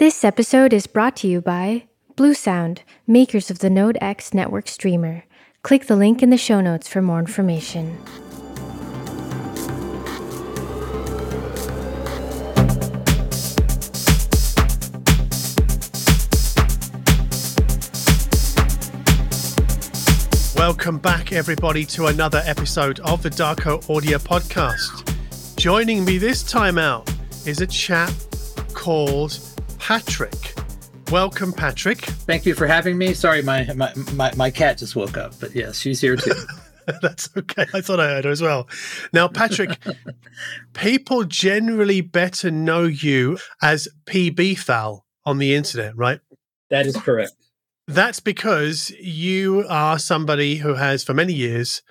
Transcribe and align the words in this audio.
This 0.00 0.24
episode 0.24 0.72
is 0.72 0.86
brought 0.86 1.14
to 1.16 1.28
you 1.28 1.42
by 1.42 1.84
Bluesound, 2.14 2.78
makers 3.06 3.50
of 3.50 3.58
the 3.58 3.68
Node 3.68 3.98
X 4.00 4.32
network 4.32 4.66
streamer. 4.66 5.24
Click 5.62 5.88
the 5.88 5.94
link 5.94 6.22
in 6.22 6.30
the 6.30 6.38
show 6.38 6.62
notes 6.62 6.88
for 6.88 7.02
more 7.02 7.18
information. 7.18 7.98
Welcome 20.56 20.96
back, 20.96 21.34
everybody, 21.34 21.84
to 21.84 22.06
another 22.06 22.40
episode 22.46 23.00
of 23.00 23.22
the 23.22 23.28
Darko 23.28 23.94
Audio 23.94 24.16
Podcast. 24.16 25.14
Joining 25.56 26.06
me 26.06 26.16
this 26.16 26.42
time 26.42 26.78
out 26.78 27.12
is 27.44 27.60
a 27.60 27.66
chap 27.66 28.10
called 28.72 29.38
Patrick. 29.90 30.54
Welcome, 31.10 31.52
Patrick. 31.52 31.98
Thank 31.98 32.46
you 32.46 32.54
for 32.54 32.68
having 32.68 32.96
me. 32.96 33.12
Sorry, 33.12 33.42
my 33.42 33.64
my, 33.74 33.92
my, 34.12 34.32
my 34.36 34.48
cat 34.48 34.78
just 34.78 34.94
woke 34.94 35.16
up, 35.16 35.32
but 35.40 35.52
yes, 35.52 35.80
she's 35.80 36.00
here 36.00 36.14
too. 36.14 36.32
That's 37.02 37.28
okay. 37.36 37.66
I 37.74 37.80
thought 37.80 37.98
I 37.98 38.06
heard 38.06 38.24
her 38.24 38.30
as 38.30 38.40
well. 38.40 38.68
Now, 39.12 39.26
Patrick, 39.26 39.80
people 40.74 41.24
generally 41.24 42.02
better 42.02 42.52
know 42.52 42.84
you 42.84 43.38
as 43.60 43.88
PB 44.06 44.60
Thal 44.60 45.06
on 45.26 45.38
the 45.38 45.56
internet, 45.56 45.96
right? 45.96 46.20
That 46.68 46.86
is 46.86 46.96
correct. 46.96 47.32
That's 47.88 48.20
because 48.20 48.90
you 48.90 49.64
are 49.68 49.98
somebody 49.98 50.58
who 50.58 50.74
has, 50.74 51.02
for 51.02 51.14
many 51.14 51.32
years, 51.32 51.82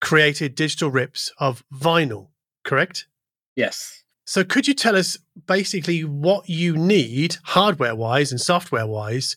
created 0.00 0.54
digital 0.54 0.90
rips 0.90 1.30
of 1.36 1.64
vinyl, 1.70 2.28
correct? 2.64 3.08
Yes. 3.56 4.01
So, 4.24 4.44
could 4.44 4.68
you 4.68 4.74
tell 4.74 4.96
us 4.96 5.18
basically 5.46 6.04
what 6.04 6.48
you 6.48 6.76
need, 6.76 7.36
hardware 7.44 7.94
wise 7.94 8.30
and 8.30 8.40
software 8.40 8.86
wise, 8.86 9.36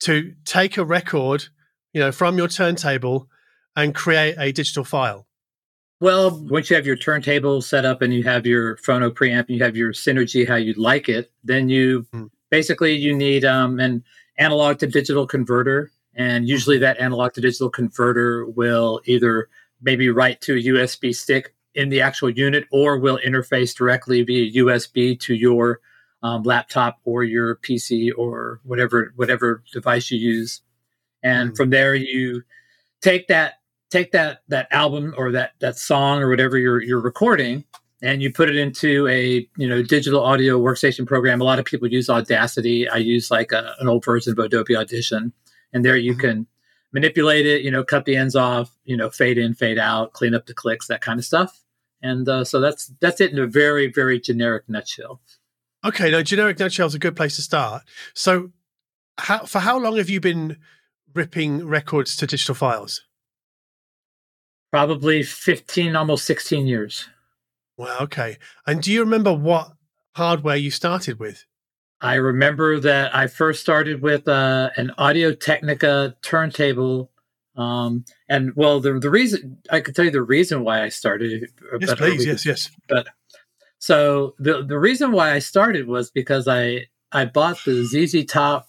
to 0.00 0.34
take 0.44 0.76
a 0.76 0.84
record, 0.84 1.48
you 1.92 2.00
know, 2.00 2.12
from 2.12 2.38
your 2.38 2.48
turntable 2.48 3.28
and 3.76 3.94
create 3.94 4.36
a 4.38 4.52
digital 4.52 4.84
file? 4.84 5.26
Well, 6.00 6.44
once 6.50 6.68
you 6.68 6.76
have 6.76 6.86
your 6.86 6.96
turntable 6.96 7.62
set 7.62 7.84
up 7.84 8.02
and 8.02 8.12
you 8.12 8.24
have 8.24 8.44
your 8.44 8.76
phono 8.78 9.10
preamp 9.10 9.48
and 9.48 9.50
you 9.50 9.62
have 9.62 9.76
your 9.76 9.92
synergy 9.92 10.46
how 10.46 10.56
you'd 10.56 10.78
like 10.78 11.08
it, 11.08 11.30
then 11.44 11.68
you 11.68 12.06
mm. 12.12 12.28
basically 12.50 12.94
you 12.94 13.14
need 13.14 13.44
um 13.44 13.78
and 13.78 14.02
analog 14.38 14.78
to 14.78 14.86
digital 14.86 15.26
converter. 15.26 15.90
And 16.14 16.48
usually 16.48 16.78
that 16.78 16.98
analog 16.98 17.34
to 17.34 17.40
digital 17.40 17.70
converter 17.70 18.46
will 18.46 19.00
either 19.04 19.48
maybe 19.80 20.10
write 20.10 20.40
to 20.42 20.54
a 20.54 20.62
USB 20.62 21.14
stick 21.14 21.54
in 21.74 21.88
the 21.88 22.00
actual 22.00 22.30
unit 22.30 22.64
or 22.70 22.98
will 22.98 23.18
interface 23.24 23.74
directly 23.74 24.22
via 24.22 24.62
USB 24.62 25.18
to 25.20 25.34
your 25.34 25.80
um, 26.22 26.42
laptop 26.42 26.98
or 27.04 27.24
your 27.24 27.56
PC 27.56 28.10
or 28.16 28.60
whatever 28.64 29.12
whatever 29.16 29.62
device 29.72 30.10
you 30.10 30.18
use. 30.18 30.60
And 31.22 31.52
mm 31.52 31.56
from 31.56 31.70
there 31.70 31.94
you 31.94 32.42
take 33.00 33.28
that 33.28 33.54
take 33.90 34.12
that 34.12 34.42
that 34.48 34.68
album 34.70 35.14
or 35.16 35.32
that 35.32 35.52
that 35.60 35.78
song 35.78 36.20
or 36.20 36.28
whatever 36.28 36.58
you're 36.58 36.82
you're 36.82 37.00
recording 37.00 37.64
and 38.02 38.20
you 38.20 38.32
put 38.32 38.50
it 38.50 38.56
into 38.56 39.06
a 39.06 39.48
you 39.56 39.68
know 39.68 39.82
digital 39.82 40.22
audio 40.22 40.58
workstation 40.60 41.06
program. 41.06 41.40
A 41.40 41.44
lot 41.44 41.58
of 41.58 41.64
people 41.64 41.88
use 41.88 42.10
Audacity. 42.10 42.88
I 42.88 42.96
use 42.96 43.30
like 43.30 43.52
a, 43.52 43.74
an 43.78 43.88
old 43.88 44.04
version 44.04 44.32
of 44.32 44.38
Adobe 44.38 44.76
Audition, 44.76 45.32
and 45.72 45.84
there 45.84 45.96
you 45.96 46.12
mm-hmm. 46.12 46.20
can 46.20 46.46
manipulate 46.92 47.46
it. 47.46 47.62
You 47.62 47.70
know, 47.70 47.84
cut 47.84 48.04
the 48.04 48.16
ends 48.16 48.34
off. 48.34 48.76
You 48.84 48.96
know, 48.96 49.08
fade 49.08 49.38
in, 49.38 49.54
fade 49.54 49.78
out, 49.78 50.12
clean 50.12 50.34
up 50.34 50.46
the 50.46 50.54
clicks, 50.54 50.88
that 50.88 51.00
kind 51.00 51.18
of 51.18 51.24
stuff. 51.24 51.61
And 52.02 52.28
uh, 52.28 52.44
so 52.44 52.60
that's 52.60 52.86
that's 53.00 53.20
it 53.20 53.30
in 53.32 53.38
a 53.38 53.46
very 53.46 53.86
very 53.86 54.20
generic 54.20 54.64
nutshell. 54.68 55.20
Okay, 55.84 56.10
now 56.10 56.22
generic 56.22 56.58
nutshell 56.58 56.86
is 56.86 56.94
a 56.94 56.98
good 56.98 57.16
place 57.16 57.36
to 57.36 57.42
start. 57.42 57.82
So, 58.14 58.50
how, 59.18 59.44
for 59.44 59.60
how 59.60 59.78
long 59.78 59.96
have 59.96 60.10
you 60.10 60.20
been 60.20 60.58
ripping 61.14 61.66
records 61.66 62.16
to 62.16 62.26
digital 62.26 62.54
files? 62.54 63.02
Probably 64.72 65.22
fifteen, 65.22 65.94
almost 65.94 66.24
sixteen 66.24 66.66
years. 66.66 67.08
Wow. 67.76 67.98
Okay. 68.02 68.38
And 68.66 68.82
do 68.82 68.92
you 68.92 69.00
remember 69.00 69.32
what 69.32 69.72
hardware 70.16 70.56
you 70.56 70.70
started 70.70 71.18
with? 71.18 71.46
I 72.00 72.16
remember 72.16 72.80
that 72.80 73.14
I 73.14 73.28
first 73.28 73.60
started 73.60 74.02
with 74.02 74.26
uh, 74.26 74.70
an 74.76 74.90
Audio 74.98 75.32
Technica 75.32 76.16
turntable. 76.20 77.11
Um, 77.56 78.04
and 78.28 78.52
well, 78.56 78.80
the, 78.80 78.98
the 78.98 79.10
reason 79.10 79.58
I 79.70 79.80
could 79.80 79.94
tell 79.94 80.06
you 80.06 80.10
the 80.10 80.22
reason 80.22 80.64
why 80.64 80.82
I 80.82 80.88
started. 80.88 81.48
Yes, 81.80 81.90
but, 81.90 81.98
please. 81.98 82.24
Yes, 82.24 82.46
yes. 82.46 82.70
But 82.88 83.08
so 83.78 84.34
the 84.38 84.64
the 84.64 84.78
reason 84.78 85.12
why 85.12 85.32
I 85.32 85.38
started 85.38 85.86
was 85.86 86.10
because 86.10 86.48
I 86.48 86.86
I 87.12 87.26
bought 87.26 87.58
the 87.64 87.84
ZZ 87.84 88.24
Top. 88.24 88.68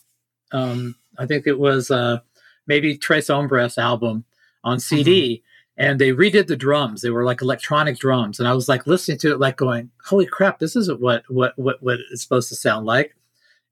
Um, 0.51 0.95
I 1.17 1.25
think 1.25 1.47
it 1.47 1.59
was 1.59 1.91
uh, 1.91 2.19
maybe 2.67 2.97
Tres 2.97 3.27
Hombres 3.27 3.77
album 3.77 4.25
on 4.63 4.79
CD. 4.79 5.35
Mm-hmm 5.35 5.47
and 5.75 5.99
they 5.99 6.11
redid 6.11 6.47
the 6.47 6.55
drums. 6.55 7.01
They 7.01 7.09
were 7.09 7.23
like 7.23 7.41
electronic 7.41 7.97
drums, 7.97 8.39
and 8.39 8.47
I 8.47 8.53
was 8.53 8.69
like 8.69 8.85
listening 8.85 9.17
to 9.19 9.31
it, 9.31 9.39
like 9.39 9.57
going, 9.57 9.89
"Holy 10.05 10.25
crap! 10.25 10.59
This 10.59 10.75
isn't 10.75 11.01
what 11.01 11.23
what 11.29 11.57
what 11.57 11.81
what 11.81 11.99
it's 12.11 12.21
supposed 12.21 12.49
to 12.49 12.55
sound 12.55 12.85
like." 12.85 13.15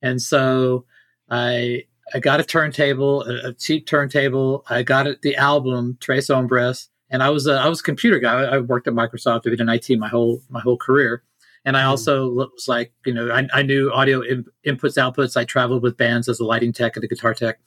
And 0.02 0.22
so 0.22 0.86
I 1.30 1.86
I 2.14 2.20
got 2.20 2.40
a 2.40 2.44
turntable, 2.44 3.24
a, 3.24 3.50
a 3.50 3.54
cheap 3.54 3.88
turntable. 3.88 4.66
I 4.70 4.84
got 4.84 5.08
it, 5.08 5.22
the 5.22 5.36
album 5.36 5.98
Tres 6.00 6.28
Hombres, 6.28 6.90
and 7.10 7.22
I 7.24 7.30
was 7.30 7.48
a 7.48 7.54
I 7.54 7.68
was 7.68 7.80
a 7.80 7.84
computer 7.84 8.20
guy. 8.20 8.44
I, 8.44 8.60
worked 8.60 8.88
at 8.88 8.94
Microsoft. 8.94 9.48
I 9.48 9.50
did 9.52 9.62
in 9.62 9.70
IT 9.70 9.90
my 9.98 10.08
whole 10.08 10.42
my 10.50 10.60
whole 10.60 10.78
career, 10.78 11.24
and 11.66 11.78
I 11.78 11.84
mm. 11.84 11.88
also 11.88 12.30
was 12.30 12.68
like, 12.68 12.94
you 13.06 13.14
know, 13.14 13.32
I, 13.32 13.48
I 13.54 13.62
knew 13.62 13.92
audio 13.92 14.22
in, 14.22 14.46
inputs 14.66 14.98
outputs. 14.98 15.38
I 15.38 15.46
traveled 15.46 15.84
with 15.84 15.98
bands 15.98 16.28
as 16.30 16.40
a 16.40 16.46
lighting 16.46 16.74
tech 16.74 16.96
and 16.96 17.04
a 17.04 17.08
guitar 17.08 17.34
tech, 17.34 17.60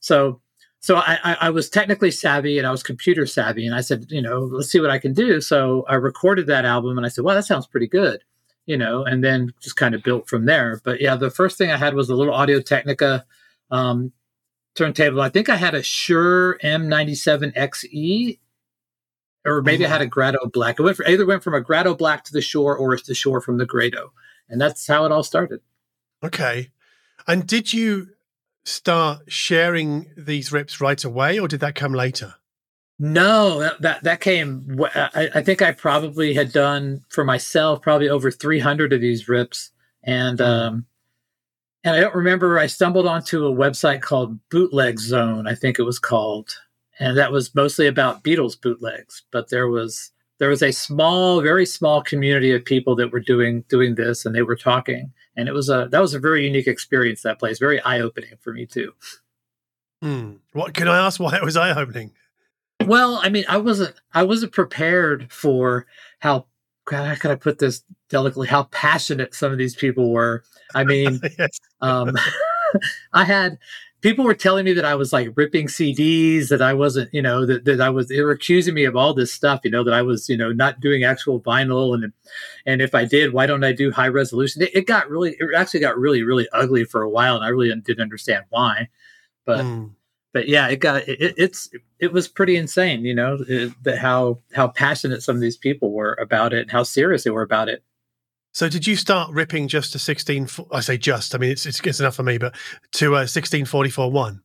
so 0.00 0.40
so 0.80 0.96
I, 0.96 1.18
I, 1.24 1.36
I, 1.40 1.50
was 1.50 1.68
technically 1.68 2.12
savvy 2.12 2.58
and 2.58 2.66
I 2.66 2.70
was 2.70 2.82
computer 2.82 3.26
savvy, 3.26 3.66
and 3.66 3.74
I 3.74 3.80
said, 3.80 4.06
you 4.08 4.22
know, 4.22 4.40
let's 4.52 4.70
see 4.70 4.78
what 4.78 4.90
I 4.90 4.98
can 4.98 5.14
do. 5.14 5.40
So 5.40 5.84
I 5.88 5.94
recorded 5.94 6.46
that 6.46 6.64
album, 6.64 6.96
and 6.96 7.04
I 7.04 7.08
said, 7.08 7.24
well, 7.24 7.34
that 7.34 7.44
sounds 7.44 7.66
pretty 7.66 7.88
good, 7.88 8.22
you 8.66 8.76
know, 8.76 9.04
and 9.04 9.24
then 9.24 9.52
just 9.60 9.74
kind 9.76 9.96
of 9.96 10.04
built 10.04 10.28
from 10.28 10.44
there. 10.44 10.80
But 10.84 11.00
yeah, 11.00 11.16
the 11.16 11.30
first 11.30 11.58
thing 11.58 11.72
I 11.72 11.76
had 11.76 11.94
was 11.94 12.08
a 12.08 12.14
little 12.14 12.34
Audio 12.34 12.60
Technica 12.60 13.24
um, 13.70 14.12
turntable. 14.74 15.20
I 15.20 15.28
think 15.28 15.48
I 15.48 15.56
had 15.56 15.74
a 15.74 15.82
Shure 15.82 16.58
M97XE, 16.62 18.38
or 19.44 19.62
maybe 19.62 19.84
mm-hmm. 19.84 19.86
I 19.86 19.88
had 19.92 20.02
a 20.02 20.04
mm-hmm. 20.04 20.10
Grado 20.10 20.46
Black. 20.46 20.78
It 20.78 20.82
went 20.82 20.96
for, 20.96 21.06
either 21.06 21.26
went 21.26 21.42
from 21.42 21.54
a 21.54 21.60
Grado 21.60 21.94
Black 21.94 22.24
to 22.24 22.32
the 22.32 22.42
Shure, 22.42 22.76
or 22.76 22.94
it's 22.94 23.06
the 23.06 23.14
Shure 23.14 23.40
from 23.40 23.58
the 23.58 23.66
Grado, 23.66 24.12
and 24.48 24.60
that's 24.60 24.86
how 24.86 25.04
it 25.04 25.12
all 25.12 25.22
started. 25.22 25.60
Okay. 26.22 26.70
And 27.26 27.46
did 27.46 27.72
you 27.72 28.08
start 28.64 29.20
sharing 29.28 30.10
these 30.16 30.52
rips 30.52 30.80
right 30.80 31.02
away, 31.02 31.38
or 31.38 31.48
did 31.48 31.60
that 31.60 31.74
come 31.74 31.92
later? 31.92 32.34
No, 32.98 33.60
that 33.60 33.82
that, 33.82 34.02
that 34.04 34.20
came. 34.20 34.80
I, 34.94 35.28
I, 35.34 35.42
think 35.42 35.60
I 35.60 35.72
probably 35.72 36.32
had 36.32 36.50
done 36.50 37.04
for 37.10 37.24
myself 37.24 37.82
probably 37.82 38.08
over 38.08 38.30
300 38.30 38.92
of 38.92 39.00
these 39.00 39.28
rips, 39.28 39.70
and 40.02 40.38
hmm. 40.38 40.44
um, 40.44 40.86
and 41.86 41.96
I 41.96 42.00
don't 42.00 42.14
remember. 42.14 42.58
I 42.58 42.66
stumbled 42.66 43.06
onto 43.06 43.46
a 43.46 43.54
website 43.54 44.02
called 44.02 44.38
Bootleg 44.50 44.98
Zone, 44.98 45.46
I 45.46 45.54
think 45.54 45.78
it 45.78 45.84
was 45.84 45.98
called, 45.98 46.54
and 46.98 47.16
that 47.16 47.32
was 47.32 47.54
mostly 47.54 47.86
about 47.86 48.22
Beatles 48.22 48.60
bootlegs. 48.60 49.22
But 49.30 49.48
there 49.48 49.68
was 49.68 50.10
there 50.38 50.50
was 50.50 50.62
a 50.62 50.72
small, 50.72 51.40
very 51.40 51.64
small 51.64 52.02
community 52.02 52.52
of 52.52 52.64
people 52.64 52.94
that 52.96 53.10
were 53.10 53.20
doing 53.20 53.64
doing 53.68 53.94
this, 53.94 54.26
and 54.26 54.34
they 54.34 54.42
were 54.42 54.56
talking 54.56 55.12
and 55.36 55.48
it 55.48 55.52
was 55.52 55.68
a 55.68 55.88
that 55.90 56.00
was 56.00 56.14
a 56.14 56.18
very 56.18 56.44
unique 56.44 56.66
experience. 56.66 57.22
That 57.22 57.38
place, 57.38 57.58
very 57.58 57.80
eye 57.82 58.00
opening 58.00 58.32
for 58.40 58.52
me 58.52 58.66
too. 58.66 58.92
Hmm. 60.02 60.34
What 60.52 60.74
can 60.74 60.88
I 60.88 60.98
ask? 60.98 61.20
Why 61.20 61.36
it 61.36 61.44
was 61.44 61.56
eye 61.56 61.70
opening? 61.70 62.12
Well, 62.84 63.20
I 63.22 63.28
mean, 63.28 63.44
I 63.48 63.58
wasn't 63.58 63.94
I 64.14 64.22
wasn't 64.22 64.52
prepared 64.52 65.30
for 65.30 65.86
how 66.20 66.46
how 66.90 67.14
could 67.14 67.30
I 67.30 67.36
put 67.36 67.58
this 67.58 67.82
delicately? 68.08 68.48
How 68.48 68.64
passionate 68.64 69.34
some 69.34 69.52
of 69.52 69.58
these 69.58 69.74
people 69.74 70.10
were. 70.10 70.44
I 70.74 70.84
mean, 70.84 71.20
um, 71.80 72.16
I 73.12 73.24
had 73.24 73.58
people 74.06 74.24
were 74.24 74.34
telling 74.34 74.64
me 74.64 74.72
that 74.72 74.84
I 74.84 74.94
was 74.94 75.12
like 75.12 75.30
ripping 75.34 75.66
CDs, 75.66 76.48
that 76.48 76.62
I 76.62 76.74
wasn't, 76.74 77.12
you 77.12 77.20
know, 77.20 77.44
that, 77.44 77.64
that 77.64 77.80
I 77.80 77.90
was, 77.90 78.06
they 78.06 78.20
were 78.22 78.30
accusing 78.30 78.72
me 78.72 78.84
of 78.84 78.94
all 78.94 79.14
this 79.14 79.32
stuff, 79.32 79.62
you 79.64 79.70
know, 79.70 79.82
that 79.82 79.94
I 79.94 80.02
was, 80.02 80.28
you 80.28 80.36
know, 80.36 80.52
not 80.52 80.78
doing 80.78 81.02
actual 81.02 81.40
vinyl. 81.40 81.92
And, 81.92 82.12
and 82.66 82.80
if 82.80 82.94
I 82.94 83.04
did, 83.04 83.32
why 83.32 83.46
don't 83.46 83.64
I 83.64 83.72
do 83.72 83.90
high 83.90 84.06
resolution? 84.06 84.62
It, 84.62 84.70
it 84.74 84.86
got 84.86 85.10
really, 85.10 85.36
it 85.40 85.48
actually 85.56 85.80
got 85.80 85.98
really, 85.98 86.22
really 86.22 86.46
ugly 86.52 86.84
for 86.84 87.02
a 87.02 87.10
while. 87.10 87.34
And 87.34 87.44
I 87.44 87.48
really 87.48 87.74
didn't 87.80 88.00
understand 88.00 88.44
why. 88.50 88.88
But, 89.44 89.64
mm. 89.64 89.90
But 90.36 90.48
yeah, 90.48 90.68
it 90.68 90.80
got, 90.80 91.08
it, 91.08 91.32
it's, 91.38 91.70
it 91.98 92.12
was 92.12 92.28
pretty 92.28 92.56
insane, 92.56 93.06
you 93.06 93.14
know, 93.14 93.38
it, 93.48 93.72
that 93.84 93.96
how, 93.96 94.38
how 94.52 94.68
passionate 94.68 95.22
some 95.22 95.34
of 95.34 95.40
these 95.40 95.56
people 95.56 95.92
were 95.92 96.12
about 96.20 96.52
it 96.52 96.60
and 96.60 96.70
how 96.70 96.82
serious 96.82 97.24
they 97.24 97.30
were 97.30 97.40
about 97.40 97.70
it. 97.70 97.82
So 98.52 98.68
did 98.68 98.86
you 98.86 98.96
start 98.96 99.32
ripping 99.32 99.66
just 99.66 99.92
to 99.92 99.98
16? 99.98 100.48
I 100.72 100.80
say 100.80 100.98
just, 100.98 101.34
I 101.34 101.38
mean, 101.38 101.52
it's, 101.52 101.64
it's, 101.64 101.80
it's 101.80 102.00
enough 102.00 102.16
for 102.16 102.22
me, 102.22 102.36
but 102.36 102.54
to 102.96 103.14
uh, 103.14 103.24
1644 103.24 104.10
1? 104.10 104.42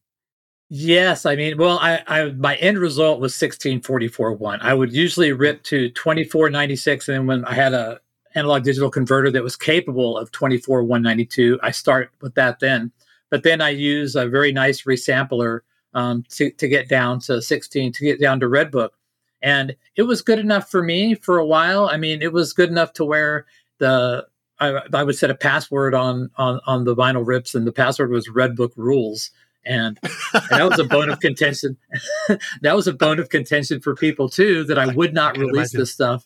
Yes, 0.69 1.25
I 1.25 1.35
mean, 1.35 1.57
well, 1.57 1.77
I, 1.81 2.01
I 2.07 2.31
my 2.31 2.55
end 2.55 2.77
result 2.77 3.19
was 3.19 3.33
1644 3.33 4.31
1. 4.31 4.61
I 4.61 4.73
would 4.73 4.93
usually 4.93 5.33
rip 5.33 5.61
to 5.63 5.89
2496 5.89 7.09
and 7.09 7.17
then 7.17 7.27
when 7.27 7.43
I 7.43 7.53
had 7.53 7.73
a 7.73 7.99
analog 8.35 8.63
digital 8.63 8.89
converter 8.89 9.29
that 9.29 9.43
was 9.43 9.57
capable 9.57 10.17
of 10.17 10.31
24 10.31 10.83
192. 10.83 11.59
I 11.61 11.71
start 11.71 12.11
with 12.21 12.35
that 12.35 12.61
then, 12.61 12.93
but 13.29 13.43
then 13.43 13.59
I 13.59 13.71
use 13.71 14.15
a 14.15 14.29
very 14.29 14.53
nice 14.53 14.83
resampler 14.83 15.59
um, 15.93 16.23
to 16.29 16.51
to 16.51 16.67
get 16.67 16.89
down 16.89 17.19
to 17.21 17.41
16 17.41 17.93
to 17.93 18.05
get 18.05 18.19
down 18.19 18.39
to 18.39 18.47
Redbook, 18.47 18.89
and 19.41 19.75
it 19.95 20.03
was 20.03 20.21
good 20.21 20.39
enough 20.39 20.69
for 20.69 20.83
me 20.83 21.15
for 21.15 21.37
a 21.37 21.45
while. 21.45 21.87
I 21.87 21.97
mean, 21.97 22.21
it 22.21 22.33
was 22.33 22.53
good 22.53 22.69
enough 22.69 22.93
to 22.93 23.05
where 23.05 23.45
the 23.79 24.27
I, 24.59 24.81
I 24.93 25.03
would 25.03 25.15
set 25.17 25.29
a 25.29 25.35
password 25.35 25.93
on 25.93 26.29
on 26.37 26.59
on 26.65 26.83
the 26.85 26.95
vinyl 26.95 27.25
rips, 27.25 27.55
and 27.55 27.65
the 27.65 27.71
password 27.71 28.11
was 28.11 28.29
Redbook 28.29 28.71
rules. 28.75 29.31
And, 29.63 29.99
and, 30.33 30.43
that 30.49 30.67
was 30.67 30.79
a 30.79 30.83
bone 30.83 31.11
of 31.11 31.19
contention. 31.19 31.77
that 32.63 32.75
was 32.75 32.87
a 32.87 32.93
bone 32.93 33.19
of 33.19 33.29
contention 33.29 33.79
for 33.79 33.93
people 33.93 34.27
too 34.27 34.63
that 34.63 34.79
I 34.79 34.87
would 34.87 35.13
not 35.13 35.37
I 35.37 35.41
release 35.41 35.73
imagine. 35.73 35.79
this 35.79 35.91
stuff 35.91 36.25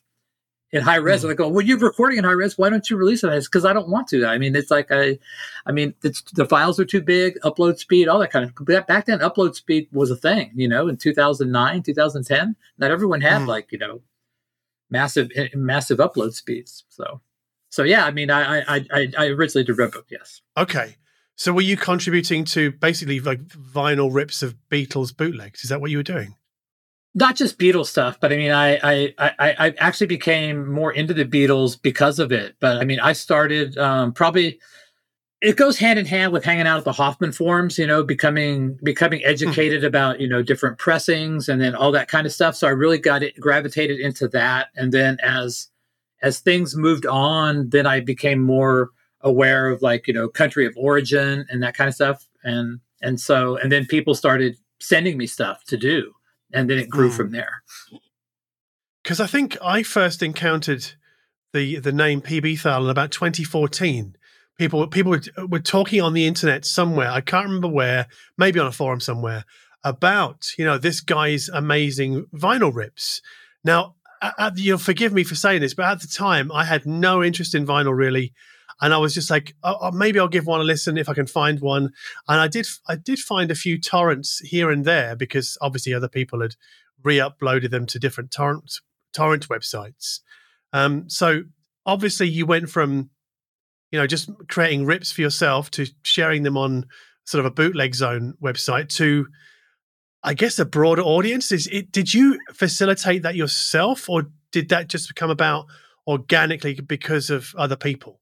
in 0.72 0.82
high 0.82 0.98
res. 0.98 1.22
Mm. 1.22 1.24
And 1.26 1.32
I 1.32 1.36
go, 1.36 1.48
well, 1.48 1.66
you're 1.66 1.78
recording 1.78 2.18
in 2.18 2.24
high 2.24 2.32
res. 2.32 2.58
Why 2.58 2.70
don't 2.70 2.90
you 2.90 2.98
release 2.98 3.24
it? 3.24 3.44
Because 3.44 3.66
I 3.66 3.74
don't 3.74 3.90
want 3.90 4.08
to. 4.10 4.26
I 4.26 4.38
mean, 4.38 4.56
it's 4.56 4.72
like 4.72 4.92
I, 4.92 5.18
I 5.66 5.72
mean, 5.72 5.94
it's 6.04 6.22
the 6.34 6.46
files 6.46 6.80
are 6.80 6.86
too 6.86 7.02
big, 7.02 7.40
upload 7.42 7.78
speed, 7.78 8.08
all 8.08 8.20
that 8.20 8.32
kind 8.32 8.46
of. 8.46 8.54
But 8.60 8.88
Back 8.88 9.06
then, 9.06 9.20
upload 9.20 9.56
speed 9.56 9.88
was 9.92 10.12
a 10.12 10.16
thing. 10.16 10.52
You 10.56 10.68
know, 10.68 10.88
in 10.88 10.98
2009, 10.98 11.84
2010, 11.84 12.56
not 12.78 12.92
everyone 12.92 13.22
had 13.22 13.42
mm. 13.42 13.48
like 13.48 13.72
you 13.72 13.78
know, 13.78 14.02
massive 14.90 15.32
eh, 15.36 15.50
massive 15.54 16.00
upload 16.00 16.34
speeds. 16.34 16.84
So, 16.90 17.22
so 17.70 17.84
yeah, 17.84 18.06
I 18.06 18.12
mean, 18.12 18.30
I 18.30 18.62
I 18.62 18.86
I, 18.92 19.12
I 19.18 19.26
originally 19.28 19.66
did 19.66 19.78
Redbook, 19.78 20.06
yes. 20.10 20.42
Okay. 20.58 20.96
So 21.38 21.52
were 21.52 21.62
you 21.62 21.76
contributing 21.76 22.46
to 22.46 22.72
basically 22.72 23.20
like 23.20 23.46
vinyl 23.46 24.14
rips 24.14 24.42
of 24.42 24.56
Beatles 24.72 25.16
bootlegs? 25.16 25.64
Is 25.64 25.70
that 25.70 25.82
what 25.82 25.92
you 25.92 25.98
were 25.98 26.04
doing? 26.04 26.36
Not 27.16 27.38
just 27.38 27.58
Beatles 27.58 27.88
stuff, 27.88 28.20
but 28.20 28.34
I 28.34 28.36
mean, 28.36 28.52
I, 28.52 28.76
I, 28.84 29.14
I, 29.18 29.32
I 29.40 29.74
actually 29.78 30.08
became 30.08 30.70
more 30.70 30.92
into 30.92 31.14
the 31.14 31.24
Beatles 31.24 31.82
because 31.82 32.20
of 32.20 32.34
it. 32.34 32.56
But 32.60 32.78
I 32.78 32.84
mean, 32.84 33.00
I 33.00 33.14
started 33.14 33.78
um, 33.78 34.12
probably 34.12 34.60
it 35.42 35.58
goes 35.58 35.78
hand 35.78 35.98
in 35.98 36.06
hand 36.06 36.34
with 36.34 36.44
hanging 36.44 36.68
out 36.68 36.78
at 36.78 36.84
the 36.84 36.92
Hoffman 36.92 37.32
forums, 37.32 37.78
you 37.78 37.88
know, 37.88 38.04
becoming 38.04 38.78
becoming 38.84 39.22
hmm. 39.22 39.30
educated 39.30 39.86
about 39.86 40.20
you 40.20 40.28
know 40.28 40.44
different 40.44 40.78
pressings 40.78 41.48
and 41.48 41.62
then 41.62 41.74
all 41.74 41.92
that 41.94 42.10
kind 42.10 42.28
of 42.28 42.34
stuff. 42.34 42.56
So 42.56 42.68
I 42.68 42.72
really 42.72 42.98
got 42.98 43.24
it 43.24 43.40
gravitated 43.40 44.00
into 44.00 44.28
that, 44.30 44.68
and 44.76 44.92
then 44.92 45.18
as 45.24 45.70
as 46.22 46.40
things 46.40 46.76
moved 46.76 47.06
on, 47.06 47.70
then 47.70 47.88
I 47.88 48.02
became 48.02 48.44
more 48.44 48.90
aware 49.22 49.70
of 49.70 49.82
like 49.82 50.06
you 50.06 50.14
know 50.14 50.28
country 50.28 50.66
of 50.66 50.74
origin 50.76 51.46
and 51.50 51.64
that 51.64 51.78
kind 51.78 51.88
of 51.88 51.96
stuff, 51.96 52.28
and 52.44 52.82
and 53.02 53.22
so 53.22 53.56
and 53.56 53.72
then 53.72 53.86
people 53.86 54.16
started 54.16 54.58
sending 54.82 55.18
me 55.18 55.28
stuff 55.28 55.64
to 55.66 55.78
do 55.78 56.12
and 56.54 56.70
then 56.70 56.78
it 56.78 56.90
grew 56.90 57.10
mm. 57.10 57.16
from 57.16 57.32
there. 57.32 57.64
Because 59.04 59.20
I 59.20 59.28
think 59.28 59.58
I 59.62 59.84
first 59.84 60.24
encountered 60.24 60.94
the 61.54 61.80
the 61.80 61.92
name 61.92 62.22
PB 62.22 62.60
Thal 62.60 62.84
in 62.84 62.90
about 62.90 63.12
2014. 63.12 64.16
People 64.58 64.88
people 64.88 65.12
were, 65.12 65.48
were 65.48 65.60
talking 65.60 66.02
on 66.02 66.14
the 66.14 66.28
internet 66.28 66.66
somewhere. 66.66 67.10
I 67.10 67.22
can't 67.22 67.46
remember 67.46 67.68
where. 67.68 68.08
Maybe 68.38 68.60
on 68.60 68.68
a 68.68 68.72
forum 68.72 69.00
somewhere 69.00 69.46
about 69.84 70.48
you 70.58 70.66
know 70.66 70.78
this 70.78 71.02
guy's 71.02 71.50
amazing 71.50 72.26
vinyl 72.34 72.74
rips. 72.74 73.22
Now, 73.64 73.96
at, 74.22 74.58
you'll 74.58 74.78
forgive 74.78 75.14
me 75.14 75.24
for 75.24 75.36
saying 75.36 75.62
this, 75.62 75.74
but 75.74 75.86
at 75.86 76.02
the 76.02 76.08
time 76.08 76.52
I 76.52 76.66
had 76.66 76.86
no 76.86 77.24
interest 77.24 77.56
in 77.56 77.66
vinyl 77.66 77.96
really 77.96 78.34
and 78.82 78.94
I 78.94 78.98
was 78.98 79.14
just 79.14 79.30
like, 79.30 79.56
oh, 79.64 79.78
oh, 79.82 79.92
maybe 79.92 80.20
I'll 80.20 80.28
give 80.28 80.46
one 80.46 80.60
a 80.60 80.64
listen 80.64 80.98
if 80.98 81.08
I 81.08 81.14
can 81.14 81.28
find 81.28 81.60
one. 81.62 81.92
And 82.28 82.42
I 82.42 82.48
did. 82.48 82.68
I 82.88 82.96
did 82.96 83.20
find 83.20 83.50
a 83.50 83.56
few 83.56 83.80
torrents 83.80 84.40
here 84.40 84.70
and 84.70 84.84
there 84.84 85.16
because 85.16 85.58
obviously 85.62 85.94
other 85.94 86.10
people 86.10 86.42
had 86.42 86.56
re-uploaded 87.04 87.70
them 87.70 87.86
to 87.88 88.00
different 88.00 88.32
torrent 88.32 88.80
torrent 89.14 89.48
websites. 89.48 90.20
Um, 90.74 91.10
so 91.10 91.44
obviously 91.86 92.28
you 92.28 92.46
went 92.46 92.70
from, 92.70 93.10
you 93.92 94.00
know, 94.00 94.08
just 94.08 94.30
creating 94.50 94.86
rips 94.86 95.12
for 95.12 95.22
yourself 95.22 95.72
to 95.72 95.88
sharing 96.04 96.44
them 96.44 96.58
on 96.58 96.86
sort 97.24 97.40
of 97.40 97.46
a 97.46 97.52
bootleg 97.52 97.96
zone 97.96 98.34
website 98.44 98.90
to 98.96 99.28
I 100.22 100.34
guess 100.34 100.60
a 100.60 100.66
broader 100.66 101.04
audience. 101.04 101.52
Is 101.52 101.68
it 101.68 101.92
did 101.92 102.14
you 102.14 102.40
facilitate 102.52 103.22
that 103.24 103.36
yourself 103.36 104.10
or 104.10 104.32
did 104.52 104.70
that 104.70 104.90
just 104.90 105.08
become 105.08 105.30
about 105.30 105.68
organically 106.08 106.74
because 106.74 107.30
of 107.30 107.54
other 107.58 107.78
people? 107.78 108.20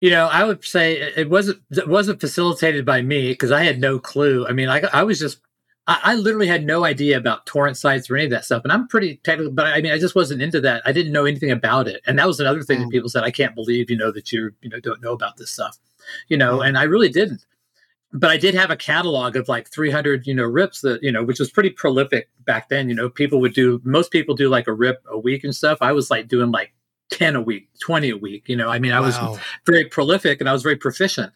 You 0.00 0.10
know, 0.10 0.26
I 0.26 0.44
would 0.44 0.64
say 0.64 1.12
it 1.16 1.28
wasn't 1.28 1.60
it 1.70 1.88
wasn't 1.88 2.20
facilitated 2.20 2.84
by 2.84 3.02
me 3.02 3.30
because 3.30 3.50
I 3.50 3.64
had 3.64 3.80
no 3.80 3.98
clue. 3.98 4.46
I 4.46 4.52
mean, 4.52 4.68
I 4.68 4.80
I 4.92 5.02
was 5.02 5.18
just 5.18 5.40
I, 5.88 6.00
I, 6.04 6.14
literally 6.14 6.46
had 6.46 6.64
no 6.64 6.84
idea 6.84 7.16
about 7.16 7.46
torrent 7.46 7.78
sites 7.78 8.08
or 8.08 8.16
any 8.16 8.26
of 8.26 8.30
that 8.30 8.44
stuff, 8.44 8.62
and 8.62 8.70
I'm 8.70 8.86
pretty 8.86 9.16
technical. 9.24 9.50
But 9.50 9.66
I 9.66 9.80
mean, 9.80 9.90
I 9.90 9.98
just 9.98 10.14
wasn't 10.14 10.42
into 10.42 10.60
that. 10.60 10.82
I 10.84 10.92
didn't 10.92 11.12
know 11.12 11.24
anything 11.24 11.50
about 11.50 11.88
it, 11.88 12.02
and 12.06 12.18
that 12.18 12.26
was 12.26 12.38
another 12.38 12.62
thing 12.62 12.78
mm. 12.78 12.82
that 12.82 12.90
people 12.90 13.08
said. 13.08 13.24
I 13.24 13.30
can't 13.30 13.54
believe 13.54 13.90
you 13.90 13.96
know 13.96 14.12
that 14.12 14.30
you 14.30 14.50
you 14.60 14.68
know 14.68 14.78
don't 14.80 15.02
know 15.02 15.12
about 15.12 15.38
this 15.38 15.50
stuff, 15.50 15.78
you 16.28 16.36
know, 16.36 16.58
mm. 16.58 16.68
and 16.68 16.78
I 16.78 16.84
really 16.84 17.08
didn't. 17.08 17.44
But 18.12 18.30
I 18.30 18.36
did 18.36 18.54
have 18.54 18.70
a 18.70 18.76
catalog 18.76 19.36
of 19.36 19.48
like 19.48 19.68
300 19.68 20.26
you 20.26 20.34
know 20.34 20.44
rips 20.44 20.82
that 20.82 21.02
you 21.02 21.10
know, 21.10 21.24
which 21.24 21.40
was 21.40 21.50
pretty 21.50 21.70
prolific 21.70 22.28
back 22.44 22.68
then. 22.68 22.88
You 22.88 22.94
know, 22.94 23.08
people 23.08 23.40
would 23.40 23.54
do 23.54 23.80
most 23.82 24.12
people 24.12 24.34
do 24.34 24.48
like 24.48 24.68
a 24.68 24.72
rip 24.72 25.02
a 25.10 25.18
week 25.18 25.42
and 25.42 25.54
stuff. 25.54 25.78
I 25.80 25.92
was 25.92 26.10
like 26.10 26.28
doing 26.28 26.52
like 26.52 26.72
10 27.10 27.36
a 27.36 27.40
week, 27.40 27.68
20 27.80 28.10
a 28.10 28.16
week. 28.16 28.48
You 28.48 28.56
know, 28.56 28.68
I 28.68 28.78
mean, 28.78 28.92
I 28.92 29.00
wow. 29.00 29.06
was 29.30 29.40
very 29.66 29.84
prolific 29.84 30.40
and 30.40 30.48
I 30.48 30.52
was 30.52 30.62
very 30.62 30.76
proficient. 30.76 31.32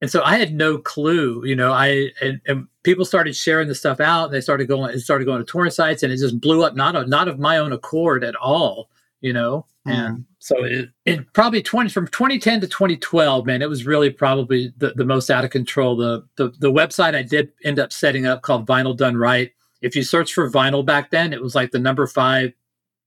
And 0.00 0.10
so 0.10 0.22
I 0.22 0.36
had 0.36 0.54
no 0.54 0.78
clue, 0.78 1.42
you 1.46 1.56
know, 1.56 1.72
I, 1.72 2.10
and, 2.20 2.40
and 2.46 2.66
people 2.82 3.04
started 3.04 3.34
sharing 3.34 3.68
the 3.68 3.74
stuff 3.74 4.00
out 4.00 4.26
and 4.26 4.34
they 4.34 4.40
started 4.40 4.68
going, 4.68 4.92
it 4.92 5.00
started 5.00 5.24
going 5.24 5.38
to 5.38 5.44
torrent 5.44 5.72
sites 5.72 6.02
and 6.02 6.12
it 6.12 6.18
just 6.18 6.40
blew 6.40 6.62
up, 6.62 6.74
not, 6.74 7.08
not 7.08 7.28
of 7.28 7.38
my 7.38 7.58
own 7.58 7.72
accord 7.72 8.22
at 8.22 8.36
all, 8.36 8.90
you 9.20 9.32
know? 9.32 9.66
Mm. 9.86 9.92
And 9.92 10.24
so 10.40 10.62
it, 10.62 10.90
it, 11.06 11.32
probably 11.32 11.62
20, 11.62 11.88
from 11.90 12.06
2010 12.08 12.60
to 12.60 12.66
2012, 12.66 13.46
man, 13.46 13.62
it 13.62 13.68
was 13.68 13.86
really 13.86 14.10
probably 14.10 14.74
the, 14.76 14.90
the 14.90 15.06
most 15.06 15.30
out 15.30 15.44
of 15.44 15.50
control. 15.50 15.96
The, 15.96 16.26
the, 16.36 16.52
the 16.58 16.72
website 16.72 17.14
I 17.14 17.22
did 17.22 17.52
end 17.64 17.78
up 17.78 17.92
setting 17.92 18.26
up 18.26 18.42
called 18.42 18.66
Vinyl 18.66 18.96
Done 18.96 19.16
Right. 19.16 19.52
If 19.80 19.96
you 19.96 20.02
search 20.02 20.32
for 20.32 20.50
vinyl 20.50 20.84
back 20.84 21.10
then, 21.10 21.32
it 21.32 21.42
was 21.42 21.54
like 21.54 21.70
the 21.70 21.78
number 21.78 22.06
five 22.06 22.52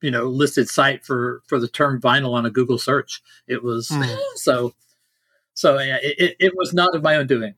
you 0.02 0.12
know 0.12 0.26
listed 0.26 0.70
site 0.70 1.04
for 1.04 1.42
for 1.48 1.60
the 1.60 1.68
term 1.68 2.02
vinyl 2.02 2.34
on 2.34 2.46
a 2.46 2.50
Google 2.50 2.78
search. 2.78 3.22
It 3.48 3.64
was 3.64 3.90
mm. 3.90 4.18
so 4.36 4.74
so 5.54 5.80
yeah, 5.80 5.98
it, 6.02 6.36
it 6.40 6.54
was 6.56 6.74
not 6.74 6.96
of 6.96 7.04
my 7.04 7.16
own 7.16 7.28
doing. 7.28 7.56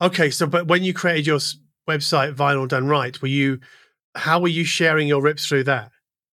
Okay, 0.00 0.30
so 0.30 0.46
but 0.46 0.68
when 0.68 0.84
you 0.84 0.92
created 0.92 1.26
your 1.26 1.38
website, 1.88 2.34
Vinyl 2.34 2.68
Done 2.68 2.86
Right, 2.86 3.20
were 3.20 3.28
you 3.28 3.60
how 4.14 4.40
were 4.40 4.48
you 4.48 4.64
sharing 4.64 5.08
your 5.08 5.22
rips 5.22 5.46
through 5.46 5.64
that, 5.64 5.90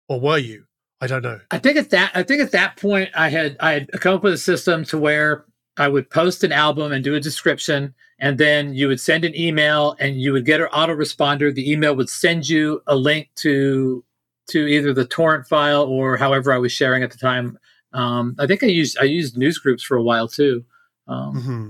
or 0.10 0.20
were 0.20 0.38
you? 0.38 0.66
I 1.02 1.08
don't 1.08 1.24
know. 1.24 1.40
I 1.52 1.60
think 1.60 1.78
at 1.78 1.90
that 1.92 2.12
I 2.16 2.24
think 2.24 2.42
at 2.42 2.52
that 2.52 2.78
point 2.78 3.10
I 3.16 3.30
had 3.30 3.58
I 3.60 3.72
had 3.72 3.92
come 3.94 4.16
up 4.16 4.24
with 4.24 4.34
a 4.34 4.38
system 4.38 4.84
to 4.86 4.98
where 4.98 5.46
I 5.78 5.88
would 5.88 6.10
post 6.10 6.44
an 6.44 6.52
album 6.52 6.92
and 6.92 7.04
do 7.04 7.16
a 7.16 7.20
description, 7.20 7.94
and 8.20 8.38
then 8.38 8.74
you 8.74 8.88
would 8.88 9.00
send 9.00 9.26
an 9.26 9.36
email 9.36 9.96
and 10.00 10.22
you 10.22 10.34
would 10.34 10.46
get 10.46 10.62
an 10.62 10.68
autoresponder. 10.68 11.54
The 11.54 11.70
email 11.72 11.96
would 11.96 12.10
send 12.10 12.48
you 12.48 12.82
a 12.88 12.96
link 12.96 13.30
to 13.38 14.04
to 14.50 14.60
either 14.68 14.94
the 14.94 15.06
torrent 15.06 15.48
file 15.48 15.84
or 15.84 16.18
however 16.18 16.54
I 16.54 16.58
was 16.58 16.72
sharing 16.72 17.04
at 17.04 17.12
the 17.12 17.18
time. 17.18 17.58
Um, 17.94 18.36
I 18.40 18.48
think 18.48 18.64
I 18.64 18.68
used 18.68 18.98
I 19.00 19.06
used 19.06 19.38
news 19.38 19.58
groups 19.58 19.84
for 19.84 19.96
a 19.98 20.04
while 20.04 20.28
too. 20.28 20.66
Um, 21.08 21.36
mm-hmm. 21.36 21.70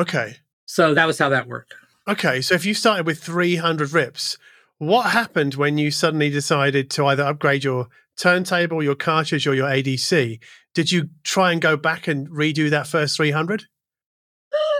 Okay. 0.00 0.36
So 0.66 0.94
that 0.94 1.06
was 1.06 1.18
how 1.18 1.28
that 1.30 1.48
worked. 1.48 1.74
Okay, 2.06 2.40
so 2.40 2.54
if 2.54 2.64
you 2.64 2.72
started 2.72 3.04
with 3.04 3.22
300 3.22 3.92
rips, 3.92 4.38
what 4.78 5.10
happened 5.10 5.56
when 5.56 5.76
you 5.76 5.90
suddenly 5.90 6.30
decided 6.30 6.90
to 6.90 7.04
either 7.06 7.22
upgrade 7.22 7.64
your 7.64 7.88
turntable, 8.16 8.82
your 8.82 8.94
cartridge, 8.94 9.46
or 9.46 9.54
your 9.54 9.68
ADC? 9.68 10.40
Did 10.74 10.92
you 10.92 11.10
try 11.22 11.52
and 11.52 11.60
go 11.60 11.76
back 11.76 12.08
and 12.08 12.28
redo 12.28 12.70
that 12.70 12.86
first 12.86 13.16
300? 13.16 13.64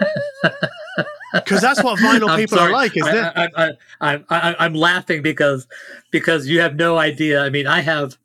because 1.32 1.60
that's 1.60 1.82
what 1.82 1.98
vinyl 1.98 2.36
people 2.38 2.58
are 2.58 2.70
like, 2.70 2.96
isn't 2.96 3.14
I, 3.14 3.44
it? 3.44 3.52
I, 3.56 3.70
I, 4.00 4.24
I, 4.30 4.56
I'm 4.58 4.74
laughing 4.74 5.22
because 5.22 5.66
because 6.10 6.46
you 6.46 6.60
have 6.60 6.76
no 6.76 6.98
idea. 6.98 7.42
I 7.42 7.50
mean, 7.50 7.66
I 7.66 7.80
have 7.80 8.16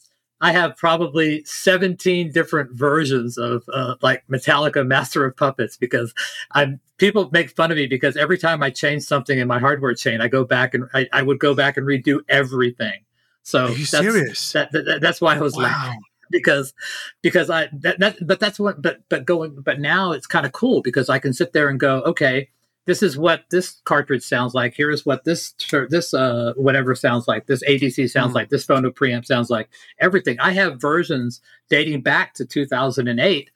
I 0.42 0.52
have 0.52 0.76
probably 0.76 1.44
17 1.46 2.34
different 2.34 2.72
versions 2.72 3.38
of 3.38 3.64
uh, 3.72 3.96
like 4.02 4.28
Metallica 4.28 4.86
Master 4.86 5.26
of 5.26 5.38
Puppets 5.38 5.78
because 5.78 6.14
I'm 6.52 6.82
people 6.98 7.30
make 7.32 7.50
fun 7.50 7.72
of 7.72 7.78
me 7.78 7.88
because 7.88 8.18
every 8.18 8.38
time 8.38 8.62
I 8.62 8.70
change 8.70 9.04
something 9.04 9.40
in 9.40 9.48
my 9.48 9.60
hardware 9.60 9.94
chain, 9.94 10.20
I 10.20 10.28
go 10.28 10.44
back 10.44 10.74
and 10.74 10.90
I, 10.94 11.08
I 11.14 11.22
would 11.22 11.40
go 11.40 11.54
back 11.56 11.78
and 11.78 11.88
redo 11.88 12.20
everything. 12.28 13.06
So 13.44 13.66
are 13.66 13.70
you 13.70 13.86
that's, 13.86 13.90
serious? 13.90 14.52
That, 14.52 14.72
that, 14.74 15.00
that's 15.02 15.22
why 15.22 15.36
I 15.36 15.40
was 15.40 15.56
wow. 15.56 15.64
laughing 15.64 16.02
because 16.30 16.74
because 17.22 17.50
I 17.50 17.70
that, 17.72 18.00
that 18.00 18.28
but 18.28 18.42
that's 18.42 18.60
what 18.60 18.82
but 18.82 19.00
but 19.08 19.26
going 19.26 19.62
but 19.62 19.80
now 19.80 20.12
it's 20.12 20.28
kind 20.28 20.46
of 20.46 20.52
cool 20.52 20.82
because 20.82 21.10
I 21.10 21.20
can 21.20 21.32
sit 21.32 21.54
there 21.54 21.70
and 21.70 21.80
go 21.80 22.02
okay 22.02 22.50
this 22.86 23.02
is 23.02 23.18
what 23.18 23.46
this 23.50 23.82
cartridge 23.86 24.24
sounds 24.24 24.54
like. 24.54 24.74
Here 24.74 24.92
is 24.92 25.06
what 25.06 25.24
this 25.24 25.54
this 25.90 26.14
uh 26.14 26.54
whatever 26.56 26.96
sounds 26.96 27.28
like. 27.28 27.46
This 27.46 27.64
ADC 27.64 28.10
sounds 28.10 28.32
mm. 28.32 28.36
like. 28.36 28.50
This 28.50 28.66
phono 28.66 28.92
preamp 28.92 29.26
sounds 29.26 29.50
like. 29.50 29.70
Everything. 30.00 30.40
I 30.40 30.52
have 30.52 30.82
versions 30.82 31.42
dating 31.70 32.02
back 32.02 32.34
to 32.36 32.46
2008 32.46 33.52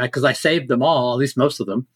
because 0.00 0.24
uh, 0.24 0.28
I 0.28 0.32
saved 0.32 0.68
them 0.68 0.82
all, 0.82 1.12
at 1.12 1.18
least 1.18 1.36
most 1.36 1.60
of 1.60 1.66
them. 1.66 1.86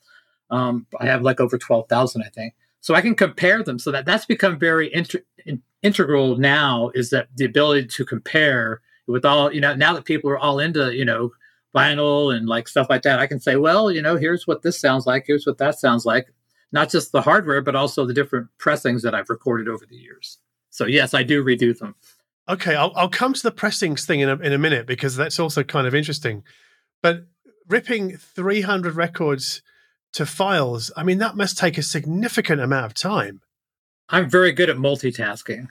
Um, 0.50 0.86
I 1.00 1.06
have 1.06 1.22
like 1.22 1.40
over 1.40 1.58
12,000, 1.58 2.22
I 2.22 2.28
think. 2.28 2.54
So 2.80 2.94
I 2.94 3.00
can 3.00 3.14
compare 3.16 3.62
them. 3.62 3.78
So 3.78 3.90
that 3.90 4.04
that's 4.04 4.26
become 4.26 4.58
very 4.58 4.94
inter- 4.94 5.24
in, 5.44 5.62
integral 5.82 6.36
now. 6.36 6.92
Is 6.94 7.10
that 7.10 7.28
the 7.34 7.44
ability 7.44 7.88
to 7.88 8.04
compare 8.04 8.80
with 9.08 9.24
all 9.24 9.52
you 9.52 9.60
know 9.60 9.74
now 9.74 9.92
that 9.94 10.04
people 10.04 10.30
are 10.30 10.38
all 10.38 10.60
into 10.60 10.94
you 10.94 11.04
know 11.04 11.32
vinyl 11.74 12.34
and 12.34 12.48
like 12.48 12.68
stuff 12.68 12.86
like 12.88 13.02
that, 13.02 13.18
I 13.18 13.26
can 13.26 13.38
say, 13.38 13.56
well, 13.56 13.90
you 13.90 14.00
know, 14.00 14.16
here's 14.16 14.46
what 14.46 14.62
this 14.62 14.80
sounds 14.80 15.06
like, 15.06 15.24
here's 15.26 15.46
what 15.46 15.58
that 15.58 15.78
sounds 15.78 16.06
like. 16.06 16.32
Not 16.72 16.90
just 16.90 17.12
the 17.12 17.22
hardware, 17.22 17.62
but 17.62 17.76
also 17.76 18.04
the 18.04 18.14
different 18.14 18.48
pressings 18.58 19.02
that 19.02 19.14
I've 19.14 19.30
recorded 19.30 19.68
over 19.68 19.86
the 19.86 19.96
years. 19.96 20.38
So 20.70 20.86
yes, 20.86 21.14
I 21.14 21.22
do 21.22 21.44
redo 21.44 21.76
them. 21.76 21.94
Okay, 22.48 22.74
I'll, 22.74 22.92
I'll 22.94 23.08
come 23.08 23.32
to 23.32 23.42
the 23.42 23.50
pressings 23.50 24.04
thing 24.04 24.20
in 24.20 24.28
a, 24.28 24.36
in 24.36 24.52
a 24.52 24.58
minute 24.58 24.86
because 24.86 25.16
that's 25.16 25.40
also 25.40 25.62
kind 25.62 25.86
of 25.86 25.94
interesting. 25.94 26.44
But 27.02 27.26
ripping 27.68 28.16
300 28.16 28.94
records 28.94 29.62
to 30.12 30.26
files, 30.26 30.92
I 30.96 31.02
mean, 31.02 31.18
that 31.18 31.36
must 31.36 31.58
take 31.58 31.76
a 31.76 31.82
significant 31.82 32.60
amount 32.60 32.86
of 32.86 32.94
time. 32.94 33.40
I'm 34.08 34.30
very 34.30 34.52
good 34.52 34.70
at 34.70 34.76
multitasking. 34.76 35.68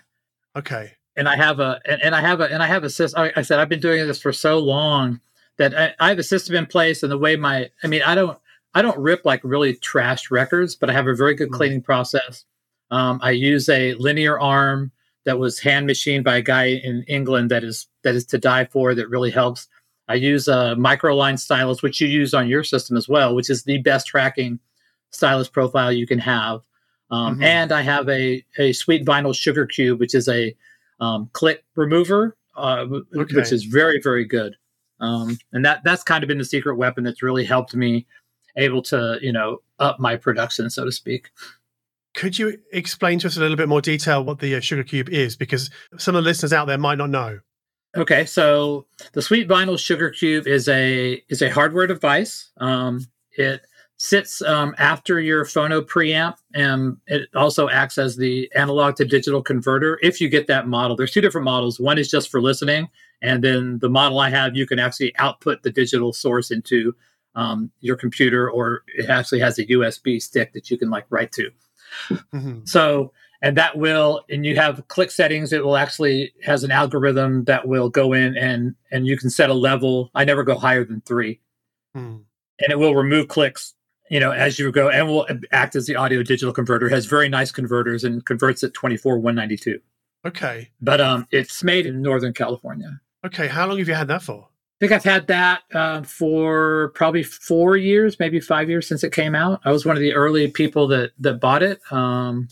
Okay. 0.56 0.94
And 1.16 1.30
I 1.30 1.38
have 1.38 1.62
a, 1.62 1.80
and, 1.86 2.02
and 2.02 2.16
I 2.16 2.22
have 2.22 2.42
a, 2.42 2.46
and 2.46 2.62
I 2.62 2.68
have 2.68 2.84
a 2.84 2.90
system. 2.90 3.32
I 3.36 3.42
said, 3.42 3.60
I've 3.60 3.70
been 3.70 3.80
doing 3.80 4.06
this 4.06 4.22
for 4.22 4.34
so 4.34 4.60
long 4.60 5.22
that 5.58 5.74
I, 5.74 5.94
I 6.00 6.10
have 6.10 6.20
a 6.20 6.24
system 6.24 6.56
in 6.56 6.66
place 6.66 7.04
and 7.04 7.12
the 7.12 7.18
way 7.18 7.38
my, 7.38 7.70
I 7.84 7.88
mean, 7.88 8.02
I 8.06 8.16
don't, 8.16 8.38
I 8.76 8.82
don't 8.82 9.00
rip 9.00 9.26
like 9.26 9.42
really 9.44 9.76
trashed 9.76 10.30
records, 10.30 10.76
but 10.76 10.90
I 10.90 10.94
have 10.94 11.08
a 11.08 11.16
very 11.16 11.34
good 11.34 11.48
mm-hmm. 11.48 11.56
cleaning 11.56 11.80
mm-hmm. 11.80 11.86
process. 11.86 12.44
Um, 12.92 13.20
I 13.24 13.32
use 13.32 13.68
a 13.70 13.94
linear 13.96 14.40
arm 14.40 14.92
that 15.24 15.40
was 15.40 15.60
hand 15.60 15.88
machined 15.88 16.24
by 16.24 16.38
a 16.38 16.42
guy 16.42 16.66
in 16.66 17.04
England 17.08 17.50
that 17.50 17.64
is 17.64 17.88
that 18.04 18.14
is 18.14 18.26
to 18.28 18.38
die 18.38 18.66
for. 18.66 18.94
That 18.94 19.10
really 19.10 19.32
helps. 19.32 19.68
I 20.08 20.16
use 20.16 20.48
a 20.48 20.76
microline 20.78 21.40
stylus, 21.40 21.82
which 21.82 22.00
you 22.00 22.08
use 22.08 22.34
on 22.36 22.48
your 22.48 22.64
system 22.64 22.96
as 22.96 23.10
well, 23.10 23.34
which 23.34 23.50
is 23.50 23.64
the 23.64 23.80
best 23.80 24.06
tracking 24.06 24.60
stylus 25.10 25.50
profile 25.50 25.92
you 25.92 26.06
can 26.06 26.20
have. 26.20 26.62
Um, 27.10 27.36
mm-hmm. 27.36 27.44
And 27.44 27.72
I 27.72 27.82
have 27.82 28.08
a 28.10 28.44
a 28.60 28.74
sweet 28.74 29.06
vinyl 29.06 29.36
sugar 29.36 29.66
cube, 29.66 30.00
which 30.00 30.14
is 30.14 30.28
a 30.28 30.56
um, 31.00 31.30
click 31.34 31.64
remover, 31.76 32.38
uh, 32.56 32.86
okay. 33.16 33.36
which 33.36 33.52
is 33.52 33.64
very 33.64 34.02
very 34.02 34.26
good. 34.26 34.58
Um, 35.00 35.38
and 35.54 35.66
that 35.66 35.84
that's 35.84 36.04
kind 36.04 36.24
of 36.24 36.28
been 36.28 36.38
the 36.38 36.46
secret 36.46 36.76
weapon 36.76 37.04
that's 37.04 37.24
really 37.24 37.46
helped 37.46 37.74
me 37.74 38.06
able 38.58 38.82
to 38.84 39.18
you 39.22 39.32
know 39.32 39.62
up 39.80 40.00
my 40.00 40.16
production, 40.16 40.70
so 40.70 40.86
to 40.86 40.92
speak. 40.92 41.30
Could 42.16 42.40
you 42.40 42.58
explain 42.72 43.20
to 43.20 43.28
us 43.28 43.36
a 43.36 43.42
little 43.42 43.58
bit 43.58 43.68
more 43.68 43.82
detail 43.82 44.24
what 44.24 44.40
the 44.40 44.56
uh, 44.56 44.62
sugar 44.62 44.84
cube 44.84 45.10
is? 45.10 45.36
Because 45.36 45.70
some 45.98 46.16
of 46.16 46.24
the 46.24 46.30
listeners 46.30 46.54
out 46.54 46.66
there 46.66 46.78
might 46.78 46.98
not 46.98 47.10
know. 47.10 47.40
Okay, 47.98 48.26
so 48.26 48.88
the 49.14 49.22
Sweet 49.22 49.48
Vinyl 49.48 49.80
Sugar 49.80 50.10
Cube 50.10 50.48
is 50.48 50.68
a 50.68 51.24
is 51.30 51.42
a 51.42 51.50
hardware 51.50 51.88
device. 51.88 52.52
Um, 52.58 53.06
it 53.38 53.62
sits 53.98 54.42
um, 54.42 54.76
after 54.78 55.22
your 55.22 55.46
phono 55.46 55.82
preamp, 55.82 56.36
and 56.54 56.98
it 57.08 57.30
also 57.36 57.70
acts 57.70 57.98
as 57.98 58.18
the 58.18 58.52
analog 58.54 58.96
to 58.98 59.06
digital 59.06 59.42
converter. 59.42 59.98
If 60.04 60.20
you 60.20 60.28
get 60.28 60.48
that 60.48 60.68
model, 60.68 60.98
there's 60.98 61.12
two 61.12 61.22
different 61.22 61.46
models. 61.46 61.80
One 61.80 61.98
is 61.98 62.10
just 62.10 62.30
for 62.30 62.42
listening, 62.42 62.90
and 63.22 63.42
then 63.42 63.80
the 63.80 63.90
model 63.90 64.20
I 64.20 64.30
have, 64.30 64.58
you 64.58 64.68
can 64.68 64.80
actually 64.80 65.16
output 65.18 65.64
the 65.64 65.72
digital 65.72 66.12
source 66.12 66.52
into 66.52 66.94
um, 67.36 67.72
your 67.82 67.96
computer, 67.96 68.50
or 68.50 68.84
it 68.88 69.10
actually 69.10 69.40
has 69.40 69.60
a 69.60 69.66
USB 69.68 70.22
stick 70.22 70.54
that 70.54 70.70
you 70.70 70.78
can 70.78 70.90
like 70.90 71.06
write 71.10 71.32
to. 71.34 71.50
Mm-hmm. 72.10 72.60
So, 72.66 73.12
and 73.42 73.58
that 73.58 73.78
will, 73.78 74.22
and 74.30 74.46
you 74.46 74.56
have 74.56 74.88
click 74.88 75.12
settings. 75.12 75.54
It 75.54 75.64
will 75.64 75.78
actually 75.78 76.34
has 76.44 76.64
an 76.64 76.72
algorithm 76.72 77.44
that 77.46 77.68
will 77.68 77.90
go 77.90 78.14
in 78.14 78.38
and 78.38 78.76
and 78.92 79.06
you 79.06 79.18
can 79.18 79.30
set 79.30 79.50
a 79.50 79.54
level. 79.54 80.10
I 80.16 80.26
never 80.26 80.44
go 80.44 80.58
higher 80.58 80.84
than 80.84 81.02
three, 81.02 81.40
mm. 81.96 82.22
and 82.60 82.72
it 82.72 82.80
will 82.80 82.96
remove 82.96 83.28
clicks. 83.28 83.74
You 84.10 84.20
know, 84.20 84.32
as 84.32 84.60
you 84.60 84.72
go, 84.72 84.90
and 84.90 85.08
will 85.08 85.28
act 85.52 85.76
as 85.76 85.88
the 85.88 85.96
audio 85.96 86.22
digital 86.22 86.54
converter. 86.54 86.88
It 86.88 86.92
has 86.92 87.08
very 87.08 87.28
nice 87.28 87.52
converters 87.52 88.04
and 88.04 88.24
converts 88.26 88.64
at 88.64 88.74
twenty 88.74 88.98
four 88.98 89.18
one 89.20 89.36
ninety 89.36 89.58
two. 89.58 89.80
Okay, 90.26 90.70
but 90.82 91.02
um, 91.02 91.28
it's 91.32 91.64
made 91.64 91.86
in 91.86 92.02
Northern 92.02 92.34
California. 92.34 93.02
Okay, 93.26 93.48
how 93.48 93.68
long 93.68 93.80
have 93.80 93.88
you 93.88 93.96
had 93.96 94.08
that 94.08 94.22
for? 94.22 94.48
I 94.76 94.78
think 94.80 94.92
I've 94.92 95.06
had 95.06 95.28
that 95.28 95.62
uh, 95.74 96.02
for 96.02 96.92
probably 96.96 97.24
four 97.24 97.78
years, 97.78 98.20
maybe 98.20 98.42
five 98.42 98.70
years 98.70 98.88
since 98.88 99.06
it 99.06 99.14
came 99.14 99.34
out. 99.34 99.62
I 99.64 99.72
was 99.72 99.86
one 99.86 99.96
of 99.96 100.02
the 100.02 100.14
early 100.14 100.50
people 100.50 100.88
that 100.90 101.12
that 101.20 101.40
bought 101.40 101.64
it. 101.64 101.80
Um, 101.92 102.50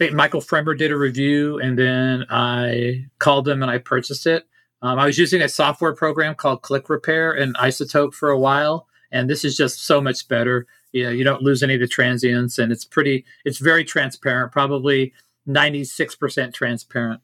I 0.00 0.04
think 0.04 0.14
Michael 0.14 0.40
Fremer 0.40 0.74
did 0.74 0.92
a 0.92 0.96
review, 0.96 1.58
and 1.58 1.78
then 1.78 2.24
I 2.30 3.06
called 3.18 3.44
them 3.44 3.62
and 3.62 3.70
I 3.70 3.78
purchased 3.78 4.26
it. 4.26 4.46
Um, 4.80 4.98
I 4.98 5.04
was 5.04 5.18
using 5.18 5.42
a 5.42 5.48
software 5.48 5.92
program 5.92 6.36
called 6.36 6.62
Click 6.62 6.88
Repair 6.88 7.32
and 7.32 7.54
iZotope 7.56 8.14
for 8.14 8.30
a 8.30 8.38
while, 8.38 8.86
and 9.10 9.28
this 9.28 9.44
is 9.44 9.56
just 9.56 9.84
so 9.84 10.00
much 10.00 10.26
better. 10.28 10.66
You 10.92 11.04
know, 11.04 11.10
you 11.10 11.24
don't 11.24 11.42
lose 11.42 11.62
any 11.62 11.74
of 11.74 11.80
the 11.80 11.88
transients, 11.88 12.58
and 12.58 12.72
it's 12.72 12.84
pretty. 12.86 13.26
It's 13.44 13.58
very 13.58 13.84
transparent, 13.84 14.52
probably 14.52 15.12
ninety 15.44 15.84
six 15.84 16.14
percent 16.14 16.54
transparent. 16.54 17.20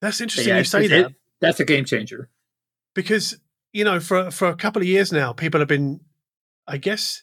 That's 0.00 0.20
interesting. 0.20 0.48
Yeah, 0.48 0.58
you 0.58 0.64
say 0.64 0.86
that. 0.88 1.06
It, 1.10 1.14
that's 1.40 1.60
a 1.60 1.64
game 1.64 1.84
changer 1.84 2.28
because 2.94 3.38
you 3.78 3.84
know, 3.84 4.00
for 4.00 4.32
for 4.32 4.48
a 4.48 4.56
couple 4.56 4.82
of 4.82 4.88
years 4.88 5.12
now, 5.12 5.32
people 5.32 5.60
have 5.60 5.68
been, 5.68 6.00
I 6.66 6.78
guess, 6.78 7.22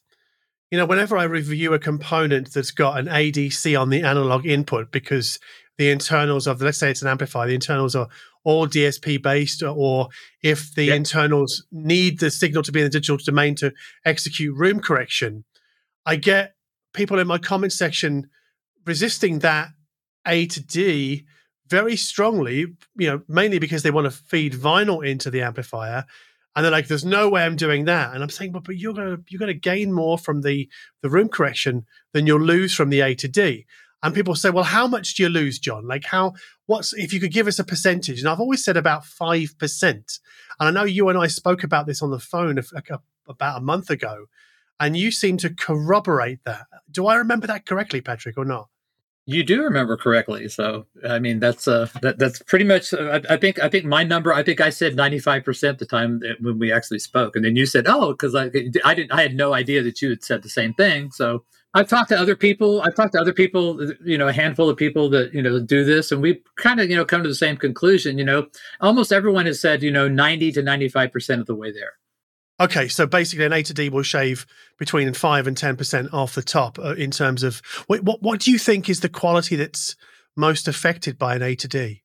you 0.72 0.78
know, 0.78 0.86
whenever 0.86 1.18
I 1.18 1.26
review 1.26 1.74
a 1.74 1.80
component 1.80 2.54
that's 2.54 2.72
got 2.72 2.98
an 2.98 3.08
ADC 3.08 3.78
on 3.78 3.90
the 3.90 4.04
analog 4.04 4.46
input, 4.46 4.90
because 4.90 5.38
the 5.78 5.90
internals 5.90 6.48
of, 6.48 6.62
let's 6.62 6.78
say 6.78 6.90
it's 6.90 7.02
an 7.02 7.10
amplifier, 7.10 7.48
the 7.48 7.56
internals 7.56 7.94
are 7.94 8.08
all 8.46 8.68
DSP 8.68 9.22
based, 9.22 9.64
uh, 9.64 9.74
or 9.74 10.08
if 10.42 10.74
the 10.76 10.86
yep. 10.86 10.96
internals 10.96 11.66
need 11.74 12.22
the 12.22 12.32
signal 12.32 12.64
to 12.64 12.72
be 12.72 12.80
in 12.80 12.86
the 12.86 12.90
digital 12.90 13.18
domain 13.18 13.56
to 13.56 13.74
execute 14.06 14.56
room 14.56 14.80
correction, 14.80 15.44
I 16.06 16.16
get 16.16 16.56
people 16.94 17.20
in 17.20 17.28
my 17.28 17.38
comment 17.38 17.74
section 17.74 18.30
resisting 18.86 19.40
that 19.40 19.72
A 20.26 20.46
to 20.46 20.64
D 20.64 21.26
very 21.68 21.98
strongly, 21.98 22.68
you 22.96 23.10
know, 23.10 23.24
mainly 23.28 23.60
because 23.60 23.84
they 23.84 23.92
want 23.92 24.06
to 24.06 24.12
feed 24.12 24.54
vinyl 24.54 25.06
into 25.06 25.30
the 25.30 25.42
amplifier 25.42 26.06
and 26.56 26.64
they're 26.64 26.72
like, 26.72 26.88
"There's 26.88 27.06
no 27.06 27.30
way 27.30 27.44
I'm 27.44 27.56
doing 27.56 27.86
that." 27.86 28.14
And 28.14 28.24
I'm 28.24 28.30
saying, 28.30 28.52
"But 28.52 28.64
but 28.64 28.78
you're 28.78 28.94
gonna 28.94 29.18
you're 29.28 29.40
gonna 29.40 29.54
gain 29.54 29.92
more 29.92 30.18
from 30.18 30.42
the 30.42 30.70
the 31.02 31.10
room 31.10 31.30
correction 31.30 31.86
than 32.14 32.28
you'll 32.28 32.42
lose 32.42 32.74
from 32.74 32.90
the 32.90 33.02
A 33.02 33.16
to 33.16 33.28
D." 33.28 33.66
And 34.04 34.14
people 34.14 34.36
say, 34.36 34.50
"Well, 34.50 34.64
how 34.64 34.88
much 34.88 35.16
do 35.16 35.24
you 35.24 35.30
lose, 35.30 35.60
John? 35.60 35.88
Like 35.88 36.06
how 36.06 36.34
what's 36.66 36.94
if 36.94 37.12
you 37.14 37.20
could 37.20 37.32
give 37.34 37.48
us 37.48 37.60
a 37.60 37.64
percentage?" 37.64 38.20
And 38.20 38.30
I've 38.30 38.40
always 38.40 38.64
said 38.64 38.78
about 38.78 39.06
five 39.06 39.58
percent. 39.58 40.20
And 40.60 40.70
I 40.70 40.72
know 40.72 40.86
you 40.86 41.10
and 41.10 41.18
I 41.18 41.28
spoke 41.28 41.64
about 41.64 41.88
this 41.88 42.02
on 42.02 42.12
the 42.12 42.20
phone 42.20 42.58
a, 42.58 42.64
about 43.28 43.58
a 43.58 43.62
month 43.62 43.90
ago, 43.90 44.26
and 44.80 44.96
you 44.96 45.12
seem 45.12 45.38
to 45.38 45.54
corroborate 45.54 46.44
that. 46.46 46.68
Do 46.90 47.08
I 47.08 47.16
remember 47.16 47.48
that 47.48 47.66
correctly, 47.66 48.02
Patrick, 48.02 48.38
or 48.38 48.46
not? 48.46 48.70
You 49.28 49.44
do 49.44 49.64
remember 49.64 49.98
correctly, 49.98 50.48
so 50.50 50.86
I 51.08 51.18
mean 51.18 51.40
that's 51.40 51.68
uh 51.68 51.88
that, 52.04 52.20
that's 52.20 52.44
pretty 52.44 52.66
much. 52.66 52.94
Uh, 52.94 53.20
I, 53.30 53.34
I, 53.34 53.38
think 53.38 53.62
I 53.62 53.70
think 53.70 53.84
my 53.84 54.04
number. 54.04 54.32
I 54.32 54.44
think 54.44 54.62
I 54.62 54.70
said 54.70 54.96
ninety 54.96 55.18
five 55.18 55.44
percent 55.44 55.80
the 55.80 55.86
time 55.88 56.22
when 56.42 56.60
we 56.60 56.72
actually 56.72 57.00
spoke, 57.00 57.36
and 57.36 57.44
then 57.44 57.56
you 57.56 57.66
said, 57.66 57.86
"Oh, 57.88 58.12
because 58.12 58.36
I 58.36 58.52
I 58.84 58.94
didn't 58.94 59.12
I 59.12 59.24
had 59.24 59.34
no 59.34 59.54
idea 59.54 59.82
that 59.82 60.00
you 60.00 60.12
had 60.12 60.24
said 60.24 60.44
the 60.44 60.50
same 60.50 60.76
thing." 60.76 61.10
So 61.10 61.44
I've 61.74 61.90
talked 61.90 62.10
to 62.10 62.20
other 62.20 62.36
people. 62.36 62.82
I've 62.84 62.96
talked 62.96 63.14
to 63.14 63.20
other 63.20 63.34
people, 63.34 63.92
you 64.06 64.18
know, 64.18 64.28
a 64.28 64.34
handful 64.34 64.70
of 64.70 64.78
people 64.78 65.10
that 65.10 65.34
you 65.34 65.42
know 65.42 65.60
do 65.60 65.84
this, 65.84 66.12
and 66.12 66.22
we 66.22 66.44
kind 66.58 66.80
of 66.80 66.88
you 66.88 66.96
know 66.96 67.04
come 67.04 67.24
to 67.24 67.30
the 67.30 67.34
same 67.34 67.58
conclusion. 67.58 68.20
You 68.20 68.26
know, 68.26 68.48
almost 68.80 69.12
everyone 69.12 69.48
has 69.48 69.60
said 69.60 69.82
you 69.82 69.92
know 69.92 70.08
ninety 70.08 70.52
to 70.52 70.62
ninety 70.62 70.88
five 70.88 71.12
percent 71.12 71.42
of 71.42 71.48
the 71.48 71.56
way 71.56 71.72
there. 71.72 71.94
Okay, 72.60 72.88
so 72.88 73.06
basically, 73.06 73.46
an 73.46 73.54
A 73.54 73.64
to 73.64 73.74
D 73.74 73.90
will 73.90 74.04
shave 74.04 74.46
between 74.80 75.14
five 75.14 75.46
and 75.46 75.58
ten 75.58 75.76
percent 75.76 76.14
off 76.14 76.36
the 76.36 76.42
top 76.42 76.80
uh, 76.80 76.96
in 76.96 77.12
terms 77.12 77.44
of 77.44 77.62
what, 77.88 78.04
what. 78.04 78.22
What 78.22 78.40
do 78.40 78.52
you 78.52 78.58
think 78.58 78.90
is 78.90 79.02
the 79.02 79.10
quality 79.10 79.56
that's 79.58 79.96
most 80.38 80.68
affected 80.68 81.18
by 81.18 81.36
an 81.36 81.42
A 81.42 81.56
to 81.56 81.68
D? 81.68 82.04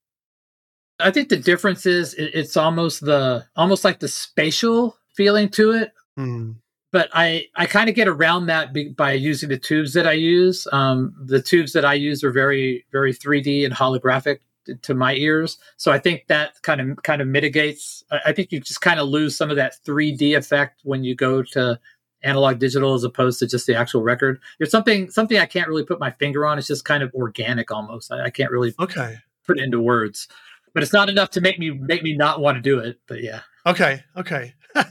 I 0.99 1.11
think 1.11 1.29
the 1.29 1.37
difference 1.37 1.87
is 1.87 2.15
it's 2.15 2.57
almost 2.57 3.01
the 3.05 3.47
almost 3.57 3.85
like 3.85 4.01
the 4.01 4.09
spatial 4.09 4.97
feeling 5.17 5.49
to 5.51 5.71
it. 5.73 5.93
Mm. 6.19 6.57
But 6.93 7.09
I 7.13 7.47
I 7.55 7.67
kind 7.67 7.89
of 7.89 7.95
get 7.95 8.09
around 8.09 8.47
that 8.47 8.75
by 8.97 9.13
using 9.13 9.49
the 9.49 9.59
tubes 9.59 9.93
that 9.93 10.07
I 10.07 10.13
use. 10.13 10.67
Um, 10.73 11.15
the 11.25 11.41
tubes 11.41 11.73
that 11.75 11.85
I 11.85 11.95
use 11.95 12.25
are 12.25 12.33
very 12.33 12.85
very 12.91 13.15
3D 13.15 13.65
and 13.65 13.73
holographic 13.73 14.39
to 14.83 14.95
my 14.95 15.15
ears. 15.15 15.59
So 15.77 15.93
I 15.93 15.99
think 15.99 16.27
that 16.29 16.61
kind 16.63 16.81
of 16.81 17.03
kind 17.03 17.23
of 17.23 17.29
mitigates. 17.29 18.05
I 18.11 18.33
think 18.33 18.53
you 18.53 18.61
just 18.61 18.81
kind 18.81 19.01
of 19.01 19.09
lose 19.09 19.37
some 19.37 19.51
of 19.51 19.57
that 19.57 19.77
3D 19.87 20.37
effect 20.37 20.81
when 20.85 21.05
you 21.05 21.15
go 21.15 21.43
to 21.43 21.79
analog 22.23 22.59
digital 22.59 22.95
as 22.95 23.05
opposed 23.05 23.39
to 23.39 23.47
just 23.47 23.67
the 23.67 23.75
actual 23.75 24.03
record. 24.03 24.41
There's 24.59 24.71
something 24.71 25.11
something 25.11 25.39
I 25.39 25.47
can't 25.47 25.69
really 25.69 25.85
put 25.85 26.01
my 26.01 26.11
finger 26.11 26.47
on. 26.47 26.59
It's 26.59 26.67
just 26.67 26.85
kind 26.85 27.03
of 27.03 27.13
organic 27.15 27.71
almost. 27.71 28.13
I, 28.13 28.25
I 28.25 28.31
can't 28.31 28.51
really 28.51 28.75
okay 28.79 29.19
put 29.51 29.59
it 29.59 29.65
into 29.65 29.81
words. 29.81 30.29
But 30.73 30.85
it's 30.85 30.93
not 30.93 31.09
enough 31.09 31.31
to 31.31 31.41
make 31.41 31.59
me 31.59 31.71
make 31.71 32.03
me 32.03 32.17
not 32.17 32.41
want 32.41 32.57
to 32.57 32.61
do 32.61 32.79
it. 32.79 33.01
But 33.07 33.23
yeah. 33.23 33.41
Okay. 33.67 34.05
Okay. 34.17 34.55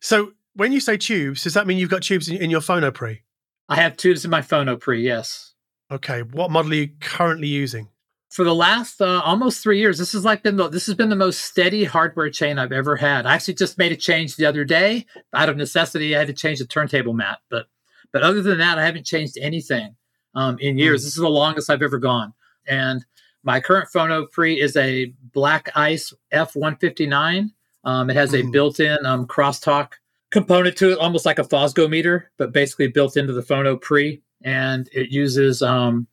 so 0.00 0.32
when 0.54 0.72
you 0.72 0.80
say 0.80 0.96
tubes, 0.96 1.42
does 1.42 1.54
that 1.54 1.66
mean 1.66 1.78
you've 1.78 1.90
got 1.90 2.02
tubes 2.02 2.28
in, 2.28 2.36
in 2.36 2.50
your 2.50 2.60
Phono 2.60 2.94
Pre? 2.94 3.22
I 3.68 3.76
have 3.76 3.96
tubes 3.96 4.24
in 4.24 4.30
my 4.30 4.40
Phono 4.40 4.78
Pre. 4.78 5.02
Yes. 5.02 5.54
Okay. 5.90 6.22
What 6.22 6.50
model 6.50 6.72
are 6.72 6.76
you 6.76 6.90
currently 7.00 7.48
using? 7.48 7.88
For 8.30 8.44
the 8.44 8.54
last 8.54 9.00
uh, 9.00 9.22
almost 9.24 9.62
three 9.62 9.78
years, 9.78 9.98
this 9.98 10.14
is 10.14 10.24
like 10.24 10.42
been 10.42 10.56
the, 10.56 10.68
this 10.68 10.86
has 10.86 10.94
been 10.94 11.08
the 11.08 11.16
most 11.16 11.40
steady 11.40 11.84
hardware 11.84 12.30
chain 12.30 12.58
I've 12.58 12.72
ever 12.72 12.96
had. 12.96 13.24
I 13.24 13.34
actually 13.34 13.54
just 13.54 13.78
made 13.78 13.90
a 13.90 13.96
change 13.96 14.36
the 14.36 14.44
other 14.44 14.64
day 14.64 15.06
out 15.32 15.48
of 15.48 15.56
necessity. 15.56 16.14
I 16.14 16.18
had 16.18 16.28
to 16.28 16.34
change 16.34 16.58
the 16.58 16.66
turntable 16.66 17.14
mat, 17.14 17.38
but 17.48 17.66
but 18.12 18.22
other 18.22 18.42
than 18.42 18.58
that, 18.58 18.78
I 18.78 18.84
haven't 18.84 19.06
changed 19.06 19.38
anything 19.40 19.96
um, 20.34 20.58
in 20.60 20.78
years. 20.78 21.00
Mm. 21.00 21.04
This 21.04 21.16
is 21.16 21.22
the 21.22 21.28
longest 21.28 21.70
I've 21.70 21.82
ever 21.82 21.98
gone. 21.98 22.34
And 22.66 23.04
my 23.42 23.60
current 23.60 23.88
Phono 23.94 24.30
Pre 24.30 24.60
is 24.60 24.76
a 24.76 25.12
Black 25.32 25.70
Ice 25.74 26.12
F159. 26.32 27.50
Um, 27.84 28.10
it 28.10 28.16
has 28.16 28.32
mm. 28.32 28.46
a 28.46 28.50
built-in 28.50 29.06
um, 29.06 29.26
crosstalk 29.26 29.92
component 30.30 30.76
to 30.76 30.92
it, 30.92 30.98
almost 30.98 31.24
like 31.24 31.38
a 31.38 31.44
Fozgometer, 31.44 32.24
but 32.36 32.52
basically 32.52 32.88
built 32.88 33.16
into 33.16 33.32
the 33.32 33.42
Phono 33.42 33.80
Pre, 33.80 34.20
and 34.42 34.88
it 34.92 35.10
uses 35.10 35.62
um, 35.62 36.06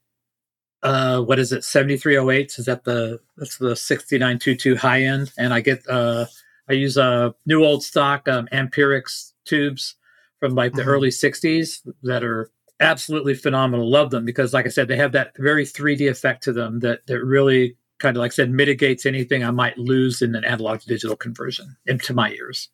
uh, 0.85 1.19
what 1.19 1.39
is 1.39 1.51
it, 1.51 1.63
seventy 1.63 1.97
three 1.97 2.15
oh 2.15 2.29
eight? 2.29 2.53
Is 2.57 2.65
that 2.65 2.83
the 2.83 3.19
that's 3.37 3.57
the 3.57 3.75
sixty 3.75 4.19
nine 4.19 4.37
two 4.37 4.55
two 4.55 4.75
high 4.75 5.01
end? 5.01 5.31
And 5.37 5.53
I 5.53 5.61
get 5.61 5.87
uh, 5.89 6.27
I 6.69 6.73
use 6.73 6.95
a 6.95 7.03
uh, 7.03 7.31
new 7.45 7.63
old 7.63 7.83
stock 7.83 8.29
um, 8.29 8.47
Amperex 8.53 9.31
tubes 9.45 9.95
from 10.39 10.53
like 10.53 10.73
the 10.73 10.81
mm-hmm. 10.81 10.89
early 10.89 11.09
'60s 11.09 11.79
that 12.03 12.23
are 12.23 12.51
absolutely 12.79 13.33
phenomenal. 13.33 13.89
Love 13.89 14.11
them 14.11 14.25
because, 14.25 14.53
like 14.53 14.67
I 14.67 14.69
said, 14.69 14.87
they 14.87 14.97
have 14.97 15.13
that 15.13 15.31
very 15.37 15.65
3D 15.65 16.09
effect 16.09 16.43
to 16.43 16.53
them 16.53 16.81
that 16.81 17.07
that 17.07 17.23
really 17.23 17.75
kind 17.97 18.15
of 18.15 18.21
like 18.21 18.33
I 18.33 18.35
said 18.35 18.51
mitigates 18.51 19.07
anything 19.07 19.43
I 19.43 19.51
might 19.51 19.77
lose 19.79 20.21
in 20.21 20.35
an 20.35 20.45
analog 20.45 20.81
to 20.81 20.87
digital 20.87 21.15
conversion 21.15 21.75
into 21.87 22.13
my 22.13 22.29
ears. 22.29 22.69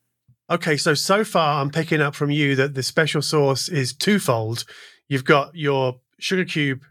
Okay, 0.49 0.75
so 0.75 0.93
so 0.93 1.23
far 1.23 1.61
I'm 1.61 1.69
picking 1.69 2.01
up 2.01 2.13
from 2.13 2.29
you 2.29 2.57
that 2.57 2.73
the 2.73 2.83
special 2.83 3.21
source 3.21 3.69
is 3.69 3.93
twofold. 3.93 4.65
You've 5.07 5.23
got 5.23 5.55
your 5.55 6.01
sugar 6.19 6.43
cube 6.43 6.83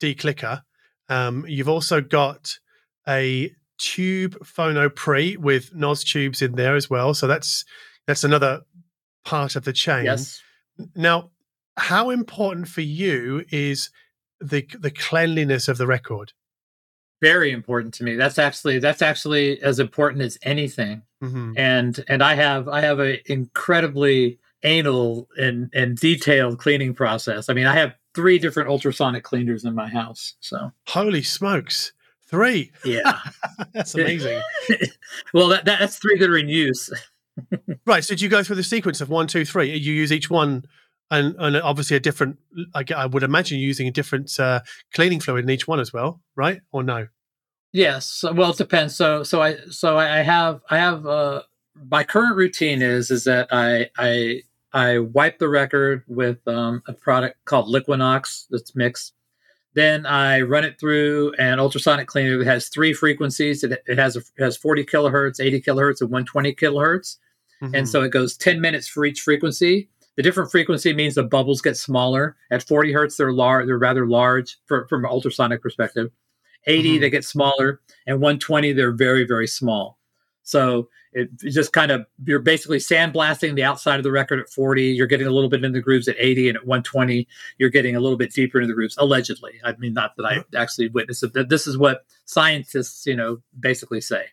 declicker. 0.00 0.62
Um, 1.08 1.44
you've 1.48 1.68
also 1.68 2.00
got 2.00 2.58
a 3.08 3.52
tube 3.78 4.36
phono 4.44 4.94
pre 4.94 5.36
with 5.36 5.74
nos 5.74 6.04
tubes 6.04 6.42
in 6.42 6.52
there 6.52 6.76
as 6.76 6.90
well. 6.90 7.14
So 7.14 7.26
that's 7.26 7.64
that's 8.06 8.24
another 8.24 8.62
part 9.24 9.56
of 9.56 9.64
the 9.64 9.72
chain. 9.72 10.04
Yes. 10.04 10.40
Now, 10.94 11.30
how 11.76 12.10
important 12.10 12.68
for 12.68 12.82
you 12.82 13.44
is 13.50 13.90
the 14.40 14.68
the 14.78 14.90
cleanliness 14.90 15.68
of 15.68 15.78
the 15.78 15.86
record? 15.86 16.32
Very 17.22 17.50
important 17.50 17.92
to 17.94 18.04
me. 18.04 18.16
That's 18.16 18.38
actually 18.38 18.78
that's 18.78 19.02
actually 19.02 19.60
as 19.62 19.78
important 19.78 20.22
as 20.22 20.38
anything. 20.42 21.02
Mm-hmm. 21.22 21.52
And 21.56 22.04
and 22.08 22.22
I 22.22 22.34
have 22.34 22.68
I 22.68 22.80
have 22.80 22.98
an 22.98 23.18
incredibly 23.26 24.38
anal 24.62 25.28
and 25.36 25.70
and 25.74 25.96
detailed 25.96 26.58
cleaning 26.58 26.94
process. 26.94 27.48
I 27.48 27.54
mean, 27.54 27.66
I 27.66 27.74
have 27.74 27.94
three 28.14 28.38
different 28.38 28.68
ultrasonic 28.68 29.24
cleaners 29.24 29.64
in 29.64 29.74
my 29.74 29.88
house. 29.88 30.34
So 30.40 30.72
holy 30.86 31.22
smokes, 31.22 31.92
three! 32.28 32.72
Yeah, 32.84 33.18
that's 33.72 33.94
amazing. 33.94 34.40
well, 35.34 35.48
that, 35.48 35.64
that, 35.64 35.80
that's 35.80 35.98
three 35.98 36.18
that 36.18 36.30
are 36.30 36.38
in 36.38 36.48
use. 36.48 36.90
right. 37.86 38.04
So, 38.04 38.14
do 38.14 38.24
you 38.24 38.30
go 38.30 38.42
through 38.42 38.56
the 38.56 38.62
sequence 38.62 39.00
of 39.00 39.08
one, 39.08 39.26
two, 39.26 39.44
three? 39.44 39.74
You 39.76 39.92
use 39.92 40.12
each 40.12 40.30
one 40.30 40.64
and 41.10 41.34
and 41.38 41.56
obviously 41.56 41.96
a 41.96 42.00
different. 42.00 42.38
I, 42.74 42.84
I 42.96 43.06
would 43.06 43.22
imagine 43.22 43.58
using 43.58 43.88
a 43.88 43.90
different 43.90 44.38
uh, 44.38 44.60
cleaning 44.94 45.20
fluid 45.20 45.44
in 45.44 45.50
each 45.50 45.66
one 45.66 45.80
as 45.80 45.92
well, 45.92 46.20
right? 46.36 46.60
Or 46.72 46.82
no? 46.82 47.08
Yes. 47.72 48.24
Well, 48.34 48.50
it 48.50 48.58
depends. 48.58 48.96
So 48.96 49.22
so 49.22 49.42
I 49.42 49.56
so 49.70 49.98
I 49.98 50.22
have 50.22 50.60
I 50.70 50.78
have 50.78 51.06
uh, 51.06 51.42
my 51.90 52.04
current 52.04 52.36
routine 52.36 52.82
is 52.82 53.10
is 53.10 53.24
that 53.24 53.48
I 53.50 53.90
I 53.96 54.42
I 54.72 54.98
wipe 54.98 55.38
the 55.38 55.48
record 55.48 56.04
with 56.06 56.46
um, 56.46 56.82
a 56.86 56.92
product 56.92 57.44
called 57.44 57.68
Liquinox 57.68 58.46
that's 58.50 58.76
mixed. 58.76 59.14
Then 59.74 60.04
I 60.06 60.40
run 60.40 60.64
it 60.64 60.78
through 60.80 61.32
an 61.38 61.60
ultrasonic 61.60 62.08
cleaner 62.08 62.38
that 62.38 62.46
has 62.46 62.68
three 62.68 62.92
frequencies. 62.92 63.62
It, 63.62 63.82
it 63.86 63.98
has 63.98 64.16
a, 64.16 64.20
it 64.20 64.42
has 64.42 64.56
40 64.56 64.84
kilohertz, 64.84 65.40
80 65.40 65.62
kilohertz, 65.62 66.00
and 66.00 66.10
120 66.10 66.54
kilohertz. 66.54 67.18
Mm-hmm. 67.62 67.74
And 67.74 67.88
so 67.88 68.02
it 68.02 68.10
goes 68.10 68.36
10 68.36 68.60
minutes 68.60 68.88
for 68.88 69.04
each 69.04 69.20
frequency. 69.20 69.88
The 70.16 70.22
different 70.22 70.50
frequency 70.50 70.92
means 70.92 71.14
the 71.14 71.22
bubbles 71.22 71.60
get 71.60 71.76
smaller. 71.76 72.36
At 72.50 72.66
40 72.66 72.92
hertz, 72.92 73.16
they're 73.16 73.32
large. 73.32 73.66
They're 73.66 73.78
rather 73.78 74.06
large 74.06 74.58
for, 74.66 74.86
from 74.88 75.04
an 75.04 75.10
ultrasonic 75.10 75.62
perspective. 75.62 76.10
80, 76.66 76.88
mm-hmm. 76.88 77.00
they 77.00 77.10
get 77.10 77.24
smaller, 77.24 77.80
and 78.06 78.20
120, 78.20 78.72
they're 78.72 78.92
very, 78.92 79.26
very 79.26 79.46
small. 79.46 79.98
So 80.42 80.88
it, 81.12 81.28
just 81.38 81.72
kind 81.72 81.90
of 81.90 82.06
you're 82.24 82.38
basically 82.38 82.78
sandblasting 82.78 83.56
the 83.56 83.64
outside 83.64 83.96
of 83.96 84.04
the 84.04 84.12
record 84.12 84.38
at 84.38 84.48
40. 84.48 84.82
You're 84.82 85.06
getting 85.06 85.26
a 85.26 85.30
little 85.30 85.50
bit 85.50 85.64
in 85.64 85.72
the 85.72 85.80
grooves 85.80 86.06
at 86.08 86.16
80, 86.18 86.48
and 86.50 86.56
at 86.56 86.66
120, 86.66 87.26
you're 87.58 87.70
getting 87.70 87.96
a 87.96 88.00
little 88.00 88.16
bit 88.16 88.32
deeper 88.32 88.58
into 88.58 88.68
the 88.68 88.74
grooves. 88.74 88.96
Allegedly, 88.98 89.60
I 89.64 89.74
mean, 89.76 89.94
not 89.94 90.16
that 90.16 90.24
I 90.24 90.44
actually 90.56 90.88
witnessed 90.88 91.22
it. 91.24 91.32
That 91.32 91.48
this 91.48 91.66
is 91.66 91.76
what 91.76 92.04
scientists, 92.26 93.06
you 93.06 93.16
know, 93.16 93.38
basically 93.58 94.00
say. 94.00 94.26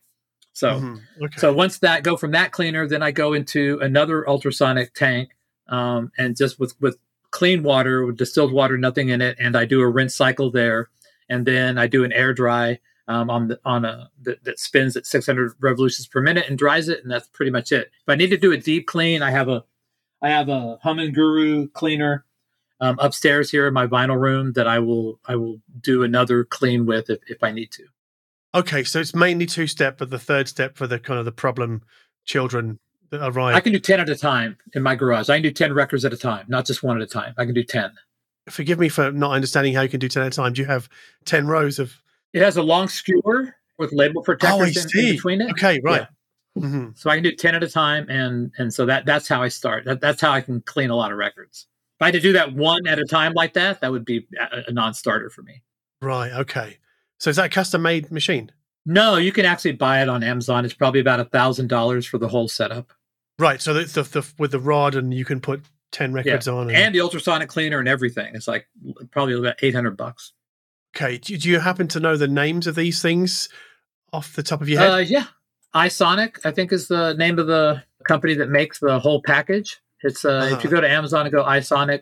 So, 0.54 0.72
mm-hmm. 0.72 1.24
okay. 1.26 1.38
so 1.38 1.54
once 1.54 1.80
that 1.80 2.04
go 2.04 2.18
from 2.18 2.32
that 2.32 2.52
cleaner, 2.52 2.88
then 2.88 3.04
I 3.04 3.12
go 3.12 3.34
into 3.34 3.80
another 3.82 4.28
ultrasonic 4.28 4.94
tank 4.94 5.30
um, 5.70 6.12
and 6.18 6.36
just 6.36 6.60
with 6.60 6.80
with 6.80 6.98
clean 7.32 7.64
water, 7.64 8.06
with 8.06 8.18
distilled 8.18 8.54
water, 8.54 8.78
nothing 8.78 9.10
in 9.10 9.22
it, 9.22 9.38
and 9.40 9.56
I 9.56 9.66
do 9.66 9.82
a 9.82 9.88
rinse 9.88 10.16
cycle 10.16 10.52
there, 10.52 10.90
and 11.30 11.46
then 11.46 11.78
I 11.78 11.88
do 11.88 12.04
an 12.04 12.14
air 12.14 12.34
dry 12.34 12.80
um, 13.08 13.30
on 13.30 13.48
the, 13.48 13.60
on 13.64 13.86
a 13.86 14.10
that, 14.24 14.44
that, 14.44 14.60
spins 14.60 14.98
at 14.98 15.06
600 15.06 15.54
revolutions 15.60 16.08
per 16.08 16.22
minute 16.22 16.46
and 16.48 16.58
dries 16.58 16.90
it, 16.90 17.02
and 17.04 17.12
that's 17.12 17.28
pretty 17.28 17.52
much 17.52 17.72
it. 17.72 17.92
If 18.02 18.10
I 18.10 18.16
need 18.16 18.30
to 18.30 18.38
do 18.38 18.52
a 18.52 18.58
deep 18.58 18.88
clean, 18.88 19.22
I 19.22 19.32
have 19.32 19.48
a 19.48 19.64
I 20.22 20.30
have 20.30 20.50
a 20.50 20.80
HumminGuru 20.84 21.72
cleaner 21.74 22.26
um, 22.80 22.98
upstairs 23.00 23.52
here 23.52 23.68
in 23.68 23.74
my 23.74 23.88
vinyl 23.88 24.20
room 24.20 24.54
that 24.54 24.68
I 24.68 24.80
will 24.80 25.20
I 25.26 25.36
will 25.36 25.62
do 25.82 26.04
another 26.04 26.44
clean 26.44 26.86
with 26.86 27.10
if, 27.10 27.20
if 27.28 27.44
I 27.44 27.52
need 27.52 27.72
to. 27.72 27.84
Okay, 28.56 28.84
so 28.84 29.00
it's 29.00 29.14
mainly 29.14 29.46
two 29.46 29.68
step, 29.68 29.98
but 29.98 30.10
the 30.10 30.20
third 30.20 30.48
step 30.48 30.78
for 30.78 30.88
the 30.88 31.00
kind 31.00 31.20
of 31.20 31.26
the 31.26 31.32
problem 31.32 31.84
children 32.26 32.80
arrive. 33.14 33.56
I 33.56 33.60
can 33.60 33.74
do 33.74 33.80
10 33.80 34.00
at 34.00 34.10
a 34.10 34.16
time 34.16 34.58
in 34.74 34.84
my 34.84 34.96
garage. 34.96 35.30
I 35.30 35.36
can 35.36 35.44
do 35.44 35.52
10 35.52 35.74
records 35.74 36.06
at 36.06 36.14
a 36.14 36.18
time, 36.18 36.46
not 36.48 36.66
just 36.66 36.84
one 36.84 36.98
at 36.98 37.04
a 37.04 37.08
time. 37.08 37.34
I 37.38 37.46
can 37.46 37.54
do 37.54 37.64
10. 37.64 37.92
Forgive 38.50 38.80
me 38.80 38.90
for 38.90 39.12
not 39.12 39.32
understanding 39.32 39.74
how 39.74 39.82
you 39.82 39.90
can 39.90 40.00
do 40.00 40.08
10 40.08 40.24
at 40.24 40.28
a 40.28 40.36
time. 40.36 40.54
Do 40.54 40.62
you 40.62 40.68
have 40.68 40.90
10 41.26 41.48
rows 41.48 41.80
of. 41.80 42.02
It 42.38 42.44
has 42.44 42.58
a 42.58 42.64
long 42.64 42.88
skewer 42.88 43.56
with 43.78 43.92
label 43.92 44.22
protectors 44.22 44.78
oh, 44.78 45.00
in, 45.00 45.06
in, 45.06 45.16
between 45.16 45.42
it. 45.42 45.52
Okay, 45.52 45.80
right. 45.84 46.08
Yeah. 46.56 46.64
Mm-hmm. 46.64 46.90
So 46.96 47.10
I 47.10 47.16
can 47.16 47.24
do 47.24 47.36
10 47.36 47.56
at 47.56 47.64
a 47.64 47.70
time. 47.70 48.08
And 48.10 48.52
and 48.58 48.74
so 48.74 48.86
that 48.86 49.06
that's 49.06 49.28
how 49.28 49.42
I 49.42 49.48
start. 49.48 49.86
That, 49.86 50.02
that's 50.02 50.22
how 50.22 50.32
I 50.32 50.42
can 50.42 50.62
clean 50.62 50.90
a 50.90 50.96
lot 50.96 51.12
of 51.12 51.18
records. 51.18 51.68
If 52.00 52.04
I 52.04 52.06
had 52.06 52.14
to 52.14 52.20
do 52.20 52.34
that 52.34 52.54
one 52.54 52.86
at 52.86 53.00
a 53.00 53.06
time 53.06 53.34
like 53.34 53.54
that, 53.54 53.82
that 53.82 53.92
would 53.92 54.06
be 54.06 54.28
a, 54.40 54.64
a 54.68 54.72
non 54.72 54.94
starter 54.94 55.30
for 55.30 55.42
me. 55.42 55.64
Right. 56.02 56.32
Okay. 56.32 56.78
So 57.20 57.32
is 57.32 57.38
that 57.38 57.46
a 57.46 57.50
custom 57.50 57.82
made 57.82 58.12
machine? 58.12 58.52
No, 58.86 59.18
you 59.18 59.32
can 59.32 59.46
actually 59.46 59.74
buy 59.74 60.02
it 60.02 60.10
on 60.10 60.24
Amazon. 60.24 60.64
It's 60.64 60.74
probably 60.74 61.00
about 61.02 61.20
a 61.20 61.26
thousand 61.26 61.68
dollars 61.70 62.06
for 62.06 62.20
the 62.20 62.28
whole 62.28 62.48
setup. 62.48 62.94
Right. 63.40 63.62
So 63.62 63.74
the, 63.74 63.86
the, 63.86 64.04
the, 64.04 64.34
with 64.38 64.52
the 64.52 64.60
rod 64.60 64.96
and 64.96 65.14
you 65.14 65.26
can 65.26 65.42
put 65.42 65.64
10 65.92 66.14
records 66.14 66.48
yeah. 66.48 66.54
on. 66.54 66.70
And, 66.70 66.78
and, 66.78 66.96
the 66.96 67.02
ultrasonic 67.02 67.50
cleaner 67.50 67.80
and 67.80 67.88
everything. 67.88 68.36
It's 68.36 68.48
like 68.48 68.68
probably 69.12 69.34
about 69.34 69.56
800 69.62 69.98
bucks. 69.98 70.34
Okay. 70.98 71.20
Do, 71.20 71.38
do, 71.38 71.50
you 71.50 71.60
happen 71.60 71.88
to 71.90 72.00
know 72.00 72.18
the 72.18 72.28
names 72.28 72.66
of 72.66 72.74
these 72.74 73.02
things 73.02 73.50
off 74.12 74.34
the 74.34 74.42
top 74.42 74.62
of 74.62 74.70
your 74.70 74.80
head? 74.80 74.92
Uh, 74.92 74.98
yeah. 74.98 75.26
iSonic, 75.76 76.40
I 76.44 76.52
think, 76.52 76.72
is 76.72 76.88
the 76.88 77.14
name 77.14 77.38
of 77.38 77.46
the 77.46 77.84
company 78.04 78.34
that 78.34 78.50
makes 78.50 78.80
the 78.80 78.98
whole 79.00 79.22
package. 79.22 79.80
It's 80.02 80.26
uh, 80.26 80.30
uh-huh. 80.30 80.56
if 80.56 80.64
you 80.64 80.70
go 80.70 80.82
to 80.82 80.90
Amazon 80.90 81.28
and 81.28 81.34
go 81.34 81.44
iSonic, 81.44 82.02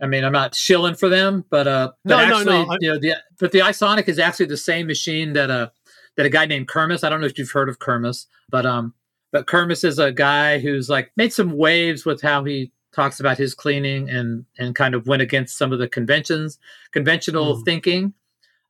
I 0.00 0.06
mean, 0.06 0.24
I'm 0.24 0.32
not 0.32 0.54
shilling 0.54 0.94
for 0.94 1.08
them, 1.08 1.44
but 1.48 1.66
uh, 1.66 1.92
but 2.04 2.16
no, 2.16 2.18
actually, 2.18 2.44
no, 2.44 2.64
no. 2.64 2.76
you 2.80 2.92
know, 2.92 2.98
the 2.98 3.14
but 3.38 3.52
the 3.52 3.60
iSonic 3.60 4.08
is 4.08 4.18
actually 4.18 4.46
the 4.46 4.56
same 4.56 4.86
machine 4.86 5.32
that 5.34 5.50
uh 5.50 5.68
that 6.16 6.26
a 6.26 6.30
guy 6.30 6.46
named 6.46 6.68
Kirmuss. 6.68 7.04
I 7.04 7.08
don't 7.08 7.20
know 7.20 7.26
if 7.26 7.38
you've 7.38 7.50
heard 7.50 7.68
of 7.68 7.78
Kirmuss, 7.78 8.26
but 8.50 8.66
um, 8.66 8.94
but 9.32 9.46
Kirmuss 9.46 9.84
is 9.84 9.98
a 9.98 10.12
guy 10.12 10.58
who's 10.58 10.88
like 10.90 11.12
made 11.16 11.32
some 11.32 11.56
waves 11.56 12.04
with 12.04 12.20
how 12.20 12.44
he 12.44 12.72
talks 12.92 13.20
about 13.20 13.38
his 13.38 13.54
cleaning 13.54 14.08
and 14.10 14.44
and 14.58 14.74
kind 14.74 14.94
of 14.94 15.06
went 15.06 15.22
against 15.22 15.56
some 15.56 15.72
of 15.72 15.78
the 15.78 15.88
conventions, 15.88 16.58
conventional 16.92 17.56
mm. 17.56 17.64
thinking. 17.64 18.12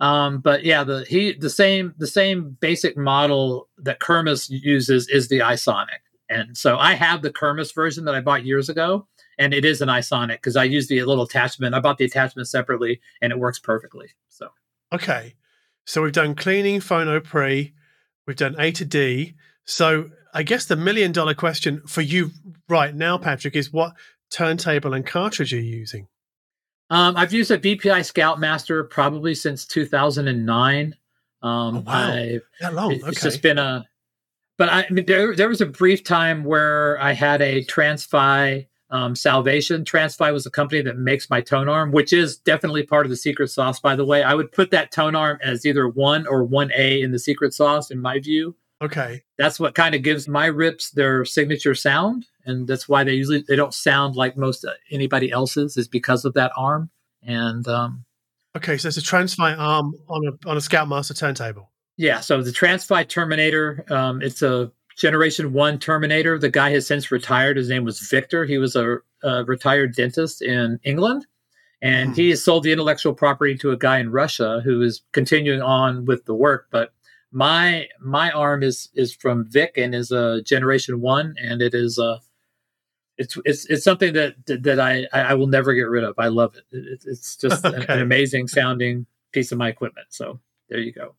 Um, 0.01 0.39
but 0.39 0.65
yeah, 0.65 0.85
the 0.85 1.05
he 1.09 1.33
the 1.33 1.51
same 1.51 1.95
the 1.99 2.07
same 2.07 2.57
basic 2.61 2.97
model 2.97 3.69
that 3.79 4.01
Kirmuss 4.01 4.49
uses 4.51 5.09
is 5.09 5.29
the 5.29 5.39
iSonic, 5.39 6.03
and 6.29 6.57
so 6.57 6.77
I 6.79 6.95
have 6.95 7.23
the 7.23 7.31
Kirmuss 7.31 7.75
version 7.75 8.05
that 8.07 8.15
I 8.15 8.21
bought 8.21 8.45
years 8.45 8.69
ago, 8.69 9.07
and 9.39 9.55
it 9.55 9.65
is 9.65 9.81
an 9.81 9.89
iSonic 9.89 10.37
because 10.37 10.57
I 10.57 10.65
use 10.65 10.89
the 10.89 11.03
little 11.05 11.25
attachment. 11.25 11.75
I 11.75 11.81
bought 11.81 11.99
the 11.99 12.05
attachment 12.05 12.49
separately, 12.49 13.01
and 13.23 13.33
it 13.33 13.39
works 13.39 13.61
perfectly. 13.61 14.09
So 14.29 14.49
okay, 14.93 15.35
so 15.85 16.03
we've 16.03 16.13
done 16.13 16.35
cleaning, 16.35 16.81
phono 16.81 17.23
pre, 17.23 17.73
we've 18.27 18.37
done 18.37 18.57
A 18.59 18.73
to 18.73 18.85
D. 18.85 19.35
So 19.65 20.11
I 20.33 20.43
guess 20.43 20.67
the 20.67 20.77
million 20.77 21.13
dollar 21.13 21.35
question 21.35 21.83
for 21.87 22.03
you 22.03 22.33
right 22.69 22.95
now, 22.95 23.17
Patrick, 23.17 23.55
is 23.55 23.73
what 23.73 23.95
turntable 24.31 24.93
and 24.93 25.07
cartridge 25.07 25.53
are 25.55 25.61
you 25.61 25.77
using? 25.77 26.09
Um, 26.91 27.17
I've 27.17 27.33
used 27.33 27.51
a 27.51 27.59
VPI 27.59 28.05
Scoutmaster 28.05 28.85
probably 28.85 29.35
since 29.35 29.67
2009. 29.67 30.95
Um, 31.43 31.77
oh, 31.77 31.81
wow, 31.81 32.13
I've, 32.13 32.43
that 32.61 32.75
long? 32.75 32.93
It's 32.93 33.23
just 33.23 33.43
been 33.43 33.59
a. 33.59 33.87
But 34.57 34.69
I, 34.69 34.87
I 34.89 34.91
mean, 34.91 35.07
there 35.07 35.35
there 35.35 35.49
was 35.49 35.61
a 35.61 35.67
brief 35.67 36.05
time 36.05 36.45
where 36.45 37.01
I 37.01 37.13
had 37.13 37.43
a 37.43 37.65
Transfi 37.65 38.67
um, 38.91 39.17
Salvation. 39.17 39.85
Transfi 39.85 40.33
was 40.33 40.45
the 40.45 40.51
company 40.51 40.81
that 40.83 40.97
makes 40.97 41.29
my 41.29 41.41
tone 41.41 41.69
arm, 41.69 41.91
which 41.91 42.13
is 42.13 42.37
definitely 42.39 42.85
part 42.85 43.05
of 43.05 43.11
the 43.11 43.17
secret 43.17 43.49
sauce. 43.49 43.81
By 43.81 43.97
the 43.97 44.05
way, 44.05 44.23
I 44.23 44.35
would 44.35 44.53
put 44.53 44.71
that 44.71 44.93
tone 44.93 45.17
arm 45.17 45.39
as 45.43 45.67
either 45.67 45.89
one 45.89 46.27
or 46.27 46.45
one 46.45 46.71
A 46.77 47.01
in 47.01 47.11
the 47.11 47.19
secret 47.19 47.53
sauce, 47.53 47.91
in 47.91 48.01
my 48.01 48.21
view. 48.21 48.57
Okay. 48.81 49.23
That's 49.37 49.59
what 49.59 49.75
kind 49.75 49.95
of 49.95 50.03
gives 50.03 50.29
my 50.29 50.47
rips 50.47 50.91
their 50.91 51.25
signature 51.25 51.75
sound, 51.75 52.27
and 52.47 52.67
that's 52.67 52.89
why 52.89 53.05
they 53.05 53.15
usually 53.15 53.45
they 53.47 53.57
don't 53.57 53.75
sound 53.75 54.17
like 54.17 54.37
most 54.37 54.65
uh, 54.65 54.73
anybody 54.91 55.31
else's 55.31 55.77
is 55.77 55.89
because 55.89 56.25
of 56.25 56.35
that 56.35 56.53
arm. 56.57 56.91
And 57.23 57.67
um, 57.69 58.05
okay, 58.57 58.77
so 58.77 58.89
it's 58.89 58.97
a 58.99 59.01
Transfi 59.01 59.57
arm 59.59 59.95
on 60.09 60.27
a 60.27 60.49
on 60.49 60.57
a 60.57 60.61
Scoutmaster 60.61 61.15
turntable. 61.15 61.71
Yeah, 61.97 62.21
so 62.21 62.43
the 62.43 62.51
Transfi 62.51 63.09
Terminator, 63.09 63.85
um, 63.89 64.21
it's 64.21 64.43
a 64.43 64.71
Generation 64.97 65.53
One 65.53 65.79
Terminator. 65.79 66.39
The 66.39 66.51
guy 66.51 66.71
has 66.71 66.87
since 66.87 67.11
retired. 67.11 67.57
His 67.57 67.69
name 67.69 67.85
was 67.85 68.01
Victor. 68.01 68.45
He 68.45 68.59
was 68.59 68.75
a, 68.77 68.99
a 69.23 69.45
retired 69.45 69.95
dentist 69.95 70.43
in 70.43 70.79
England, 70.85 71.27
and 71.83 72.11
Hmm. 72.11 72.15
he 72.15 72.31
has 72.31 72.45
sold 72.45 72.65
the 72.65 72.73
intellectual 72.73 73.15
property 73.15 73.57
to 73.59 73.71
a 73.71 73.77
guy 73.77 73.99
in 73.99 74.11
Russia 74.11 74.61
who 74.65 74.83
is 74.83 75.03
continuing 75.13 75.63
on 75.63 76.05
with 76.05 76.25
the 76.27 76.35
work. 76.35 76.67
But 76.71 76.93
my 77.33 77.89
my 78.01 78.31
arm 78.31 78.63
is 78.63 78.89
is 78.95 79.15
from 79.15 79.45
Vic 79.51 79.73
and 79.77 79.95
is 79.95 80.11
a 80.13 80.43
Generation 80.43 81.01
One, 81.01 81.35
and 81.41 81.63
it 81.63 81.75
is 81.75 81.99
a 81.99 82.21
it's 83.19 83.39
it's 83.45 83.65
it's 83.67 83.85
something 83.85 84.13
that 84.15 84.35
that 84.47 84.81
I 84.81 85.07
I 85.13 85.35
will 85.35 85.47
never 85.47 85.73
get 85.75 85.83
rid 85.89 86.05
of. 86.05 86.15
I 86.19 86.29
love 86.29 86.57
it. 86.57 86.65
it 86.77 87.03
it's 87.07 87.37
just 87.37 87.65
an, 87.65 87.75
Okay. 87.77 87.93
an 87.93 88.01
amazing 88.01 88.49
sounding 88.49 89.07
piece 89.33 89.53
of 89.53 89.59
my 89.59 89.69
equipment. 89.69 90.09
So 90.11 90.41
there 90.69 90.79
you 90.81 90.93
go. 90.93 91.15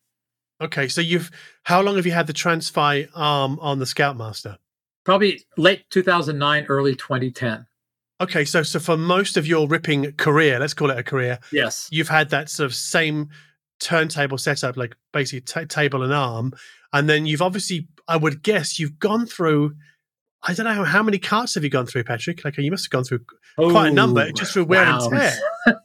Okay, 0.62 0.88
so 0.88 1.02
you've 1.02 1.32
how 1.64 1.82
long 1.82 1.96
have 1.98 2.06
you 2.06 2.12
had 2.14 2.28
the 2.28 2.34
Transfi 2.34 3.08
arm 3.16 3.60
on 3.60 3.80
the 3.80 3.86
Scoutmaster? 3.86 4.58
Probably 5.04 5.44
late 5.58 5.84
2009, 5.92 6.66
early 6.68 6.96
2010. 6.96 7.66
Okay, 8.22 8.46
so 8.46 8.64
so 8.64 8.80
for 8.80 8.96
most 8.98 9.36
of 9.38 9.46
your 9.46 9.68
ripping 9.68 10.14
career, 10.14 10.58
let's 10.60 10.74
call 10.74 10.90
it 10.90 10.98
a 10.98 11.04
career, 11.04 11.40
Yes. 11.52 11.90
you've 11.92 12.08
had 12.08 12.30
that 12.30 12.50
sort 12.50 12.66
of 12.66 12.74
same 12.74 13.30
turntable 13.82 14.38
setup, 14.38 14.78
like 14.78 14.96
basically 15.12 15.42
ta 15.42 15.66
table 15.68 16.02
and 16.02 16.14
arm, 16.14 16.54
and 16.94 17.10
then 17.10 17.26
you've 17.26 17.42
obviously, 17.42 17.88
I 18.08 18.16
would 18.16 18.42
guess, 18.42 18.80
you've 18.80 19.00
gone 19.00 19.26
through. 19.26 19.76
I 20.48 20.54
don't 20.54 20.66
know 20.66 20.84
how 20.84 21.02
many 21.02 21.18
carts 21.18 21.56
have 21.56 21.64
you 21.64 21.70
gone 21.70 21.86
through, 21.86 22.04
Patrick? 22.04 22.46
Like 22.46 22.58
you 22.58 22.72
must 22.72 22.86
have 22.86 22.92
gone 22.92 23.04
through 23.04 23.22
quite 23.56 23.90
a 23.90 23.92
number 23.92 24.32
just 24.32 24.54
through 24.54 24.66
wear 24.66 24.84
wow. 24.86 25.10
and 25.10 25.20
tear. 25.20 25.82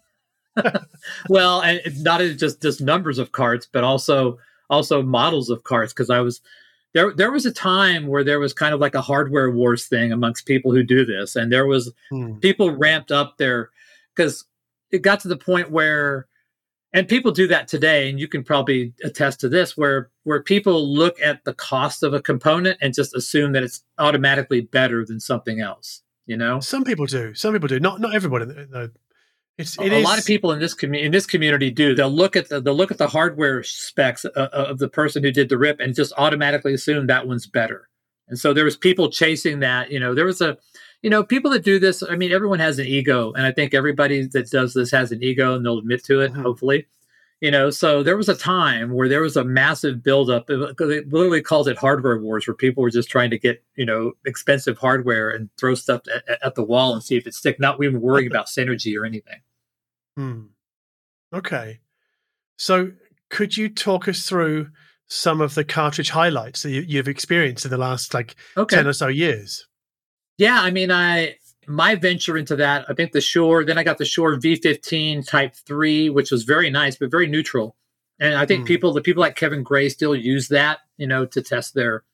well, 1.29 1.61
and 1.62 1.81
it's 1.85 2.01
not 2.01 2.20
just 2.20 2.61
just 2.61 2.81
numbers 2.81 3.18
of 3.18 3.33
carts, 3.33 3.66
but 3.70 3.85
also 3.85 4.38
also 4.68 5.03
models 5.03 5.51
of 5.51 5.64
carts. 5.64 5.92
Because 5.92 6.11
I 6.11 6.20
was 6.20 6.40
there. 6.92 7.12
There 7.12 7.31
was 7.33 7.46
a 7.46 7.53
time 7.53 8.07
where 8.07 8.25
there 8.25 8.40
was 8.40 8.53
kind 8.53 8.75
of 8.75 8.81
like 8.81 8.94
a 8.94 9.01
hardware 9.01 9.51
wars 9.51 9.87
thing 9.87 10.12
amongst 10.12 10.46
people 10.46 10.73
who 10.73 10.83
do 10.83 11.05
this, 11.05 11.37
and 11.37 11.53
there 11.53 11.66
was 11.66 11.92
Hmm. 12.11 12.35
people 12.38 12.70
ramped 12.70 13.11
up 13.11 13.38
their 13.38 13.70
because 14.14 14.44
it 14.90 15.03
got 15.03 15.20
to 15.20 15.29
the 15.29 15.37
point 15.37 15.70
where 15.70 16.27
and 16.92 17.07
people 17.09 17.31
do 17.33 17.46
that 17.46 17.68
today 17.68 18.09
and 18.11 18.18
you 18.18 18.26
can 18.29 18.42
probably 18.42 18.92
attest 19.05 19.40
to 19.40 19.48
this 19.48 19.76
where 19.76 20.11
where 20.24 20.42
people 20.42 20.92
look 20.92 21.20
at 21.20 21.44
the 21.44 21.55
cost 21.55 22.03
of 22.03 22.12
a 22.14 22.20
component 22.20 22.76
and 22.81 22.94
just 22.94 23.14
assume 23.14 23.53
that 23.53 23.62
it's 23.62 23.85
automatically 23.98 24.61
better 24.61 25.05
than 25.05 25.20
something 25.20 25.61
else 25.61 26.03
you 26.26 26.37
know 26.37 26.61
Some 26.61 26.85
people 26.85 27.07
do. 27.07 27.35
Some 27.35 27.53
people 27.55 27.68
do. 27.68 27.81
Not 27.81 28.00
not 28.00 28.14
everybody. 28.14 28.44
though. 28.46 28.90
It's 29.59 29.79
a 29.79 29.83
it 29.83 29.92
a 29.92 29.96
is- 29.98 30.05
lot 30.05 30.18
of 30.18 30.24
people 30.24 30.53
in 30.53 30.59
this 30.61 30.74
community 30.74 31.05
in 31.07 31.12
this 31.12 31.26
community 31.26 31.70
do 31.70 31.94
they'll 31.94 32.09
look 32.09 32.37
at 32.37 32.48
the 32.48 32.61
they'll 32.61 32.74
look 32.74 32.90
at 32.92 32.98
the 32.98 33.09
hardware 33.09 33.62
specs 33.62 34.24
of, 34.24 34.35
of 34.53 34.79
the 34.79 34.88
person 34.88 35.22
who 35.24 35.31
did 35.33 35.48
the 35.48 35.59
rip 35.59 35.81
and 35.81 35.94
just 35.94 36.12
automatically 36.16 36.72
assume 36.72 37.07
that 37.09 37.26
one's 37.26 37.46
better 37.46 37.88
and 38.29 38.38
so 38.38 38.55
there 38.55 38.64
was 38.64 38.76
people 38.76 39.11
chasing 39.11 39.59
that 39.61 39.90
you 39.90 39.98
know 40.00 40.14
there 40.14 40.24
was 40.24 40.40
a 40.40 40.57
you 41.02 41.10
know 41.10 41.22
people 41.24 41.50
that 41.50 41.64
do 41.64 41.78
this 41.78 42.02
i 42.08 42.14
mean 42.16 42.32
everyone 42.32 42.58
has 42.58 42.78
an 42.78 42.86
ego 42.86 43.32
and 43.32 43.46
i 43.46 43.52
think 43.52 43.72
everybody 43.74 44.26
that 44.26 44.50
does 44.50 44.74
this 44.74 44.90
has 44.90 45.12
an 45.12 45.22
ego 45.22 45.54
and 45.54 45.64
they'll 45.64 45.78
admit 45.78 46.04
to 46.04 46.20
it 46.20 46.32
Mhm. 46.32 46.42
hopefully 46.42 46.86
you 47.40 47.50
know 47.50 47.70
so 47.70 48.02
there 48.02 48.16
was 48.18 48.28
a 48.28 48.34
time 48.34 48.92
where 48.92 49.08
there 49.08 49.22
was 49.22 49.36
a 49.36 49.44
massive 49.44 50.02
buildup 50.02 50.46
they 50.46 50.56
literally 50.56 51.40
called 51.40 51.68
it 51.68 51.78
hardware 51.78 52.18
wars 52.18 52.46
where 52.46 52.54
people 52.54 52.82
were 52.82 52.90
just 52.90 53.08
trying 53.08 53.30
to 53.30 53.38
get 53.38 53.62
you 53.76 53.86
know 53.86 54.12
expensive 54.26 54.76
hardware 54.78 55.30
and 55.30 55.48
throw 55.58 55.74
stuff 55.74 56.02
at, 56.14 56.38
at 56.42 56.54
the 56.54 56.62
wall 56.62 56.92
and 56.92 57.02
see 57.02 57.16
if 57.16 57.26
it 57.26 57.34
stick 57.34 57.58
not 57.58 57.82
even 57.82 58.00
worrying 58.00 58.30
about 58.30 58.46
synergy 58.46 58.96
or 58.98 59.04
anything 59.06 59.40
Hmm. 60.16 60.46
Okay. 61.32 61.78
So 62.58 62.90
could 63.30 63.56
you 63.56 63.68
talk 63.68 64.08
us 64.08 64.28
through 64.28 64.68
some 65.06 65.40
of 65.40 65.54
the 65.54 65.64
cartridge 65.64 66.10
highlights 66.10 66.62
that 66.62 66.70
you, 66.72 66.82
you've 66.82 67.08
experienced 67.08 67.64
in 67.64 67.70
the 67.70 67.78
last 67.78 68.12
like 68.12 68.34
okay 68.56 68.76
10 68.76 68.86
or 68.88 68.92
so 68.92 69.06
years? 69.06 69.66
Yeah, 70.40 70.59
I 70.62 70.70
mean, 70.70 70.90
I 70.90 71.37
my 71.66 71.94
venture 71.96 72.38
into 72.38 72.57
that. 72.57 72.87
I 72.88 72.94
think 72.94 73.12
the 73.12 73.20
Shure. 73.20 73.62
Then 73.62 73.76
I 73.76 73.85
got 73.85 73.98
the 73.98 74.07
Shure 74.07 74.38
V15 74.38 75.26
Type 75.29 75.55
Three, 75.55 76.09
which 76.09 76.31
was 76.31 76.44
very 76.44 76.70
nice 76.70 76.96
but 76.96 77.11
very 77.11 77.26
neutral. 77.26 77.76
And 78.18 78.35
I 78.35 78.46
think 78.46 78.61
Hmm. 78.62 78.66
people, 78.66 78.92
the 78.94 79.03
people 79.03 79.20
like 79.20 79.37
Kevin 79.37 79.62
Gray, 79.62 79.90
still 79.90 80.16
use 80.16 80.48
that, 80.48 80.79
you 80.96 81.07
know, 81.07 81.26
to 81.26 81.42
test 81.42 81.74
their 81.74 82.05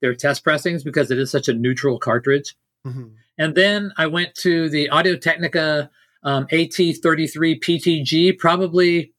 their 0.00 0.14
test 0.14 0.44
pressings 0.44 0.82
because 0.82 1.10
it 1.10 1.18
is 1.18 1.30
such 1.30 1.48
a 1.48 1.52
neutral 1.52 1.98
cartridge. 1.98 2.54
Mhm. 2.86 3.10
And 3.36 3.54
then 3.54 3.92
I 3.98 4.06
went 4.06 4.34
to 4.36 4.70
the 4.70 4.88
Audio 4.88 5.16
Technica 5.16 5.90
um, 6.22 6.46
AT33 6.50 7.60
PTG, 7.60 8.32
probably 8.32 9.12